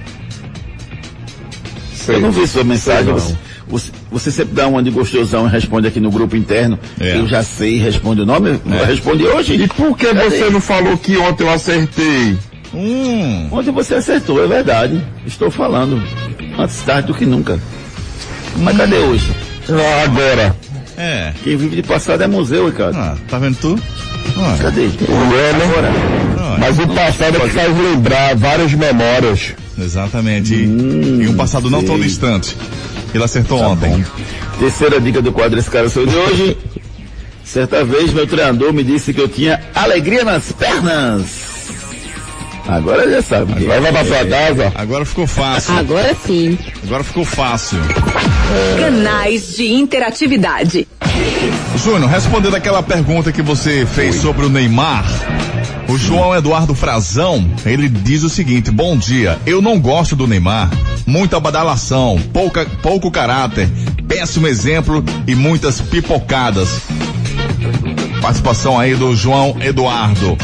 Eu 2.07 2.21
não 2.21 2.31
vi 2.31 2.47
sua 2.47 2.63
mensagem. 2.63 3.05
Sei 3.05 3.13
não. 3.13 3.19
Você, 3.19 3.37
você, 3.67 3.93
você 4.11 4.31
sempre 4.31 4.55
dá 4.55 4.67
uma 4.67 4.83
de 4.83 4.91
gostosão 4.91 5.47
e 5.47 5.51
responde 5.51 5.87
aqui 5.89 6.01
no 6.01 6.11
grupo 6.11 6.37
interno. 6.37 6.79
É. 7.01 7.17
Eu 7.19 7.27
já 7.27 7.43
sei, 7.43 7.79
responde 7.79 8.23
o 8.23 8.27
nome. 8.27 8.59
É. 8.71 8.85
Responde 8.85 9.25
hoje. 9.25 9.55
E 9.55 9.69
por 9.69 9.97
que 9.97 10.07
Cadê? 10.07 10.25
você 10.31 10.51
não 10.51 10.61
falou 10.61 10.97
que 10.97 11.17
ontem 11.17 11.45
eu 11.45 11.51
acertei? 11.51 12.37
Hum. 12.75 13.49
Ontem 13.51 13.71
você 13.71 13.95
acertou, 13.95 14.43
é 14.43 14.47
verdade. 14.47 15.03
Estou 15.27 15.51
falando. 15.51 16.03
Antes 16.59 16.83
tarde 16.83 17.07
do 17.09 17.15
que 17.15 17.25
nunca. 17.25 17.59
Mas 18.59 18.77
cadê 18.77 18.97
hoje? 18.97 19.31
Ah, 19.71 20.03
agora. 20.05 20.57
É. 20.97 21.33
Quem 21.45 21.57
vive 21.57 21.77
de 21.77 21.83
passado 21.83 22.23
é 22.23 22.27
museu, 22.27 22.67
Ricardo. 22.67 22.97
Ah, 22.99 23.17
tá 23.29 23.39
vendo 23.39 23.57
tu? 23.61 23.79
Ah, 24.37 24.57
Cadê? 24.61 24.83
É, 24.83 24.87
né? 24.87 25.65
Agora. 25.65 25.93
ah, 26.39 26.57
Mas 26.59 26.79
o 26.79 26.89
passado 26.89 27.37
é 27.37 27.41
que 27.41 27.49
faz 27.51 27.79
lembrar 27.79 28.35
várias 28.37 28.73
memórias. 28.75 29.55
Exatamente. 29.79 30.55
Hum, 30.55 31.23
e 31.23 31.29
um 31.29 31.35
passado 31.37 31.71
não 31.71 31.83
tão 31.85 31.99
distante. 31.99 32.57
Ele 33.15 33.25
acertou 33.25 33.59
Tá 33.59 33.69
ontem. 33.69 34.05
Terceira 34.59 35.01
dica 35.01 35.23
do 35.23 35.33
quadro 35.33 35.59
Esse 35.59 35.71
Cara 35.71 35.89
Sou 35.89 36.05
de 36.07 36.15
hoje. 36.15 36.57
Certa 37.45 37.85
vez 37.85 38.13
meu 38.13 38.27
treinador 38.27 38.73
me 38.73 38.85
disse 38.85 39.15
que 39.15 39.21
eu 39.21 39.29
tinha 39.29 39.61
alegria 39.75 40.25
nas 40.25 40.53
pernas. 40.53 41.49
Agora 42.69 43.11
já 43.11 43.23
sabe. 43.23 43.53
Agora 43.65 43.81
vai 43.81 43.93
pra 43.93 44.05
sua 44.05 44.27
casa. 44.27 44.73
Agora 44.75 45.05
ficou 45.07 45.27
fácil. 45.27 45.75
Agora 45.79 46.15
sim. 46.27 46.59
Agora 46.85 47.03
ficou 47.03 47.25
fácil. 47.25 47.79
Canais 48.79 49.57
de 49.57 49.73
interatividade. 49.73 50.87
Júnior, 51.77 52.11
respondendo 52.11 52.55
aquela 52.55 52.83
pergunta 52.83 53.33
que 53.33 53.41
você 53.41 53.87
fez 53.87 54.17
sobre 54.17 54.45
o 54.45 54.51
Neymar, 54.51 55.07
o 55.89 55.97
João 55.97 56.37
Eduardo 56.37 56.75
Frazão, 56.75 57.51
ele 57.65 57.89
diz 57.89 58.23
o 58.23 58.29
seguinte: 58.29 58.71
Bom 58.71 58.97
dia, 58.97 59.39
eu 59.47 59.63
não 59.63 59.81
gosto 59.81 60.15
do 60.15 60.27
Neymar. 60.27 60.71
Muita 61.07 61.41
badalação, 61.41 62.21
pouca, 62.33 62.67
pouco 62.83 63.11
caráter, 63.11 63.69
péssimo 64.07 64.47
exemplo 64.47 65.03
e 65.27 65.35
muitas 65.35 65.81
pipocadas. 65.81 66.83
Participação 68.21 68.79
aí 68.79 68.95
do 68.95 69.17
João 69.17 69.57
Eduardo. 69.61 70.37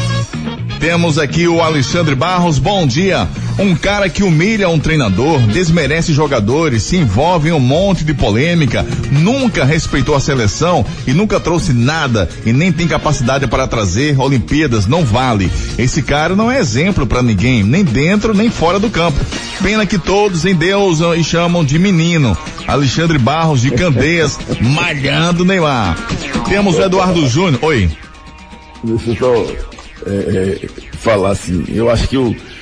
Temos 0.79 1.19
aqui 1.19 1.47
o 1.47 1.61
Alexandre 1.61 2.15
Barros, 2.15 2.57
bom 2.57 2.87
dia. 2.87 3.27
Um 3.57 3.73
cara 3.73 4.09
que 4.09 4.21
humilha 4.21 4.67
um 4.67 4.77
treinador, 4.77 5.39
desmerece 5.39 6.11
jogadores, 6.11 6.83
se 6.83 6.97
envolve 6.97 7.49
em 7.49 7.51
um 7.53 7.59
monte 7.59 8.03
de 8.03 8.13
polêmica, 8.13 8.85
nunca 9.09 9.63
respeitou 9.63 10.13
a 10.13 10.19
seleção 10.19 10.85
e 11.07 11.13
nunca 11.13 11.39
trouxe 11.39 11.71
nada 11.71 12.29
e 12.45 12.51
nem 12.51 12.69
tem 12.69 12.85
capacidade 12.85 13.47
para 13.47 13.65
trazer 13.65 14.19
Olimpíadas, 14.19 14.85
não 14.87 15.05
vale. 15.05 15.49
Esse 15.77 16.01
cara 16.01 16.35
não 16.35 16.51
é 16.51 16.59
exemplo 16.59 17.07
para 17.07 17.23
ninguém, 17.23 17.63
nem 17.63 17.83
dentro 17.83 18.33
nem 18.33 18.49
fora 18.49 18.77
do 18.77 18.89
campo. 18.89 19.17
Pena 19.63 19.85
que 19.85 19.97
todos 19.97 20.43
endeusam 20.43 21.15
e 21.15 21.23
chamam 21.23 21.63
de 21.63 21.79
menino. 21.79 22.37
Alexandre 22.67 23.17
Barros 23.17 23.61
de 23.61 23.71
Candeias, 23.71 24.37
malhando 24.59 25.45
Neymar. 25.45 25.97
Temos 26.49 26.75
o 26.75 26.81
Eduardo 26.81 27.25
Júnior. 27.29 27.63
Oi. 27.63 27.89
Deixa 28.83 29.11
eu 29.11 29.15
só 29.15 29.33
é, 30.05 30.11
é, 30.11 30.67
falar 30.97 31.31
assim, 31.31 31.63
eu 31.69 31.89
acho 31.89 32.07
que 32.07 32.17
o 32.17 32.35
te, 32.35 32.54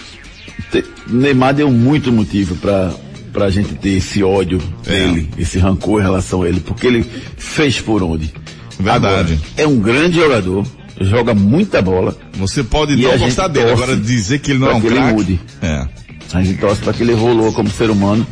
Neymar 1.07 1.53
deu 1.53 1.69
muito 1.71 2.11
motivo 2.11 2.55
para 2.55 2.93
pra 3.31 3.49
gente 3.49 3.73
ter 3.75 3.97
esse 3.97 4.23
ódio 4.23 4.61
É. 4.85 4.91
dele, 5.07 5.29
esse 5.39 5.57
rancor 5.57 5.99
em 5.99 6.03
relação 6.03 6.43
a 6.43 6.47
ele, 6.47 6.59
porque 6.59 6.85
ele 6.85 7.03
fez 7.35 7.81
por 7.81 8.03
onde. 8.03 8.31
Verdade. 8.79 9.33
Agora, 9.33 9.37
é 9.57 9.65
um 9.67 9.79
grande 9.79 10.17
jogador, 10.17 10.65
joga 11.01 11.33
muita 11.33 11.81
bola. 11.81 12.15
Você 12.33 12.63
pode 12.63 12.95
não 12.95 13.11
a 13.11 13.17
gostar 13.17 13.47
dele, 13.47 13.71
agora 13.71 13.97
dizer 13.97 14.37
que 14.39 14.51
ele 14.51 14.59
não 14.59 14.69
é 14.69 14.73
um 14.75 14.81
que 14.81 14.85
ele 14.87 14.99
mude. 14.99 15.39
É. 15.63 15.87
A 16.31 16.43
gente 16.43 16.59
torce 16.59 16.81
para 16.81 16.93
que 16.93 17.01
ele 17.01 17.11
evolua 17.13 17.51
como 17.53 17.69
ser 17.71 17.89
humano, 17.89 18.25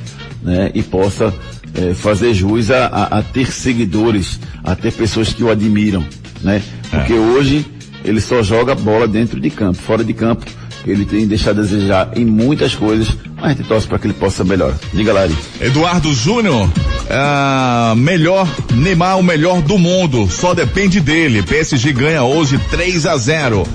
né? 0.43 0.69
E 0.75 0.83
possa 0.83 1.33
eh, 1.73 1.93
fazer 1.95 2.33
jus 2.35 2.69
a, 2.69 2.85
a- 2.87 3.19
a 3.19 3.23
ter 3.23 3.51
seguidores, 3.51 4.39
a 4.63 4.75
ter 4.75 4.91
pessoas 4.93 5.33
que 5.33 5.43
o 5.43 5.49
admiram, 5.49 6.05
né? 6.43 6.61
Porque 6.91 7.13
hoje 7.13 7.65
ele 8.05 8.21
só 8.21 8.43
joga 8.43 8.75
bola 8.75 9.07
dentro 9.07 9.39
de 9.39 9.49
campo, 9.49 9.79
fora 9.81 10.03
de 10.03 10.13
campo 10.13 10.45
ele 10.85 11.05
tem 11.05 11.27
deixado 11.27 11.59
a 11.59 11.63
desejar 11.63 12.11
em 12.15 12.25
muitas 12.25 12.75
coisas, 12.75 13.15
mas 13.35 13.45
a 13.45 13.49
gente 13.49 13.63
torce 13.63 13.87
para 13.87 13.99
que 13.99 14.07
ele 14.07 14.13
possa 14.13 14.43
melhorar. 14.43 14.75
Diga, 14.93 15.13
Lari. 15.13 15.35
Eduardo 15.59 16.13
Júnior, 16.13 16.69
ah, 17.09 17.93
melhor, 17.95 18.47
Neymar 18.73 19.19
o 19.19 19.23
melhor 19.23 19.61
do 19.61 19.77
mundo, 19.77 20.27
só 20.29 20.53
depende 20.53 20.99
dele. 20.99 21.43
PSG 21.43 21.93
ganha 21.93 22.23
hoje 22.23 22.59
3 22.69 23.05
a 23.05 23.17
0. 23.17 23.67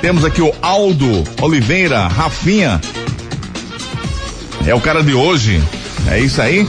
Temos 0.00 0.24
aqui 0.24 0.40
o 0.40 0.52
Aldo 0.62 1.24
Oliveira, 1.42 2.06
Rafinha. 2.06 2.80
É 4.66 4.74
o 4.74 4.80
cara 4.80 5.02
de 5.02 5.14
hoje. 5.14 5.60
É 6.10 6.20
isso 6.20 6.40
aí? 6.40 6.66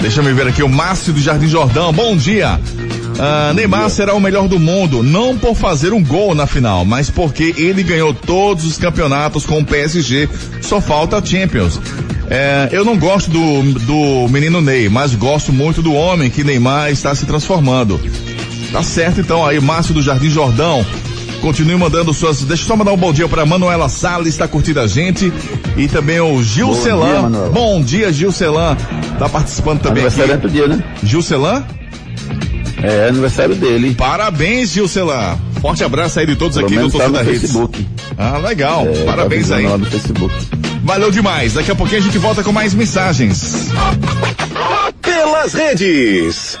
Deixa 0.00 0.20
eu 0.20 0.34
ver 0.34 0.46
aqui 0.46 0.62
o 0.62 0.68
Márcio 0.68 1.12
do 1.12 1.20
Jardim 1.20 1.48
Jordão. 1.48 1.92
Bom 1.92 2.16
dia. 2.16 2.60
Ah, 3.18 3.52
Neymar 3.54 3.88
será 3.90 4.14
o 4.14 4.20
melhor 4.20 4.46
do 4.48 4.58
mundo, 4.58 5.02
não 5.02 5.36
por 5.36 5.54
fazer 5.54 5.92
um 5.92 6.02
gol 6.02 6.34
na 6.34 6.46
final, 6.46 6.84
mas 6.84 7.08
porque 7.08 7.54
ele 7.56 7.82
ganhou 7.82 8.12
todos 8.12 8.64
os 8.64 8.76
campeonatos 8.76 9.46
com 9.46 9.60
o 9.60 9.64
PSG. 9.64 10.28
Só 10.60 10.80
falta 10.80 11.18
a 11.18 11.24
Champions. 11.24 11.80
É, 12.28 12.68
eu 12.72 12.84
não 12.84 12.98
gosto 12.98 13.30
do, 13.30 13.62
do 13.80 14.28
menino 14.28 14.60
Ney, 14.60 14.88
mas 14.88 15.14
gosto 15.14 15.52
muito 15.52 15.80
do 15.80 15.94
homem 15.94 16.28
que 16.28 16.42
Neymar 16.44 16.90
está 16.90 17.14
se 17.14 17.24
transformando. 17.24 18.00
Tá 18.72 18.82
certo 18.82 19.20
então 19.20 19.46
aí, 19.46 19.60
Márcio 19.60 19.94
do 19.94 20.02
Jardim 20.02 20.28
Jordão. 20.28 20.84
Continue 21.40 21.76
mandando 21.76 22.12
suas. 22.12 22.42
Deixa 22.42 22.64
eu 22.64 22.66
só 22.66 22.76
mandar 22.76 22.92
um 22.92 22.96
bom 22.96 23.12
dia 23.12 23.28
para 23.28 23.46
Manuela 23.46 23.88
Salles, 23.88 24.28
está 24.28 24.48
curtindo 24.48 24.80
a 24.80 24.86
gente. 24.86 25.32
E 25.76 25.86
também 25.86 26.18
o 26.18 26.42
Gil 26.42 26.68
Bom 26.68 26.72
dia, 26.72 26.82
Celan. 26.82 27.22
Manuela. 27.22 27.50
Bom 27.50 27.82
dia, 27.82 28.12
Gil 28.12 28.32
Celan. 28.32 28.76
Tá 29.18 29.28
participando 29.28 29.80
também 29.80 30.04
aniversário 30.04 30.40
é 30.44 30.48
dia, 30.48 30.66
né? 30.66 30.82
Gil 31.02 31.22
Celan? 31.22 31.64
É 32.86 33.08
aniversário 33.08 33.56
dele. 33.56 33.94
Parabéns, 33.96 34.70
Gil 34.70 34.86
Celan. 34.86 35.36
Forte 35.60 35.82
abraço 35.82 36.20
aí 36.20 36.26
de 36.26 36.36
todos 36.36 36.56
Pelo 36.56 36.66
aqui 36.66 36.76
do 36.76 36.78
menos 36.78 36.92
tá 36.92 36.98
Torcida 37.00 37.18
no 37.18 37.24
Redes. 37.24 37.40
Facebook. 37.40 37.86
Ah, 38.16 38.38
legal. 38.38 38.86
É, 38.86 39.04
Parabéns 39.04 39.48
tá 39.48 39.56
aí. 39.56 39.66
Lá 39.66 39.76
no 39.76 39.86
Facebook. 39.86 40.34
Valeu 40.84 41.10
demais. 41.10 41.54
Daqui 41.54 41.72
a 41.72 41.74
pouquinho 41.74 42.00
a 42.00 42.04
gente 42.04 42.16
volta 42.18 42.44
com 42.44 42.52
mais 42.52 42.72
mensagens. 42.74 43.70
Pelas 45.02 45.52
redes. 45.52 46.56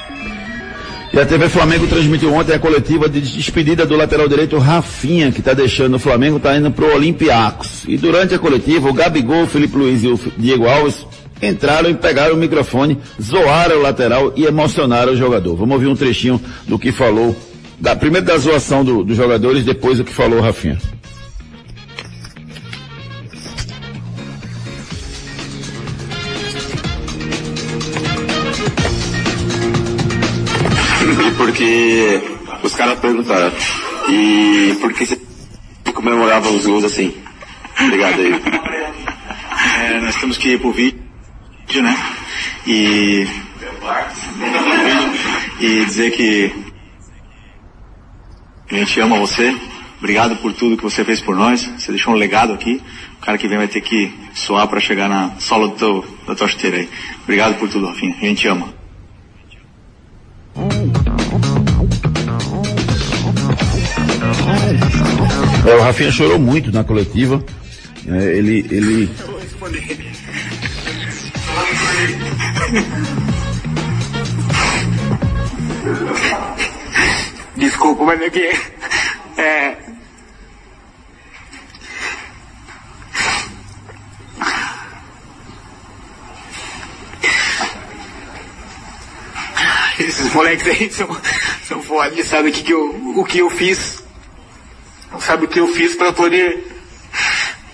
E 1.12 1.18
a 1.20 1.24
TV 1.24 1.48
Flamengo 1.48 1.86
transmitiu 1.86 2.34
ontem 2.34 2.54
a 2.54 2.58
coletiva 2.58 3.08
de 3.08 3.20
despedida 3.20 3.86
do 3.86 3.96
lateral 3.96 4.28
direito 4.28 4.58
Rafinha, 4.58 5.30
que 5.30 5.38
está 5.38 5.54
deixando 5.54 5.94
o 5.94 5.98
Flamengo, 5.98 6.38
está 6.38 6.56
indo 6.56 6.72
pro 6.72 6.92
Olympiacos. 6.92 7.84
E 7.86 7.96
durante 7.96 8.34
a 8.34 8.38
coletiva, 8.38 8.88
o 8.88 8.92
Gabigol, 8.92 9.44
o 9.44 9.46
Felipe 9.46 9.76
Luiz 9.76 10.02
e 10.02 10.08
o 10.08 10.20
Diego 10.36 10.66
Alves 10.66 11.06
entraram 11.42 11.90
e 11.90 11.94
pegaram 11.94 12.34
o 12.34 12.38
microfone, 12.38 12.98
zoaram 13.20 13.78
o 13.78 13.82
lateral 13.82 14.32
e 14.36 14.44
emocionaram 14.44 15.12
o 15.12 15.16
jogador. 15.16 15.56
Vamos 15.56 15.74
ouvir 15.74 15.86
um 15.88 15.96
trechinho 15.96 16.40
do 16.66 16.78
que 16.78 16.90
falou, 16.92 17.36
da, 17.78 17.94
primeiro 17.94 18.26
da 18.26 18.38
zoação 18.38 18.84
do- 18.84 19.04
dos 19.04 19.16
jogadores, 19.16 19.64
depois 19.64 19.98
do 19.98 20.04
que 20.04 20.12
falou 20.12 20.38
o 20.38 20.42
Rafinha. 20.42 20.78
E 31.26 31.30
porque 31.36 32.20
os 32.62 32.74
caras 32.74 32.98
perguntaram. 32.98 33.52
E 34.08 34.76
por 34.80 34.92
que 34.92 35.06
você 35.06 35.18
comemorava 35.94 36.48
os 36.50 36.66
gols 36.66 36.84
assim? 36.84 37.12
Obrigado 37.80 38.20
aí. 38.20 38.32
É, 39.80 40.00
nós 40.00 40.16
temos 40.16 40.36
que 40.38 40.50
ir 40.50 40.60
pro 40.60 40.72
vídeo, 40.72 40.98
né? 41.74 41.96
E. 42.66 43.26
E 45.60 45.84
dizer 45.84 46.10
que. 46.12 46.52
A 48.70 48.74
gente 48.74 49.00
ama 49.00 49.18
você. 49.18 49.56
Obrigado 49.98 50.36
por 50.36 50.52
tudo 50.52 50.76
que 50.76 50.82
você 50.82 51.04
fez 51.04 51.20
por 51.20 51.34
nós. 51.34 51.62
Você 51.78 51.90
deixou 51.92 52.12
um 52.12 52.16
legado 52.16 52.52
aqui. 52.52 52.80
O 53.18 53.20
cara 53.20 53.38
que 53.38 53.48
vem 53.48 53.58
vai 53.58 53.68
ter 53.68 53.80
que 53.80 54.12
suar 54.34 54.68
para 54.68 54.80
chegar 54.80 55.08
na 55.08 55.32
sola 55.38 55.68
do 55.68 55.74
teu, 55.74 56.04
da 56.26 56.34
tua 56.34 56.48
chuteira 56.48 56.76
aí. 56.76 56.88
Obrigado 57.22 57.58
por 57.58 57.68
tudo, 57.68 57.86
Rafinha. 57.86 58.14
A 58.20 58.24
gente 58.24 58.46
ama. 58.46 58.74
É, 65.66 65.74
o 65.74 65.82
Rafinha 65.82 66.10
chorou 66.10 66.38
muito 66.38 66.70
na 66.70 66.84
coletiva. 66.84 67.42
É, 68.06 68.36
ele, 68.36 68.64
ele, 68.70 69.10
Desculpa, 77.56 78.04
mas 78.04 78.20
é 78.20 78.30
que. 78.30 78.50
É. 79.38 79.76
Esses 89.98 90.32
moleques 90.32 90.66
aí 90.66 90.90
são, 90.90 91.08
são 91.66 91.82
foda, 91.82 92.22
sabem 92.22 92.50
o 92.50 92.54
que, 92.54 92.62
que 92.62 92.72
eu, 92.72 93.14
o 93.16 93.24
que 93.24 93.38
eu 93.38 93.48
fiz. 93.48 94.04
Sabe 95.20 95.46
o 95.46 95.48
que 95.48 95.58
eu 95.60 95.68
fiz 95.68 95.94
para 95.94 96.12
poder. 96.12 96.66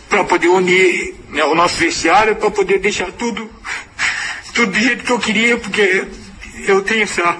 para 0.08 0.22
poder 0.24 0.48
unir 0.48 1.16
né, 1.30 1.44
o 1.44 1.54
nosso 1.54 1.76
vestiário, 1.76 2.36
para 2.36 2.50
poder 2.50 2.78
deixar 2.78 3.10
tudo. 3.12 3.50
Tudo 4.54 4.72
do 4.72 4.78
jeito 4.78 5.04
que 5.04 5.12
eu 5.12 5.18
queria, 5.18 5.56
porque 5.58 6.06
eu 6.66 6.82
tenho 6.82 7.02
essa. 7.02 7.36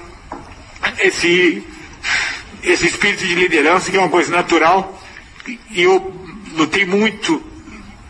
esse 0.98 1.64
esse 2.62 2.86
espírito 2.86 3.26
de 3.26 3.34
liderança, 3.34 3.90
que 3.90 3.96
é 3.96 4.00
uma 4.00 4.08
coisa 4.08 4.30
natural, 4.30 5.02
e 5.70 5.82
eu 5.82 6.14
lutei 6.54 6.84
muito 6.84 7.42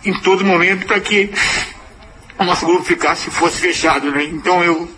em 0.04 0.12
todo 0.20 0.44
momento 0.44 0.86
para 0.86 1.00
que 1.00 1.30
o 2.38 2.44
nosso 2.44 2.66
grupo 2.66 2.84
ficasse, 2.84 3.30
fosse 3.30 3.58
fechado, 3.60 4.10
né? 4.10 4.24
Então 4.24 4.62
eu 4.62 4.90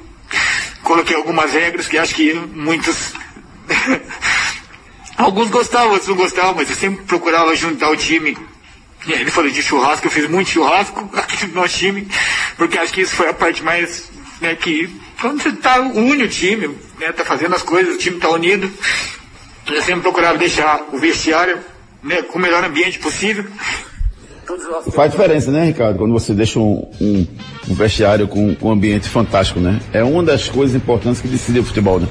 coloquei 0.82 1.14
algumas 1.14 1.52
regras 1.52 1.86
que 1.86 1.98
acho 1.98 2.14
que 2.14 2.34
muitos. 2.34 3.12
Alguns 5.16 5.48
gostavam, 5.48 5.90
outros 5.90 6.08
não 6.08 6.16
gostavam, 6.16 6.54
mas 6.56 6.68
eu 6.68 6.74
sempre 6.74 7.04
procurava 7.04 7.54
juntar 7.54 7.88
o 7.88 7.96
time. 7.96 8.36
Ele 9.06 9.30
falou 9.30 9.48
de 9.48 9.62
churrasco, 9.62 10.08
eu 10.08 10.10
fiz 10.10 10.28
muito 10.28 10.50
churrasco 10.50 11.08
aqui 11.14 11.46
no 11.46 11.54
nosso 11.54 11.78
time, 11.78 12.08
porque 12.56 12.78
acho 12.78 12.92
que 12.92 13.02
isso 13.02 13.14
foi 13.14 13.28
a 13.28 13.34
parte 13.34 13.62
mais, 13.62 14.10
né, 14.40 14.54
que 14.54 14.88
quando 15.20 15.42
você 15.42 15.52
tá, 15.52 15.80
une 15.80 16.24
o 16.24 16.28
time, 16.28 16.68
né, 16.98 17.12
tá 17.12 17.24
fazendo 17.24 17.54
as 17.54 17.62
coisas, 17.62 17.94
o 17.94 17.98
time 17.98 18.18
tá 18.18 18.28
unido, 18.30 18.70
eu 19.66 19.82
sempre 19.82 20.02
procurava 20.02 20.38
deixar 20.38 20.88
o 20.92 20.98
vestiário, 20.98 21.58
né, 22.02 22.22
com 22.22 22.38
o 22.38 22.42
melhor 22.42 22.62
ambiente 22.64 22.98
possível. 22.98 23.44
Faz 24.92 25.10
diferença, 25.10 25.50
né, 25.50 25.64
Ricardo? 25.64 25.98
Quando 25.98 26.12
você 26.12 26.34
deixa 26.34 26.58
um, 26.58 26.86
um, 27.00 27.26
um 27.68 27.74
vestiário 27.74 28.28
com, 28.28 28.54
com 28.54 28.68
um 28.68 28.72
ambiente 28.72 29.08
fantástico, 29.08 29.58
né? 29.58 29.80
É 29.90 30.04
uma 30.04 30.22
das 30.22 30.48
coisas 30.48 30.76
importantes 30.76 31.22
que 31.22 31.28
decide 31.28 31.60
o 31.60 31.64
futebol, 31.64 31.98
né? 31.98 32.06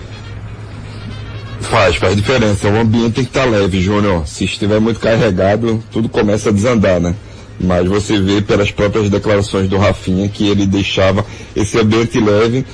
Faz, 1.61 1.95
faz 1.95 2.15
diferença. 2.15 2.67
O 2.67 2.77
ambiente 2.77 3.15
tem 3.15 3.23
que 3.23 3.29
estar 3.29 3.45
leve, 3.45 3.79
Júnior. 3.81 4.27
Se 4.27 4.45
estiver 4.45 4.79
muito 4.79 4.99
carregado, 4.99 5.83
tudo 5.91 6.09
começa 6.09 6.49
a 6.49 6.51
desandar, 6.51 6.99
né? 6.99 7.15
Mas 7.59 7.87
você 7.87 8.19
vê 8.19 8.41
pelas 8.41 8.71
próprias 8.71 9.09
declarações 9.09 9.69
do 9.69 9.77
Rafinha 9.77 10.27
que 10.27 10.47
ele 10.47 10.65
deixava 10.65 11.25
esse 11.55 11.79
ambiente 11.79 12.19
leve 12.19 12.65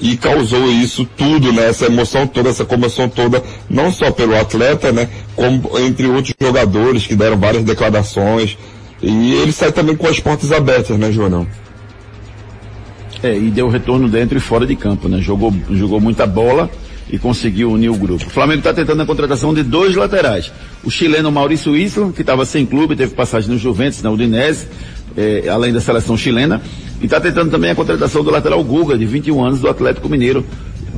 e 0.00 0.16
causou 0.16 0.70
isso 0.70 1.04
tudo, 1.16 1.52
né? 1.52 1.68
Essa 1.68 1.86
emoção 1.86 2.26
toda, 2.26 2.48
essa 2.48 2.64
comoção 2.64 3.08
toda, 3.08 3.42
não 3.68 3.92
só 3.92 4.10
pelo 4.10 4.36
atleta, 4.36 4.92
né? 4.92 5.08
como 5.38 5.78
entre 5.78 6.06
outros 6.08 6.34
jogadores 6.40 7.06
que 7.06 7.14
deram 7.14 7.38
várias 7.38 7.62
declarações. 7.62 8.58
E 9.00 9.34
ele 9.34 9.52
sai 9.52 9.70
também 9.70 9.94
com 9.94 10.08
as 10.08 10.18
portas 10.18 10.50
abertas, 10.50 10.98
né, 10.98 11.12
João? 11.12 11.46
É, 13.22 13.36
e 13.36 13.50
deu 13.50 13.68
retorno 13.68 14.08
dentro 14.08 14.36
e 14.36 14.40
fora 14.40 14.66
de 14.66 14.74
campo, 14.74 15.08
né? 15.08 15.20
Jogou, 15.20 15.54
jogou 15.70 16.00
muita 16.00 16.26
bola 16.26 16.68
e 17.10 17.18
conseguiu 17.18 17.72
unir 17.72 17.90
o 17.90 17.94
grupo. 17.94 18.26
O 18.26 18.30
Flamengo 18.30 18.58
está 18.58 18.72
tentando 18.72 19.02
a 19.02 19.06
contratação 19.06 19.54
de 19.54 19.62
dois 19.62 19.94
laterais. 19.94 20.52
O 20.84 20.90
chileno 20.90 21.30
Maurício 21.30 21.76
Isla, 21.76 22.12
que 22.12 22.20
estava 22.20 22.44
sem 22.44 22.66
clube, 22.66 22.94
teve 22.94 23.14
passagem 23.14 23.50
no 23.50 23.58
Juventus, 23.58 24.02
na 24.02 24.10
Udinese, 24.10 24.66
é, 25.16 25.48
além 25.48 25.72
da 25.72 25.80
seleção 25.80 26.16
chilena. 26.16 26.60
E 27.00 27.04
está 27.04 27.20
tentando 27.20 27.50
também 27.50 27.70
a 27.70 27.74
contratação 27.74 28.22
do 28.22 28.30
lateral 28.30 28.62
Guga, 28.62 28.96
de 28.96 29.06
21 29.06 29.44
anos, 29.44 29.60
do 29.60 29.68
Atlético 29.68 30.08
Mineiro. 30.08 30.44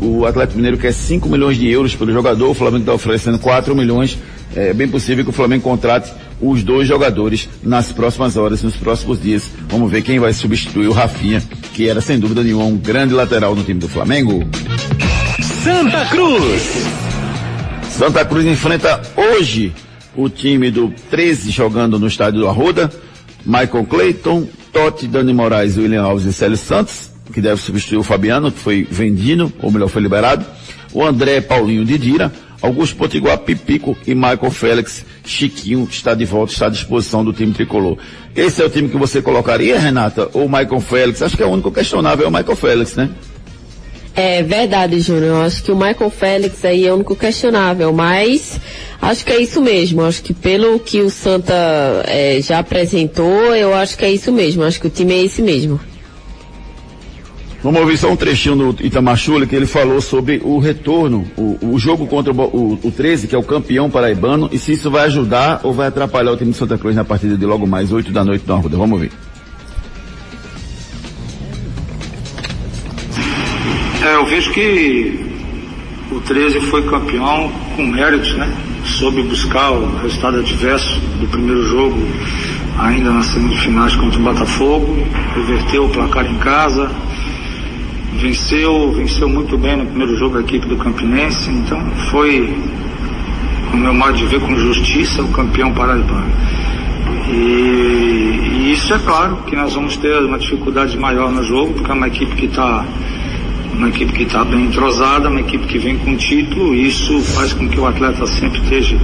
O 0.00 0.24
Atlético 0.24 0.56
Mineiro 0.56 0.78
quer 0.78 0.92
5 0.92 1.28
milhões 1.28 1.58
de 1.58 1.68
euros 1.68 1.94
pelo 1.94 2.10
jogador, 2.12 2.50
o 2.50 2.54
Flamengo 2.54 2.82
está 2.82 2.94
oferecendo 2.94 3.38
4 3.38 3.74
milhões. 3.76 4.18
É 4.56 4.72
bem 4.72 4.88
possível 4.88 5.22
que 5.22 5.30
o 5.30 5.32
Flamengo 5.32 5.62
contrate 5.62 6.10
os 6.40 6.62
dois 6.62 6.88
jogadores 6.88 7.48
nas 7.62 7.92
próximas 7.92 8.36
horas, 8.36 8.62
nos 8.62 8.76
próximos 8.76 9.20
dias. 9.20 9.50
Vamos 9.68 9.90
ver 9.90 10.02
quem 10.02 10.18
vai 10.18 10.32
substituir 10.32 10.88
o 10.88 10.92
Rafinha, 10.92 11.42
que 11.74 11.88
era 11.88 12.00
sem 12.00 12.18
dúvida 12.18 12.42
nenhuma 12.42 12.64
um 12.64 12.76
grande 12.76 13.14
lateral 13.14 13.54
no 13.54 13.62
time 13.62 13.78
do 13.78 13.88
Flamengo. 13.88 14.42
Santa 15.62 16.06
Cruz. 16.06 16.62
Santa 17.90 18.24
Cruz 18.24 18.46
enfrenta 18.46 19.02
hoje 19.14 19.74
o 20.16 20.26
time 20.30 20.70
do 20.70 20.90
13 21.10 21.50
jogando 21.50 21.98
no 21.98 22.06
estádio 22.06 22.40
do 22.40 22.48
Arruda. 22.48 22.90
Michael 23.44 23.84
Clayton, 23.84 24.48
Totti, 24.72 25.06
Dani 25.06 25.34
Moraes, 25.34 25.76
William 25.76 26.02
Alves 26.02 26.24
e 26.24 26.32
Célio 26.32 26.56
Santos, 26.56 27.10
que 27.30 27.42
deve 27.42 27.60
substituir 27.60 27.98
o 27.98 28.02
Fabiano, 28.02 28.50
que 28.50 28.58
foi 28.58 28.86
vendido, 28.90 29.52
ou 29.60 29.70
melhor, 29.70 29.88
foi 29.88 30.00
liberado. 30.00 30.46
O 30.94 31.04
André 31.04 31.42
Paulinho 31.42 31.84
de 31.84 31.98
Dira, 31.98 32.32
Augusto 32.62 32.96
Potiguar, 32.96 33.36
Pipico 33.38 33.96
e 34.06 34.14
Michael 34.14 34.50
Félix, 34.50 35.04
Chiquinho 35.24 35.86
está 35.90 36.14
de 36.14 36.24
volta, 36.24 36.54
está 36.54 36.66
à 36.66 36.70
disposição 36.70 37.22
do 37.22 37.34
time 37.34 37.52
tricolor. 37.52 37.98
Esse 38.34 38.62
é 38.62 38.64
o 38.64 38.70
time 38.70 38.88
que 38.88 38.96
você 38.96 39.20
colocaria, 39.20 39.78
Renata? 39.78 40.30
Ou 40.32 40.48
Michael 40.48 40.80
Félix? 40.80 41.20
Acho 41.20 41.36
que 41.36 41.42
é 41.42 41.46
o 41.46 41.50
único 41.50 41.70
questionável 41.70 42.24
é 42.24 42.28
o 42.28 42.32
Michael 42.32 42.56
Félix, 42.56 42.96
né? 42.96 43.10
É 44.22 44.42
verdade, 44.42 45.00
Júnior. 45.00 45.36
Eu 45.36 45.40
acho 45.40 45.62
que 45.62 45.72
o 45.72 45.74
Michael 45.74 46.10
Félix 46.10 46.62
aí 46.62 46.86
é 46.86 46.92
o 46.92 46.96
único 46.96 47.16
questionável, 47.16 47.90
mas 47.90 48.60
acho 49.00 49.24
que 49.24 49.32
é 49.32 49.40
isso 49.40 49.62
mesmo. 49.62 50.02
Acho 50.02 50.22
que 50.22 50.34
pelo 50.34 50.78
que 50.78 51.00
o 51.00 51.08
Santa 51.08 51.54
é, 52.06 52.38
já 52.42 52.58
apresentou, 52.58 53.56
eu 53.56 53.72
acho 53.72 53.96
que 53.96 54.04
é 54.04 54.10
isso 54.10 54.30
mesmo. 54.30 54.62
Acho 54.62 54.78
que 54.78 54.88
o 54.88 54.90
time 54.90 55.14
é 55.14 55.24
esse 55.24 55.40
mesmo. 55.40 55.80
Vamos 57.62 57.80
ouvir 57.80 57.96
só 57.96 58.12
um 58.12 58.16
trechinho 58.16 58.72
do 58.72 58.84
Itamar 58.84 59.16
Chule, 59.16 59.46
que 59.46 59.56
ele 59.56 59.66
falou 59.66 60.02
sobre 60.02 60.42
o 60.44 60.58
retorno, 60.58 61.26
o, 61.36 61.72
o 61.72 61.78
jogo 61.78 62.06
contra 62.06 62.30
o, 62.30 62.36
o, 62.36 62.78
o 62.84 62.90
13, 62.90 63.26
que 63.26 63.34
é 63.34 63.38
o 63.38 63.42
campeão 63.42 63.90
paraibano, 63.90 64.50
e 64.52 64.58
se 64.58 64.72
isso 64.72 64.90
vai 64.90 65.06
ajudar 65.06 65.60
ou 65.62 65.72
vai 65.72 65.88
atrapalhar 65.88 66.32
o 66.32 66.36
time 66.36 66.52
de 66.52 66.58
Santa 66.58 66.76
Cruz 66.76 66.94
na 66.94 67.04
partida 67.04 67.38
de 67.38 67.46
logo 67.46 67.66
mais 67.66 67.90
8 67.90 68.12
da 68.12 68.22
noite 68.22 68.44
no 68.46 68.52
Arruda. 68.52 68.76
Vamos 68.76 69.00
ouvir. 69.00 69.29
É, 74.40 74.42
vejo 74.42 74.52
que 74.52 75.20
o 76.10 76.20
13 76.20 76.60
foi 76.62 76.82
campeão 76.84 77.52
com 77.76 77.86
méritos, 77.86 78.32
né? 78.34 78.50
Soube 78.84 79.22
buscar 79.22 79.70
o 79.70 79.98
resultado 79.98 80.38
adverso 80.38 80.98
do 81.20 81.28
primeiro 81.28 81.62
jogo, 81.66 81.98
ainda 82.78 83.10
nas 83.10 83.26
semifinais 83.26 83.94
contra 83.96 84.18
o 84.18 84.22
Botafogo, 84.22 85.06
reverteu 85.34 85.84
o 85.84 85.88
placar 85.90 86.24
em 86.24 86.38
casa, 86.38 86.90
venceu, 88.14 88.92
venceu 88.92 89.28
muito 89.28 89.58
bem 89.58 89.76
no 89.76 89.84
primeiro 89.84 90.16
jogo 90.16 90.38
a 90.38 90.40
equipe 90.40 90.66
do 90.66 90.76
Campinense, 90.78 91.50
então 91.50 91.78
foi, 92.10 92.50
no 93.72 93.76
meu 93.76 93.92
modo 93.92 94.14
de 94.14 94.24
ver, 94.24 94.40
com 94.40 94.56
justiça, 94.56 95.22
o 95.22 95.28
campeão 95.28 95.70
paraibano. 95.74 96.32
E, 97.28 97.32
e 97.34 98.72
isso 98.72 98.94
é 98.94 98.98
claro 98.98 99.36
que 99.46 99.54
nós 99.54 99.74
vamos 99.74 99.98
ter 99.98 100.18
uma 100.24 100.38
dificuldade 100.38 100.98
maior 100.98 101.30
no 101.30 101.44
jogo, 101.44 101.74
porque 101.74 101.90
é 101.90 101.94
uma 101.94 102.08
equipe 102.08 102.34
que 102.34 102.46
está 102.46 102.86
uma 103.72 103.88
equipe 103.88 104.12
que 104.12 104.22
está 104.24 104.44
bem 104.44 104.64
entrosada, 104.64 105.28
uma 105.28 105.40
equipe 105.40 105.66
que 105.66 105.78
vem 105.78 105.96
com 105.98 106.16
título, 106.16 106.74
e 106.74 106.88
isso 106.88 107.20
faz 107.34 107.52
com 107.52 107.68
que 107.68 107.78
o 107.78 107.86
atleta 107.86 108.26
sempre 108.26 108.60
esteja, 108.60 108.96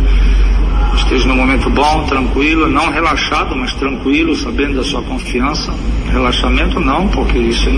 esteja 0.97 1.29
no 1.29 1.37
momento 1.37 1.71
bom, 1.71 2.05
tranquilo, 2.05 2.69
não 2.69 2.91
relaxado, 2.91 3.55
mas 3.57 3.73
tranquilo, 3.75 4.35
sabendo 4.37 4.77
da 4.77 4.85
sua 4.85 5.03
confiança. 5.03 5.73
Relaxamento 6.11 6.81
não, 6.81 7.09
porque 7.09 7.39
isso 7.39 7.71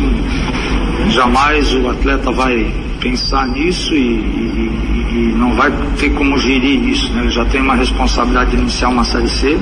jamais 1.11 1.72
o 1.74 1.89
atleta 1.89 2.30
vai 2.30 2.72
pensar 3.01 3.47
nisso 3.49 3.95
e, 3.95 3.99
e, 3.99 5.07
e, 5.12 5.34
não 5.36 5.55
vai 5.55 5.70
ter 5.99 6.11
como 6.11 6.39
gerir 6.39 6.89
isso. 6.89 7.12
Né? 7.12 7.22
Ele 7.22 7.30
já 7.30 7.45
tem 7.45 7.61
uma 7.61 7.74
responsabilidade 7.74 8.51
de 8.51 8.57
iniciar 8.57 8.89
uma 8.89 9.05
série 9.05 9.28
C 9.28 9.59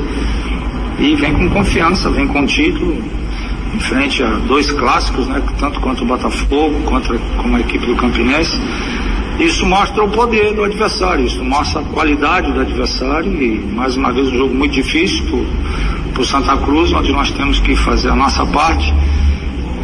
e 0.99 1.15
vem 1.15 1.35
com 1.35 1.51
confiança, 1.51 2.11
vem 2.11 2.27
com 2.27 2.47
título 2.47 2.97
em 3.77 3.81
frente 3.81 4.23
a 4.23 4.31
dois 4.49 4.73
clássicos, 4.73 5.27
né, 5.29 5.43
tanto 5.59 5.79
quanto 5.81 6.03
o 6.03 6.07
Botafogo, 6.07 6.83
contra 6.85 7.19
como 7.37 7.57
a 7.57 7.61
equipe 7.61 7.85
do 7.87 7.95
Campinense. 7.95 8.59
Isso 9.39 9.67
mostra 9.67 10.03
o 10.03 10.09
poder 10.09 10.55
do 10.55 10.65
adversário, 10.65 11.27
isso 11.27 11.45
mostra 11.45 11.83
a 11.83 11.85
qualidade 11.85 12.51
do 12.53 12.61
adversário 12.61 13.31
e 13.31 13.59
mais 13.59 13.95
uma 13.95 14.11
vez 14.11 14.29
um 14.29 14.37
jogo 14.39 14.55
muito 14.55 14.73
difícil 14.73 15.23
para 16.15 16.23
o 16.23 16.25
Santa 16.25 16.57
Cruz, 16.57 16.91
onde 16.91 17.13
nós 17.13 17.31
temos 17.33 17.59
que 17.61 17.77
fazer 17.77 18.09
a 18.09 18.17
nossa 18.17 18.47
parte, 18.47 18.95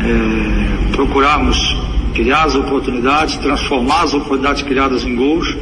é, 0.01 0.93
procurarmos 0.93 1.76
criar 2.14 2.45
as 2.45 2.55
oportunidades, 2.55 3.36
transformar 3.36 4.05
as 4.05 4.14
oportunidades 4.14 4.62
criadas 4.62 5.05
em 5.05 5.14
gols. 5.14 5.55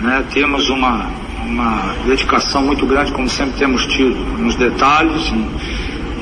Né, 0.00 0.24
temos 0.32 0.68
uma, 0.68 1.06
uma 1.46 1.94
dedicação 2.04 2.62
muito 2.62 2.84
grande, 2.86 3.12
como 3.12 3.28
sempre 3.28 3.56
temos 3.56 3.86
tido, 3.86 4.16
nos 4.36 4.56
detalhes. 4.56 5.32
E, 5.32 5.71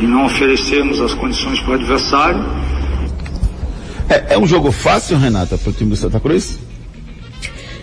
e 0.00 0.06
não 0.06 0.26
oferecermos 0.26 1.00
as 1.00 1.14
condições 1.14 1.60
para 1.60 1.72
o 1.72 1.74
adversário. 1.74 2.44
É, 4.08 4.34
é, 4.34 4.38
um 4.38 4.46
jogo 4.46 4.72
fácil, 4.72 5.16
Renata, 5.16 5.56
para 5.56 5.70
o 5.70 5.72
time 5.72 5.90
do 5.90 5.96
Santa 5.96 6.18
Cruz? 6.18 6.58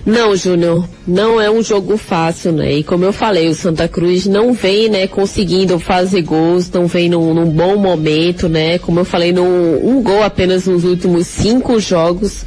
Não, 0.06 0.36
Júnior, 0.36 0.88
não 1.06 1.40
é 1.40 1.52
um 1.52 1.62
jogo 1.62 1.98
fácil, 1.98 2.54
né? 2.54 2.76
E 2.76 2.84
como 2.84 3.04
eu 3.04 3.12
falei, 3.12 3.50
o 3.50 3.54
Santa 3.54 3.90
Cruz 3.90 4.26
não 4.26 4.54
vem, 4.54 4.88
né, 4.88 5.06
conseguindo 5.06 5.78
fazer 5.80 6.22
gols, 6.22 6.72
não 6.72 6.88
vem 6.88 7.10
num, 7.10 7.34
num 7.34 7.50
bom 7.50 7.76
momento, 7.76 8.48
né? 8.48 8.80
Como 8.80 9.02
eu 9.02 9.06
falei, 9.06 9.34
num, 9.34 9.86
um 9.86 10.02
gol 10.02 10.24
apenas 10.24 10.66
nos 10.66 10.86
últimos 10.86 11.28
cinco 11.28 11.78
jogos. 11.80 12.46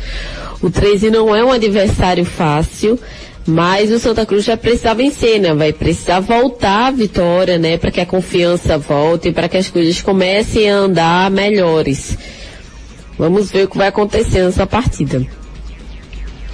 O 0.62 0.70
13 0.70 1.10
não 1.10 1.34
é 1.34 1.44
um 1.44 1.52
adversário 1.52 2.24
fácil. 2.24 2.98
Mas 3.50 3.90
o 3.90 3.98
Santa 3.98 4.24
Cruz 4.24 4.44
já 4.44 4.56
precisa 4.56 4.94
vencer, 4.94 5.40
né? 5.40 5.52
Vai 5.52 5.72
precisar 5.72 6.20
voltar 6.20 6.86
à 6.86 6.90
vitória, 6.90 7.58
né? 7.58 7.76
Para 7.76 7.90
que 7.90 8.00
a 8.00 8.06
confiança 8.06 8.78
volte, 8.78 9.32
para 9.32 9.48
que 9.48 9.56
as 9.56 9.68
coisas 9.68 10.00
comecem 10.00 10.70
a 10.70 10.76
andar 10.76 11.30
melhores. 11.30 12.16
Vamos 13.18 13.50
ver 13.50 13.64
o 13.64 13.68
que 13.68 13.76
vai 13.76 13.88
acontecer 13.88 14.44
nessa 14.44 14.66
partida. 14.66 15.26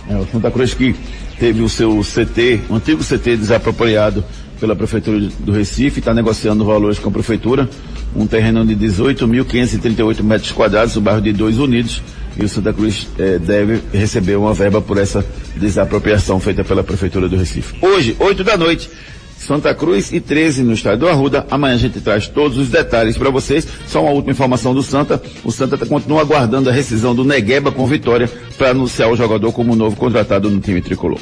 É, 0.09 0.17
o 0.17 0.27
Santa 0.33 0.51
Cruz 0.51 0.73
que 0.73 0.97
teve 1.39 1.61
o 1.61 1.69
seu 1.69 2.01
CT, 2.01 2.63
o 2.71 2.77
antigo 2.77 3.05
CT 3.05 3.37
desapropriado 3.37 4.25
pela 4.59 4.75
Prefeitura 4.75 5.19
do 5.41 5.53
Recife, 5.53 6.01
está 6.01 6.13
negociando 6.13 6.65
valores 6.65 6.99
com 6.99 7.09
a 7.09 7.13
Prefeitura, 7.13 7.69
um 8.15 8.27
terreno 8.27 8.65
de 8.65 8.75
18.538 8.77 10.23
metros 10.23 10.53
quadrados, 10.53 10.95
no 10.95 11.01
bairro 11.01 11.21
de 11.21 11.33
Dois 11.33 11.59
Unidos, 11.59 12.03
e 12.39 12.45
o 12.45 12.49
Santa 12.49 12.73
Cruz 12.73 13.09
eh, 13.19 13.39
deve 13.39 13.81
receber 13.93 14.37
uma 14.37 14.53
verba 14.53 14.81
por 14.81 14.99
essa 14.99 15.25
desapropriação 15.57 16.39
feita 16.39 16.63
pela 16.63 16.85
Prefeitura 16.85 17.29
do 17.29 17.37
Recife. 17.37 17.77
Hoje, 17.81 18.15
8 18.19 18.45
da 18.45 18.57
noite, 18.57 18.91
Santa 19.39 19.75
Cruz 19.75 20.13
e 20.13 20.21
13 20.21 20.63
no 20.63 20.73
estádio 20.73 21.01
do 21.01 21.09
Arruda. 21.09 21.47
Amanhã 21.51 21.75
a 21.75 21.79
gente 21.79 22.01
traz 22.01 22.27
todos 22.27 22.59
os 22.59 22.69
detalhes 22.69 23.17
para 23.17 23.31
vocês. 23.31 23.67
Só 23.87 24.03
uma 24.03 24.11
última 24.11 24.33
informação 24.33 24.75
do 24.75 24.83
Santa. 24.83 25.23
O 25.45 25.53
Santa 25.53 25.77
continua 25.87 26.23
aguardando 26.23 26.69
a 26.69 26.73
rescisão 26.73 27.15
do 27.15 27.25
Negueba 27.25 27.71
com 27.71 27.87
vitória 27.87 28.31
para 28.57 28.71
anunciar 28.71 29.11
o 29.11 29.17
jogador 29.17 29.53
como 29.53 29.77
novo 29.77 29.97
contratado 29.97 30.51
no 30.51 30.61
time 30.61 30.81
tricolor. 30.81 31.21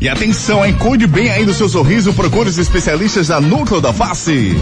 E 0.00 0.08
atenção, 0.08 0.64
hein? 0.64 0.74
Cuide 0.74 1.08
bem 1.08 1.28
aí 1.28 1.44
do 1.44 1.52
seu 1.52 1.68
sorriso, 1.68 2.12
procure 2.12 2.48
os 2.48 2.56
especialistas 2.56 3.26
da 3.26 3.40
Núcleo 3.40 3.80
da 3.80 3.92
Face. 3.92 4.56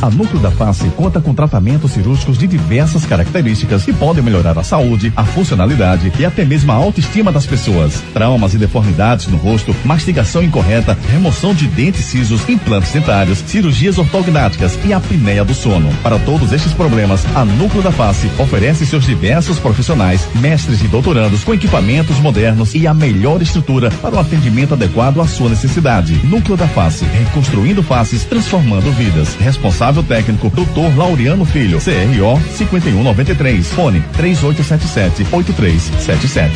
A 0.00 0.10
Núcleo 0.10 0.38
da 0.38 0.50
Face 0.50 0.84
conta 0.90 1.20
com 1.20 1.34
tratamentos 1.34 1.90
cirúrgicos 1.90 2.38
de 2.38 2.46
diversas 2.46 3.04
características 3.04 3.82
que 3.82 3.92
podem 3.92 4.22
melhorar 4.22 4.56
a 4.56 4.62
saúde, 4.62 5.12
a 5.16 5.24
funcionalidade 5.24 6.12
e 6.18 6.24
até 6.24 6.44
mesmo 6.44 6.70
a 6.70 6.76
autoestima 6.76 7.32
das 7.32 7.46
pessoas. 7.46 8.00
Traumas 8.12 8.54
e 8.54 8.58
deformidades 8.58 9.26
no 9.26 9.38
rosto, 9.38 9.74
mastigação 9.84 10.40
incorreta, 10.40 10.96
remoção 11.10 11.52
de 11.52 11.66
dentes 11.66 12.04
cisos, 12.04 12.48
implantes 12.48 12.92
dentários, 12.92 13.38
cirurgias 13.38 13.98
ortognáticas 13.98 14.78
e 14.84 14.92
apneia 14.92 15.44
do 15.44 15.54
sono. 15.54 15.90
Para 16.00 16.18
todos 16.20 16.52
estes 16.52 16.72
problemas, 16.72 17.24
a 17.34 17.44
Núcleo 17.44 17.82
da 17.82 17.90
Face 17.90 18.30
oferece 18.38 18.86
seus 18.86 19.04
diversos 19.04 19.58
profissionais, 19.58 20.28
mestres 20.36 20.80
e 20.82 20.86
doutorandos 20.86 21.42
com 21.42 21.54
equipamentos 21.54 22.20
modernos 22.20 22.74
e 22.74 22.86
a 22.86 22.94
melhor 22.94 23.42
estrutura 23.42 23.90
para 23.90 24.14
o 24.14 24.20
atendimento 24.20 24.75
adequado 24.76 25.20
à 25.20 25.26
sua 25.26 25.48
necessidade. 25.48 26.14
Núcleo 26.24 26.56
da 26.56 26.68
Face, 26.68 27.04
reconstruindo 27.04 27.82
faces, 27.82 28.24
transformando 28.24 28.90
vidas. 28.92 29.34
Responsável 29.34 30.02
técnico, 30.02 30.50
Dr. 30.50 30.96
Laureano 30.96 31.44
Filho, 31.44 31.78
CRO 31.78 32.40
5193, 32.56 33.72
fone 33.72 34.02
3877 34.16 35.26
8377. 35.32 36.54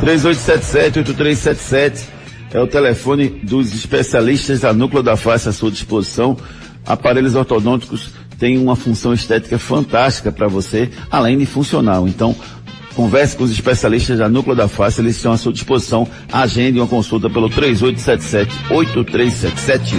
3877-8377 0.00 2.00
é 2.52 2.60
o 2.60 2.66
telefone 2.66 3.28
dos 3.28 3.74
especialistas 3.74 4.60
da 4.60 4.72
Núcleo 4.72 5.02
da 5.02 5.16
Face 5.16 5.48
à 5.48 5.52
sua 5.52 5.70
disposição. 5.70 6.36
Aparelhos 6.86 7.34
ortodônticos 7.34 8.12
têm 8.38 8.56
uma 8.56 8.76
função 8.76 9.12
estética 9.12 9.58
fantástica 9.58 10.30
para 10.30 10.46
você, 10.46 10.88
além 11.10 11.36
de 11.36 11.44
funcional. 11.44 12.06
Então, 12.06 12.34
converse 12.98 13.36
com 13.36 13.44
os 13.44 13.52
especialistas 13.52 14.18
da 14.18 14.28
Núcleo 14.28 14.56
da 14.56 14.66
Face, 14.66 15.00
eles 15.00 15.14
estão 15.14 15.30
à 15.30 15.36
sua 15.36 15.52
disposição. 15.52 16.04
Agende 16.32 16.80
uma 16.80 16.86
consulta 16.88 17.30
pelo 17.30 17.48
3877-8377. 17.48 19.94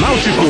Náutico. 0.00 0.42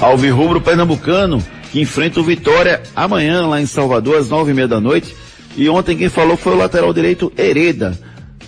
Alvirrubro 0.00 0.58
Pernambucano, 0.62 1.42
que 1.70 1.82
enfrenta 1.82 2.18
o 2.18 2.24
Vitória 2.24 2.80
amanhã 2.96 3.46
lá 3.46 3.60
em 3.60 3.66
Salvador, 3.66 4.16
às 4.16 4.30
nove 4.30 4.52
e 4.52 4.54
meia 4.54 4.66
da 4.68 4.80
noite. 4.80 5.14
E 5.54 5.68
ontem 5.68 5.98
quem 5.98 6.08
falou 6.08 6.38
foi 6.38 6.54
o 6.54 6.56
lateral 6.56 6.94
direito 6.94 7.30
Hereda. 7.36 7.92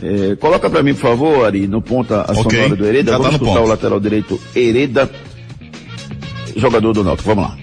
É, 0.02 0.36
coloca 0.36 0.70
para 0.70 0.82
mim, 0.82 0.94
por 0.94 1.00
favor, 1.02 1.44
Ari, 1.44 1.66
no 1.66 1.82
ponta 1.82 2.22
a 2.22 2.32
Ok. 2.32 2.44
sonora 2.62 2.76
do 2.76 2.86
Hereda. 2.86 3.10
Já 3.12 3.18
tá 3.18 3.22
Vamos 3.24 3.40
no 3.40 3.46
escutar 3.46 3.60
ponto. 3.60 3.66
o 3.66 3.68
lateral 3.68 4.00
direito 4.00 4.40
Hereda, 4.56 5.10
jogador 6.56 6.94
do 6.94 7.04
Náutico. 7.04 7.28
Vamos 7.28 7.44
lá. 7.44 7.58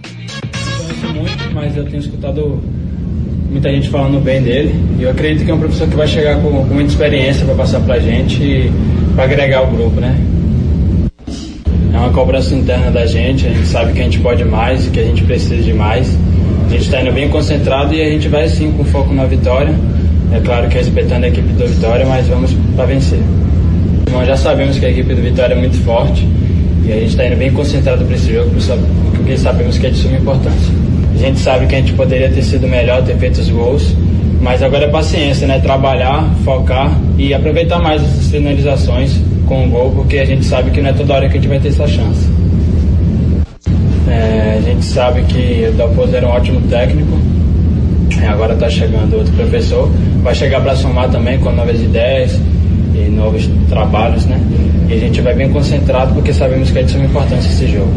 conheço 0.78 1.07
muito, 1.15 1.51
mas 1.55 1.76
eu 1.76 1.86
tenho 1.86 1.97
escutado 1.99 2.61
muita 3.56 3.72
gente 3.72 3.88
falando 3.88 4.22
bem 4.22 4.41
dele. 4.41 4.76
E 4.99 5.03
eu 5.03 5.12
acredito 5.12 5.45
que 5.45 5.51
é 5.51 5.53
um 5.53 5.60
professor 5.60 5.88
que 5.88 5.95
vai 5.95 6.08
chegar 6.08 6.41
com, 6.41 6.49
com 6.66 6.74
muita 6.74 6.91
experiência 6.91 7.45
para 7.45 7.56
passar 7.56 7.80
pra 7.80 7.99
gente 7.99 8.43
e 8.43 8.72
para 9.16 9.24
agregar 9.24 9.64
o 9.64 9.68
grupo, 9.68 10.01
né? 10.01 10.14
É 11.93 11.97
uma 11.97 12.10
cobrança 12.10 12.53
interna 12.53 12.91
da 12.91 13.06
gente, 13.06 13.47
a 13.47 13.49
gente 13.49 13.68
sabe 13.68 13.93
que 13.93 14.01
a 14.01 14.03
gente 14.03 14.20
pode 14.20 14.43
mais 14.43 14.86
e 14.86 14.89
que 14.89 14.99
a 14.99 15.03
gente 15.03 15.24
precisa 15.24 15.56
de 15.56 15.74
mais. 15.74 16.06
A 16.66 16.70
gente 16.70 16.82
está 16.82 17.01
indo 17.01 17.14
bem 17.14 17.30
concentrado 17.30 17.93
e 17.93 18.01
a 18.01 18.10
gente 18.10 18.28
vai 18.28 18.45
sim 18.49 18.72
com 18.74 18.84
foco 18.84 19.14
na 19.14 19.24
vitória. 19.24 19.74
É 20.34 20.39
claro 20.41 20.68
que 20.68 20.76
respeitando 20.76 21.26
a 21.26 21.30
equipe 21.30 21.47
do 21.53 21.66
Vitória, 21.66 22.06
mas 22.06 22.28
vamos 22.28 22.51
para 22.76 22.86
vencer. 22.86 23.20
Nós 24.12 24.28
já 24.28 24.36
sabemos 24.36 24.78
que 24.78 24.86
a 24.86 24.89
equipe 24.89 25.14
do 25.14 25.22
Vitória 25.22 25.53
é 25.53 25.58
muito 25.58 25.78
forte 25.86 26.28
e 26.86 26.91
a 26.91 26.95
gente 26.95 27.12
está 27.12 27.26
indo 27.26 27.38
bem 27.38 27.53
concentrado 27.53 28.03
para 28.03 28.16
esse 28.16 28.34
jogo 28.34 28.51
porque 29.16 29.38
sabemos 29.38 29.78
que 29.78 29.88
é 29.88 29.89
de 29.91 29.97
suma 29.97 30.18
importância. 30.18 30.74
Gente 31.26 31.39
sabe 31.39 31.65
que 31.65 31.73
a 31.73 31.80
gente 31.80 31.93
poderia 31.93 32.30
ter 32.30 32.43
sido 32.43 32.67
melhor, 32.67 33.01
ter 33.03 33.17
feito 33.17 33.41
os 33.41 33.49
gols, 33.49 33.95
mas 34.41 34.61
agora 34.61 34.86
é 34.86 34.88
paciência, 34.88 35.47
né? 35.47 35.57
Trabalhar, 35.57 36.23
focar 36.45 36.95
e 37.17 37.34
aproveitar 37.34 37.80
mais 37.80 37.99
essas 38.03 38.30
finalizações 38.30 39.19
com 39.47 39.65
o 39.65 39.69
gol, 39.71 39.89
porque 39.89 40.19
a 40.19 40.26
gente 40.26 40.45
sabe 40.45 40.69
que 40.69 40.80
não 40.80 40.91
é 40.91 40.93
toda 40.93 41.15
hora 41.15 41.28
que 41.28 41.36
a 41.36 41.41
gente 41.41 41.49
vai 41.49 41.59
ter 41.59 41.69
essa 41.69 41.88
chance. 41.88 42.30
É, 44.07 44.59
a 44.59 44.61
gente 44.61 44.86
sabe 44.86 45.23
que 45.23 45.67
o 45.67 45.71
Dalpozo 45.73 46.15
era 46.15 46.28
um 46.28 46.30
ótimo 46.30 46.61
técnico, 46.69 47.17
é, 48.21 48.28
agora 48.28 48.53
está 48.53 48.69
chegando 48.69 49.15
outro 49.15 49.34
professor, 49.34 49.89
vai 50.21 50.36
chegar 50.36 50.61
para 50.61 50.76
somar 50.76 51.09
também 51.09 51.39
com 51.39 51.51
novas 51.51 51.82
ideias 51.82 52.39
e 52.93 53.09
novos 53.09 53.49
trabalhos, 53.67 54.28
né? 54.28 54.39
E 54.88 54.93
a 54.93 54.97
gente 54.99 55.21
vai 55.21 55.34
bem 55.34 55.49
concentrado 55.49 56.13
porque 56.13 56.32
sabemos 56.32 56.69
que 56.69 56.78
é 56.78 56.84
de 56.84 56.91
suma 56.91 57.05
importância 57.05 57.49
esse 57.49 57.65
jogo. 57.65 57.89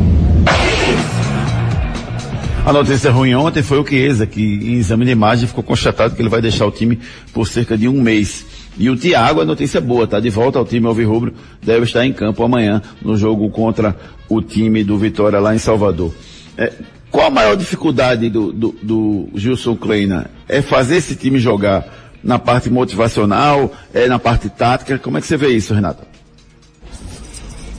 A 2.68 2.72
notícia 2.74 3.10
ruim 3.10 3.34
ontem 3.34 3.62
foi 3.62 3.78
o 3.78 3.86
Chiesa, 3.86 4.26
que 4.26 4.42
em 4.42 4.74
exame 4.74 5.06
de 5.06 5.10
imagem 5.10 5.48
ficou 5.48 5.64
constatado 5.64 6.14
que 6.14 6.20
ele 6.20 6.28
vai 6.28 6.42
deixar 6.42 6.66
o 6.66 6.70
time 6.70 6.98
por 7.32 7.48
cerca 7.48 7.78
de 7.78 7.88
um 7.88 7.98
mês. 8.02 8.44
E 8.76 8.90
o 8.90 8.96
Thiago, 8.96 9.40
a 9.40 9.44
notícia 9.46 9.80
boa, 9.80 10.06
tá 10.06 10.20
de 10.20 10.28
volta 10.28 10.58
ao 10.58 10.66
time 10.66 10.86
Alvirrubro, 10.86 11.32
deve 11.62 11.84
estar 11.84 12.04
em 12.04 12.12
campo 12.12 12.44
amanhã 12.44 12.82
no 13.00 13.16
jogo 13.16 13.48
contra 13.48 13.96
o 14.28 14.42
time 14.42 14.84
do 14.84 14.98
Vitória 14.98 15.40
lá 15.40 15.54
em 15.54 15.58
Salvador. 15.58 16.12
É, 16.58 16.70
qual 17.10 17.28
a 17.28 17.30
maior 17.30 17.56
dificuldade 17.56 18.28
do, 18.28 18.52
do, 18.52 18.74
do 18.82 19.28
Gilson 19.34 19.74
Kleina? 19.74 20.30
É 20.46 20.60
fazer 20.60 20.96
esse 20.96 21.16
time 21.16 21.38
jogar 21.38 22.18
na 22.22 22.38
parte 22.38 22.68
motivacional, 22.68 23.72
é 23.94 24.08
na 24.08 24.18
parte 24.18 24.50
tática? 24.50 24.98
Como 24.98 25.16
é 25.16 25.22
que 25.22 25.26
você 25.26 25.38
vê 25.38 25.48
isso, 25.48 25.72
Renata? 25.72 26.06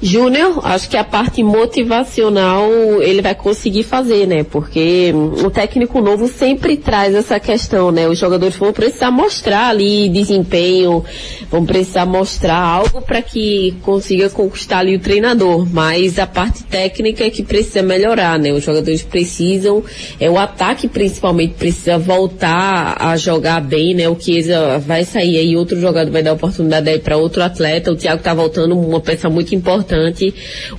Júnior, 0.02 0.62
acho 0.64 0.90
que 0.90 0.96
a 0.96 1.04
parte 1.04 1.44
motivacional 1.44 2.70
ele 3.02 3.22
vai 3.22 3.36
conseguir 3.36 3.84
fazer, 3.84 4.26
né? 4.26 4.44
Porque 4.44 5.12
hum, 5.14 5.46
o 5.46 5.52
técnico 5.52 6.00
novo 6.00 6.28
sempre 6.30 6.78
traz 6.78 7.14
essa 7.14 7.38
questão, 7.38 7.92
né? 7.92 8.08
Os 8.08 8.18
jogadores 8.18 8.56
vão 8.56 8.72
precisar 8.72 9.12
mostrar 9.12 9.68
ali 9.68 10.08
desempenho, 10.08 11.04
vão 11.52 11.66
precisar 11.66 12.06
mostrar 12.06 12.58
algo 12.58 13.02
para 13.02 13.22
que 13.22 13.76
consiga 13.82 14.30
conquistar 14.30 14.80
ali 14.80 14.96
o 14.96 15.00
treinador. 15.00 15.68
Mas 15.70 16.18
a 16.18 16.26
parte 16.26 16.64
técnica 16.64 17.26
é 17.26 17.30
que 17.30 17.44
precisa 17.44 17.82
melhorar, 17.82 18.40
né? 18.40 18.54
Os 18.54 18.64
jogadores 18.64 19.04
precisam, 19.04 19.84
é 20.18 20.30
o 20.30 20.38
ataque 20.38 20.88
principalmente 20.88 21.56
precisa 21.56 21.98
voltar 21.98 22.96
a 22.98 23.18
jogar 23.18 23.60
bem, 23.60 23.94
né? 23.94 24.08
O 24.08 24.18
Chiesa 24.18 24.80
vai 24.80 25.04
sair 25.04 25.38
aí, 25.38 25.58
outro 25.58 25.80
jogador 25.80 26.10
vai 26.10 26.24
dar 26.24 26.34
oportunidade 26.34 26.90
aí 26.90 27.00
para 27.00 27.18
outro 27.18 27.44
atleta. 27.44 27.92
O 27.92 27.98
Thiago 27.98 28.24
tá 28.24 28.34
voltando, 28.34 28.80
uma 28.80 29.02
peça 29.02 29.30
muito 29.30 29.54
importante. 29.54 29.89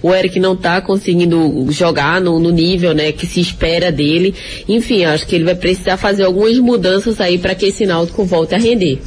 O 0.02 0.14
Eric 0.14 0.38
não 0.38 0.56
tá 0.56 0.80
conseguindo 0.80 1.66
jogar 1.70 2.20
no, 2.20 2.38
no 2.38 2.50
nível, 2.50 2.94
né, 2.94 3.12
que 3.12 3.26
se 3.26 3.40
espera 3.40 3.90
dele. 3.90 4.34
Enfim, 4.68 5.04
acho 5.04 5.26
que 5.26 5.34
ele 5.34 5.44
vai 5.44 5.54
precisar 5.54 5.96
fazer 5.96 6.24
algumas 6.24 6.58
mudanças 6.58 7.20
aí 7.20 7.38
para 7.38 7.54
que 7.54 7.66
esse 7.66 7.86
Náutico 7.86 8.24
volte 8.24 8.54
a 8.54 8.58
render. 8.58 8.98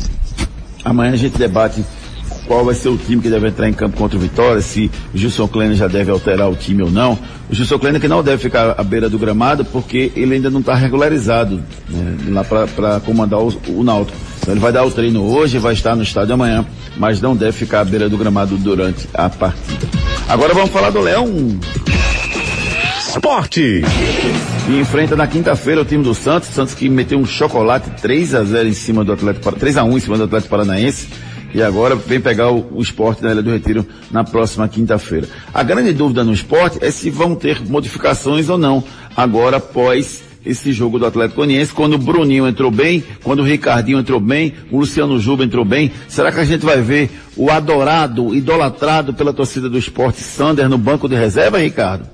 Amanhã 0.83 1.13
a 1.13 1.17
gente 1.17 1.37
debate 1.37 1.83
qual 2.53 2.63
vai 2.65 2.75
ser 2.75 2.89
o 2.89 2.97
time 2.97 3.19
que 3.19 3.31
deve 3.31 3.47
entrar 3.47 3.67
em 3.67 3.73
campo 3.73 3.97
contra 3.97 4.15
o 4.15 4.21
Vitória, 4.21 4.61
se 4.61 4.91
o 5.11 5.17
Gilson 5.17 5.47
Kleiner 5.47 5.75
já 5.75 5.87
deve 5.87 6.11
alterar 6.11 6.51
o 6.51 6.55
time 6.55 6.83
ou 6.83 6.91
não. 6.91 7.17
O 7.49 7.55
Gilson 7.55 7.79
Kleiner 7.79 7.99
que 7.99 8.07
não 8.07 8.21
deve 8.21 8.43
ficar 8.43 8.75
à 8.77 8.83
beira 8.83 9.09
do 9.09 9.17
gramado 9.17 9.65
porque 9.65 10.11
ele 10.15 10.35
ainda 10.35 10.51
não 10.51 10.59
está 10.59 10.75
regularizado 10.75 11.63
né, 11.89 12.15
lá 12.29 12.43
para 12.43 12.99
comandar 12.99 13.39
o, 13.39 13.51
o 13.69 13.83
Náutico. 13.83 14.15
Então 14.39 14.53
ele 14.53 14.59
vai 14.59 14.71
dar 14.71 14.85
o 14.85 14.91
treino 14.91 15.23
hoje, 15.23 15.57
vai 15.57 15.73
estar 15.73 15.95
no 15.95 16.03
estádio 16.03 16.35
amanhã, 16.35 16.63
mas 16.95 17.19
não 17.19 17.35
deve 17.35 17.53
ficar 17.53 17.79
à 17.79 17.83
beira 17.85 18.07
do 18.07 18.17
gramado 18.19 18.55
durante 18.55 19.09
a 19.15 19.27
partida. 19.31 19.87
Agora 20.29 20.53
vamos 20.53 20.69
falar 20.69 20.91
do 20.91 21.01
Leão. 21.01 21.57
Esporte. 22.99 23.81
E 24.69 24.79
enfrenta 24.79 25.15
na 25.15 25.25
quinta-feira 25.25 25.81
o 25.81 25.85
time 25.85 26.03
do 26.03 26.13
Santos, 26.13 26.49
Santos 26.49 26.75
que 26.75 26.87
meteu 26.87 27.17
um 27.17 27.25
chocolate 27.25 27.89
3 27.99 28.35
a 28.35 28.43
0 28.43 28.69
em 28.69 28.73
cima 28.73 29.03
do 29.03 29.11
Atlético, 29.11 29.43
Par- 29.43 29.55
3 29.55 29.77
a 29.77 29.83
1 29.83 29.97
em 29.97 29.99
cima 29.99 30.17
do 30.17 30.23
Atlético 30.25 30.51
Paranaense. 30.51 31.07
E 31.53 31.61
agora 31.61 31.95
vem 31.95 32.19
pegar 32.19 32.49
o, 32.49 32.77
o 32.77 32.81
esporte 32.81 33.21
na 33.21 33.31
Ilha 33.31 33.43
do 33.43 33.51
Retiro 33.51 33.85
na 34.11 34.23
próxima 34.23 34.67
quinta-feira. 34.67 35.27
A 35.53 35.61
grande 35.61 35.93
dúvida 35.93 36.23
no 36.23 36.33
esporte 36.33 36.79
é 36.81 36.89
se 36.89 37.09
vão 37.09 37.35
ter 37.35 37.61
modificações 37.61 38.49
ou 38.49 38.57
não, 38.57 38.83
agora 39.15 39.57
após 39.57 40.23
esse 40.45 40.73
jogo 40.73 40.99
do 40.99 41.05
Atlético 41.05 41.37
Goianiense, 41.37 41.71
quando 41.71 41.93
o 41.93 41.97
Bruninho 41.97 42.47
entrou 42.47 42.69
bem, 42.69 43.03
quando 43.23 43.39
o 43.39 43.43
Ricardinho 43.43 43.99
entrou 43.99 44.19
bem, 44.19 44.53
o 44.71 44.79
Luciano 44.79 45.17
Juba 45.19 45.43
entrou 45.43 45.63
bem. 45.63 45.91
Será 46.07 46.31
que 46.31 46.39
a 46.39 46.45
gente 46.45 46.65
vai 46.65 46.81
ver 46.81 47.09
o 47.37 47.49
adorado, 47.49 48.35
idolatrado 48.35 49.13
pela 49.13 49.31
torcida 49.31 49.69
do 49.69 49.77
esporte 49.77 50.21
Sander 50.21 50.67
no 50.67 50.77
banco 50.77 51.07
de 51.07 51.15
reserva, 51.15 51.59
Ricardo? 51.59 52.07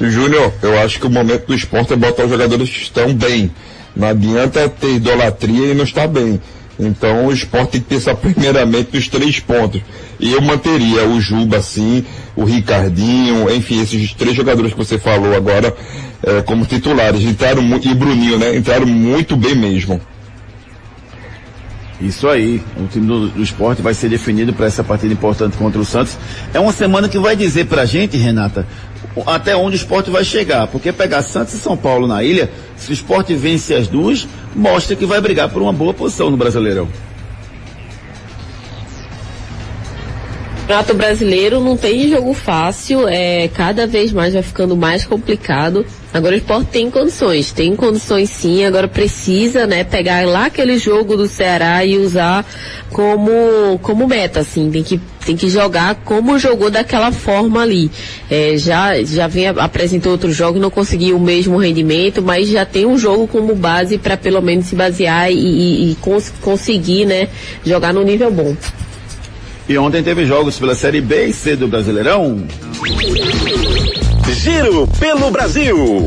Júnior, 0.00 0.52
eu 0.62 0.80
acho 0.80 0.98
que 0.98 1.06
o 1.06 1.10
momento 1.10 1.46
do 1.46 1.54
esporte 1.54 1.92
é 1.92 1.96
botar 1.96 2.24
os 2.24 2.30
jogadores 2.30 2.68
que 2.68 2.82
estão 2.82 3.14
bem. 3.14 3.52
Não 3.94 4.08
adianta 4.08 4.68
ter 4.68 4.96
idolatria 4.96 5.66
e 5.66 5.74
não 5.74 5.84
estar 5.84 6.08
bem. 6.08 6.40
Então 6.78 7.26
o 7.26 7.32
esporte 7.32 7.72
tem 7.72 7.80
que 7.80 7.88
pensar 7.88 8.14
primeiramente 8.14 8.90
nos 8.94 9.08
três 9.08 9.38
pontos. 9.40 9.80
E 10.18 10.32
eu 10.32 10.40
manteria 10.40 11.06
o 11.06 11.20
Juba 11.20 11.58
assim, 11.58 12.04
o 12.34 12.44
Ricardinho, 12.44 13.50
enfim, 13.54 13.82
esses 13.82 14.12
três 14.14 14.34
jogadores 14.34 14.72
que 14.72 14.78
você 14.78 14.98
falou 14.98 15.34
agora 15.34 15.74
eh, 16.22 16.42
como 16.42 16.64
titulares. 16.64 17.22
Entraram 17.22 17.62
muito, 17.62 17.88
e 17.88 17.94
Bruninho, 17.94 18.38
né? 18.38 18.56
Entraram 18.56 18.86
muito 18.86 19.36
bem 19.36 19.54
mesmo. 19.54 20.00
Isso 22.00 22.28
aí, 22.28 22.60
o 22.76 22.88
time 22.88 23.06
do, 23.06 23.28
do 23.28 23.42
esporte 23.42 23.80
vai 23.80 23.94
ser 23.94 24.08
definido 24.08 24.52
para 24.52 24.66
essa 24.66 24.82
partida 24.82 25.12
importante 25.12 25.56
contra 25.56 25.80
o 25.80 25.84
Santos. 25.84 26.18
É 26.52 26.58
uma 26.58 26.72
semana 26.72 27.08
que 27.08 27.18
vai 27.18 27.36
dizer 27.36 27.66
pra 27.66 27.84
gente, 27.84 28.16
Renata, 28.16 28.66
até 29.24 29.54
onde 29.54 29.76
o 29.76 29.78
esporte 29.78 30.10
vai 30.10 30.24
chegar. 30.24 30.66
Porque 30.66 30.90
pegar 30.90 31.22
Santos 31.22 31.54
e 31.54 31.58
São 31.58 31.76
Paulo 31.76 32.08
na 32.08 32.24
ilha, 32.24 32.50
se 32.76 32.90
o 32.90 32.92
esporte 32.92 33.34
vence 33.34 33.72
as 33.72 33.86
duas, 33.86 34.26
mostra 34.54 34.96
que 34.96 35.06
vai 35.06 35.20
brigar 35.20 35.48
por 35.50 35.62
uma 35.62 35.72
boa 35.72 35.94
posição 35.94 36.30
no 36.30 36.36
Brasileirão. 36.36 36.88
Campeonato 40.60 40.94
Brasileiro 40.94 41.60
não 41.60 41.76
tem 41.76 42.08
jogo 42.08 42.32
fácil, 42.32 43.06
é, 43.06 43.48
cada 43.48 43.86
vez 43.86 44.12
mais 44.12 44.32
vai 44.32 44.42
ficando 44.42 44.76
mais 44.76 45.04
complicado. 45.04 45.84
Agora 46.14 46.34
o 46.34 46.38
esporte 46.38 46.66
tem 46.70 46.90
condições, 46.90 47.52
tem 47.52 47.74
condições 47.74 48.28
sim, 48.28 48.66
agora 48.66 48.86
precisa, 48.86 49.66
né, 49.66 49.82
pegar 49.82 50.26
lá 50.26 50.44
aquele 50.46 50.76
jogo 50.76 51.16
do 51.16 51.26
Ceará 51.26 51.82
e 51.86 51.96
usar 51.96 52.44
como, 52.90 53.78
como 53.80 54.06
meta, 54.06 54.40
assim, 54.40 54.70
tem 54.70 54.82
que, 54.82 55.00
tem 55.24 55.34
que 55.34 55.48
jogar 55.48 55.94
como 56.04 56.38
jogou 56.38 56.70
daquela 56.70 57.10
forma 57.12 57.62
ali. 57.62 57.90
É, 58.30 58.58
já, 58.58 59.02
já 59.02 59.26
vem, 59.26 59.46
apresentou 59.48 60.12
outros 60.12 60.36
jogos, 60.36 60.60
não 60.60 60.68
conseguiu 60.70 61.16
o 61.16 61.20
mesmo 61.20 61.56
rendimento, 61.56 62.20
mas 62.20 62.46
já 62.46 62.66
tem 62.66 62.84
um 62.84 62.98
jogo 62.98 63.26
como 63.26 63.54
base 63.54 63.96
para 63.96 64.14
pelo 64.16 64.42
menos 64.42 64.66
se 64.66 64.74
basear 64.74 65.32
e, 65.32 65.34
e- 65.36 65.92
e 65.92 65.94
cons- 65.94 66.30
conseguir, 66.42 67.06
né, 67.06 67.28
jogar 67.64 67.94
no 67.94 68.02
nível 68.04 68.30
bom. 68.30 68.54
E 69.66 69.78
ontem 69.78 70.02
teve 70.02 70.26
jogos 70.26 70.58
pela 70.58 70.74
Série 70.74 71.00
B 71.00 71.28
e 71.28 71.32
C 71.32 71.56
do 71.56 71.66
Brasileirão. 71.68 72.42
Giro 74.42 74.88
pelo 74.98 75.30
Brasil. 75.30 76.04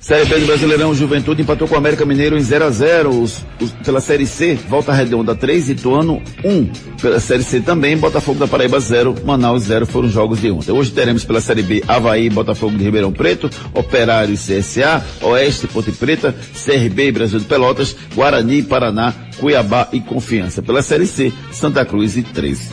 Série 0.00 0.24
B 0.24 0.40
do 0.40 0.46
Brasileirão, 0.46 0.92
Juventude 0.92 1.42
empatou 1.42 1.68
com 1.68 1.76
o 1.76 1.78
América 1.78 2.04
Mineiro 2.04 2.36
em 2.36 2.40
0 2.40 2.64
a 2.64 2.70
0 2.70 3.10
os, 3.10 3.44
os, 3.60 3.70
Pela 3.84 4.00
Série 4.00 4.26
C, 4.26 4.58
Volta 4.68 4.92
Redonda 4.92 5.32
3, 5.32 5.70
Ituano 5.70 6.20
1. 6.44 6.72
Pela 7.00 7.20
Série 7.20 7.44
C 7.44 7.60
também, 7.60 7.96
Botafogo 7.96 8.40
da 8.40 8.48
Paraíba 8.48 8.80
0, 8.80 9.14
Manaus 9.24 9.62
0 9.62 9.86
foram 9.86 10.08
jogos 10.08 10.40
de 10.40 10.50
ontem. 10.50 10.72
Hoje 10.72 10.90
teremos 10.90 11.24
pela 11.24 11.40
Série 11.40 11.62
B, 11.62 11.84
Havaí, 11.86 12.28
Botafogo 12.28 12.76
de 12.76 12.82
Ribeirão 12.82 13.12
Preto, 13.12 13.48
Operário 13.72 14.34
e 14.34 14.36
CSA, 14.36 15.04
Oeste, 15.20 15.68
Ponte 15.68 15.92
Preta, 15.92 16.34
CRB 16.64 17.06
e 17.06 17.12
Brasil 17.12 17.38
de 17.38 17.44
Pelotas, 17.44 17.94
Guarani, 18.12 18.60
Paraná, 18.60 19.14
Cuiabá 19.38 19.86
e 19.92 20.00
Confiança. 20.00 20.60
Pela 20.60 20.82
Série 20.82 21.06
C, 21.06 21.32
Santa 21.52 21.84
Cruz 21.84 22.16
e 22.16 22.24
13. 22.24 22.70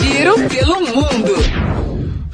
Giro 0.00 0.34
pelo 0.48 0.80
mundo. 0.80 1.65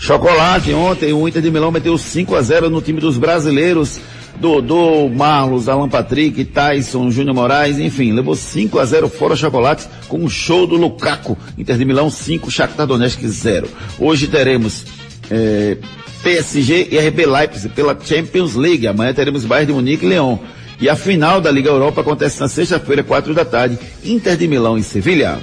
Chocolate, 0.02 0.74
ontem 0.74 1.12
o 1.12 1.28
Inter 1.28 1.40
de 1.40 1.48
Milão 1.48 1.70
meteu 1.70 1.96
5 1.96 2.34
a 2.34 2.42
0 2.42 2.68
no 2.68 2.82
time 2.82 2.98
dos 2.98 3.16
brasileiros. 3.16 4.00
Dodô, 4.34 5.08
Marlos, 5.08 5.68
Alan 5.68 5.88
Patrick, 5.88 6.44
Tyson, 6.46 7.08
Júnior 7.08 7.36
Moraes, 7.36 7.78
enfim, 7.78 8.10
levou 8.10 8.34
5 8.34 8.80
a 8.80 8.84
0 8.84 9.08
fora 9.08 9.36
chocolate 9.36 9.86
com 10.08 10.18
um 10.18 10.28
show 10.28 10.66
do 10.66 10.74
Lukaku. 10.74 11.38
Inter 11.56 11.78
de 11.78 11.84
Milão 11.84 12.10
5, 12.10 12.50
Shakhtar 12.50 12.84
Donetsk 12.84 13.24
0. 13.24 13.68
Hoje 13.96 14.26
teremos 14.26 14.84
é, 15.30 15.76
PSG 16.20 16.88
e 16.90 16.98
RB 16.98 17.24
Leipzig 17.24 17.68
pela 17.72 17.96
Champions 18.02 18.56
League. 18.56 18.88
Amanhã 18.88 19.14
teremos 19.14 19.44
Bayern 19.44 19.68
de 19.68 19.72
Munique 19.72 20.04
e 20.04 20.08
Leão. 20.08 20.40
E 20.80 20.88
a 20.88 20.96
final 20.96 21.40
da 21.40 21.48
Liga 21.48 21.70
Europa 21.70 22.00
acontece 22.00 22.40
na 22.40 22.48
sexta-feira, 22.48 23.04
4 23.04 23.32
da 23.34 23.44
tarde, 23.44 23.78
Inter 24.04 24.36
de 24.36 24.48
Milão 24.48 24.76
e 24.76 24.82
Sevilha. 24.82 25.38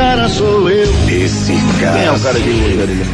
Cara 0.00 0.28
sou 0.30 0.70
eu. 0.70 0.90
Esse 1.10 1.52
cara. 1.78 1.98
Quem 1.98 2.06
é 2.06 2.10
o 2.10 2.20
cara 2.20 2.40
de 2.40 2.48
hoje, 2.48 2.76
Garilha? 2.76 3.06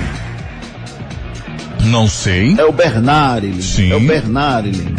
Não 1.86 2.08
sei. 2.08 2.54
É 2.56 2.64
o 2.64 2.70
Bernard. 2.70 3.60
Sim. 3.60 3.90
É 3.90 3.96
o 3.96 4.00
Bernard. 4.00 4.94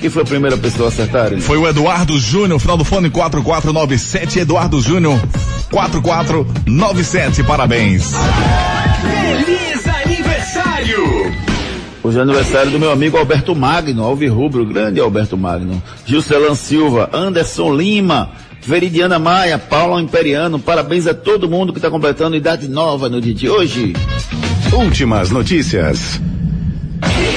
Quem 0.00 0.08
foi 0.08 0.22
a 0.22 0.24
primeira 0.24 0.56
pessoa 0.56 0.88
a 0.88 0.92
acertar? 0.92 1.32
Ele? 1.32 1.40
Foi 1.40 1.58
o 1.58 1.66
Eduardo 1.66 2.16
Júnior, 2.16 2.60
final 2.60 2.76
do 2.76 2.84
fone 2.84 3.10
4497, 3.10 4.38
Eduardo 4.38 4.80
Júnior 4.80 5.20
4497, 5.70 7.42
parabéns. 7.42 8.12
Feliz 9.00 9.86
aniversário! 9.88 11.32
Hoje 12.04 12.18
é 12.18 12.22
aniversário 12.22 12.70
do 12.70 12.78
meu 12.78 12.92
amigo 12.92 13.16
Alberto 13.16 13.54
Magno, 13.54 14.04
Alvirrubro, 14.04 14.64
grande 14.64 15.00
Alberto 15.00 15.36
Magno. 15.36 15.82
Gilcelan 16.04 16.54
Silva, 16.54 17.10
Anderson 17.12 17.74
Lima, 17.74 18.30
Veridiana 18.64 19.18
Maia, 19.18 19.58
Paulo 19.58 19.98
Imperiano, 19.98 20.58
parabéns 20.58 21.06
a 21.06 21.14
todo 21.14 21.48
mundo 21.48 21.72
que 21.72 21.78
está 21.78 21.90
completando 21.90 22.36
idade 22.36 22.68
nova 22.68 23.08
no 23.08 23.20
dia 23.20 23.34
de 23.34 23.48
hoje. 23.48 23.92
Últimas 24.72 25.30
notícias. 25.30 26.20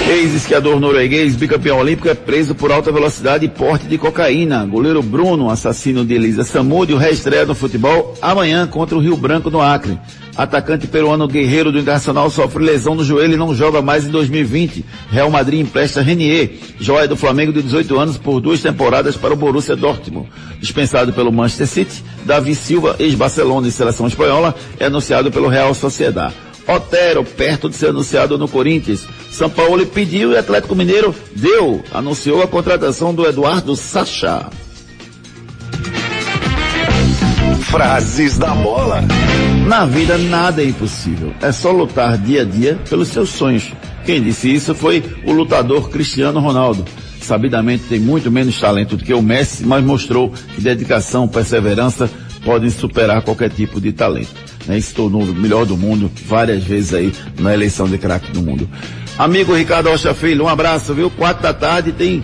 Ex-esquiador 0.07 0.79
norueguês, 0.79 1.35
bicampeão 1.35 1.79
olímpico, 1.79 2.07
é 2.07 2.13
preso 2.13 2.53
por 2.53 2.71
alta 2.71 2.91
velocidade 2.91 3.45
e 3.45 3.49
porte 3.49 3.87
de 3.87 3.97
cocaína. 3.97 4.63
Goleiro 4.65 5.01
Bruno, 5.01 5.49
assassino 5.49 6.05
de 6.05 6.13
Elisa 6.13 6.43
Samúdio, 6.43 6.95
reestreia 6.95 7.45
no 7.45 7.55
futebol 7.55 8.13
amanhã 8.21 8.67
contra 8.67 8.95
o 8.95 9.01
Rio 9.01 9.17
Branco 9.17 9.49
no 9.49 9.59
Acre. 9.59 9.97
Atacante 10.37 10.85
peruano 10.85 11.27
guerreiro 11.27 11.71
do 11.71 11.79
Internacional 11.79 12.29
sofre 12.29 12.63
lesão 12.63 12.93
no 12.93 13.05
joelho 13.05 13.35
e 13.35 13.37
não 13.37 13.55
joga 13.55 13.81
mais 13.81 14.05
em 14.05 14.09
2020. 14.09 14.83
Real 15.09 15.29
Madrid 15.29 15.61
empresta 15.61 16.01
Renier, 16.01 16.51
joia 16.77 17.07
do 17.07 17.15
Flamengo 17.15 17.53
de 17.53 17.61
18 17.61 17.97
anos, 17.97 18.17
por 18.17 18.41
duas 18.41 18.61
temporadas 18.61 19.15
para 19.15 19.33
o 19.33 19.37
Borussia 19.37 19.75
Dortmund. 19.75 20.27
Dispensado 20.59 21.13
pelo 21.13 21.31
Manchester 21.31 21.67
City, 21.67 22.03
Davi 22.25 22.53
Silva, 22.53 22.97
ex-Barcelona 22.99 23.67
e 23.67 23.71
seleção 23.71 24.07
espanhola, 24.07 24.53
é 24.77 24.85
anunciado 24.85 25.31
pelo 25.31 25.47
Real 25.47 25.73
Sociedad. 25.73 26.33
Otero, 26.67 27.23
perto 27.23 27.69
de 27.69 27.75
ser 27.75 27.89
anunciado 27.89 28.37
no 28.37 28.47
Corinthians. 28.47 29.07
São 29.31 29.49
Paulo 29.49 29.85
pediu 29.85 30.31
e 30.31 30.37
Atlético 30.37 30.75
Mineiro 30.75 31.15
deu. 31.35 31.83
Anunciou 31.93 32.41
a 32.41 32.47
contratação 32.47 33.13
do 33.13 33.25
Eduardo 33.25 33.75
Sacha. 33.75 34.49
Frases 37.75 38.37
da 38.37 38.55
bola. 38.55 39.03
Na 39.67 39.85
vida 39.85 40.17
nada 40.17 40.63
é 40.63 40.65
impossível. 40.65 41.33
É 41.41 41.51
só 41.51 41.71
lutar 41.71 42.17
dia 42.17 42.43
a 42.43 42.45
dia 42.45 42.79
pelos 42.89 43.09
seus 43.09 43.31
sonhos. 43.31 43.69
Quem 44.05 44.23
disse 44.23 44.49
isso 44.49 44.73
foi 44.73 45.03
o 45.25 45.33
lutador 45.33 45.89
Cristiano 45.89 46.39
Ronaldo. 46.39 46.85
Sabidamente 47.19 47.83
tem 47.89 47.99
muito 47.99 48.31
menos 48.31 48.57
talento 48.57 48.95
do 48.95 49.03
que 49.03 49.13
o 49.13 49.21
Messi, 49.21 49.65
mas 49.65 49.83
mostrou 49.83 50.31
que 50.55 50.61
dedicação, 50.61 51.27
perseverança 51.27 52.09
podem 52.45 52.69
superar 52.69 53.21
qualquer 53.23 53.49
tipo 53.49 53.81
de 53.81 53.91
talento. 53.91 54.33
Né? 54.65 54.79
Se 54.79 54.93
tornou 54.93 55.23
o 55.23 55.35
melhor 55.35 55.65
do 55.65 55.75
mundo 55.75 56.09
várias 56.27 56.63
vezes 56.63 56.93
aí 56.93 57.13
na 57.37 57.53
eleição 57.53 57.89
de 57.89 57.97
craque 57.97 58.31
do 58.31 58.41
mundo. 58.41 58.69
Amigo 59.19 59.53
Ricardo 59.53 59.89
Rocha 59.89 60.13
Filho, 60.13 60.45
um 60.45 60.47
abraço, 60.47 60.93
viu? 60.93 61.09
Quatro 61.09 61.43
da 61.43 61.53
tarde 61.53 61.91
tem 61.91 62.23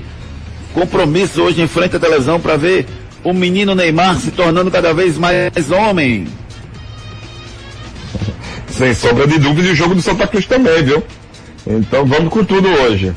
compromisso 0.73 1.41
hoje 1.41 1.61
em 1.61 1.67
frente 1.67 1.97
à 1.97 1.99
televisão 1.99 2.39
para 2.39 2.55
ver 2.55 2.87
o 3.23 3.33
menino 3.33 3.75
Neymar 3.75 4.19
se 4.19 4.31
tornando 4.31 4.71
cada 4.71 4.93
vez 4.93 5.17
mais 5.17 5.71
homem. 5.71 6.27
Sem 8.69 8.93
sombra 8.93 9.27
de 9.27 9.37
dúvida, 9.37 9.67
e 9.67 9.71
o 9.71 9.75
jogo 9.75 9.95
do 9.95 10.01
Santa 10.01 10.25
Cruz 10.27 10.45
também, 10.45 10.83
viu? 10.83 11.03
Então 11.67 12.05
vamos 12.05 12.31
com 12.33 12.43
tudo 12.43 12.67
hoje. 12.67 13.13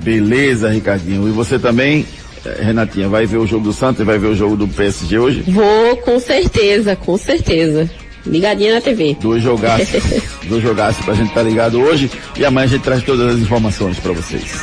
Beleza, 0.00 0.70
Ricardinho. 0.70 1.28
E 1.28 1.30
você 1.30 1.58
também, 1.58 2.06
eh, 2.44 2.62
Renatinha, 2.62 3.08
vai 3.08 3.26
ver 3.26 3.38
o 3.38 3.46
jogo 3.46 3.64
do 3.64 3.72
Santos 3.72 4.00
e 4.00 4.04
vai 4.04 4.18
ver 4.18 4.26
o 4.26 4.34
jogo 4.34 4.56
do 4.56 4.66
PSG 4.68 5.18
hoje? 5.18 5.44
Vou, 5.46 5.96
com 5.98 6.18
certeza, 6.18 6.96
com 6.96 7.16
certeza. 7.16 7.88
Ligadinha 8.26 8.74
na 8.74 8.80
TV. 8.80 9.16
Dois 9.20 9.42
jogaços, 9.42 10.02
dois 10.48 10.62
jogaços 10.62 11.04
pra 11.04 11.14
gente 11.14 11.28
estar 11.28 11.40
tá 11.40 11.46
ligado 11.46 11.80
hoje 11.80 12.10
e 12.36 12.44
amanhã 12.44 12.64
a 12.64 12.68
gente 12.68 12.82
traz 12.82 13.02
todas 13.02 13.34
as 13.34 13.40
informações 13.40 13.98
para 13.98 14.12
vocês. 14.12 14.62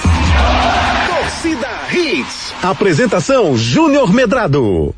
Hits. 2.62 2.66
Apresentação 2.66 3.57
Júnior 3.57 4.14
Medrado. 4.14 4.93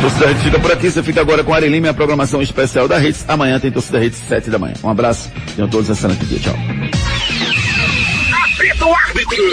Torcida 0.00 0.30
Hits 0.30 0.42
fica 0.42 0.58
por 0.60 0.72
aqui, 0.72 0.90
você 0.90 1.02
fica 1.02 1.20
agora 1.20 1.44
com 1.44 1.52
a 1.52 1.56
Arelime, 1.56 1.88
a 1.88 1.94
programação 1.94 2.40
especial 2.40 2.86
da 2.88 3.02
Hits. 3.02 3.24
Amanhã 3.28 3.58
tem 3.58 3.70
Torcida 3.70 4.02
Hits, 4.02 4.18
sete 4.28 4.50
da 4.50 4.58
manhã. 4.58 4.74
Um 4.82 4.88
abraço, 4.88 5.30
tenham 5.54 5.68
todos 5.68 5.90
excelente 5.90 6.24
dia, 6.26 6.38
tchau. 6.38 6.54
Apito 8.44 8.94
árbitro. 8.94 9.44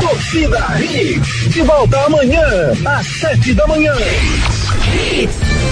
Torcida 0.00 0.66
Hits. 0.80 1.52
De 1.52 1.62
volta 1.62 1.98
amanhã, 2.06 2.42
às 2.86 3.06
sete 3.06 3.54
da 3.54 3.66
manhã. 3.66 3.94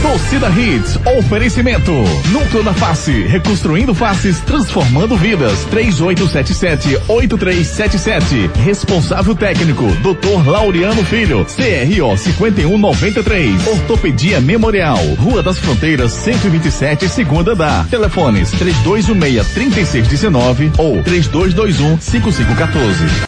Torcida 0.02 0.48
Hits, 0.50 0.98
oferecimento. 1.18 1.92
Núcleo 2.30 2.62
da 2.62 2.72
Face, 2.72 3.10
reconstruindo 3.26 3.92
faces, 3.94 4.38
transformando 4.40 5.16
vidas. 5.16 5.66
3877-8377. 5.70 8.50
Responsável 8.64 9.34
técnico, 9.34 9.84
Dr. 10.02 10.48
Laureano 10.48 11.04
Filho. 11.04 11.44
CRO 11.44 12.16
5193. 12.16 13.66
Ortopedia 13.66 14.40
Memorial. 14.40 14.98
Rua 15.18 15.42
das 15.42 15.58
Fronteiras, 15.58 16.12
127, 16.12 17.06
segunda 17.08 17.54
da. 17.54 17.84
Telefones 17.90 18.50
3216-3619 18.52 20.70
ou 20.78 21.02
3221-5514. 21.02 23.26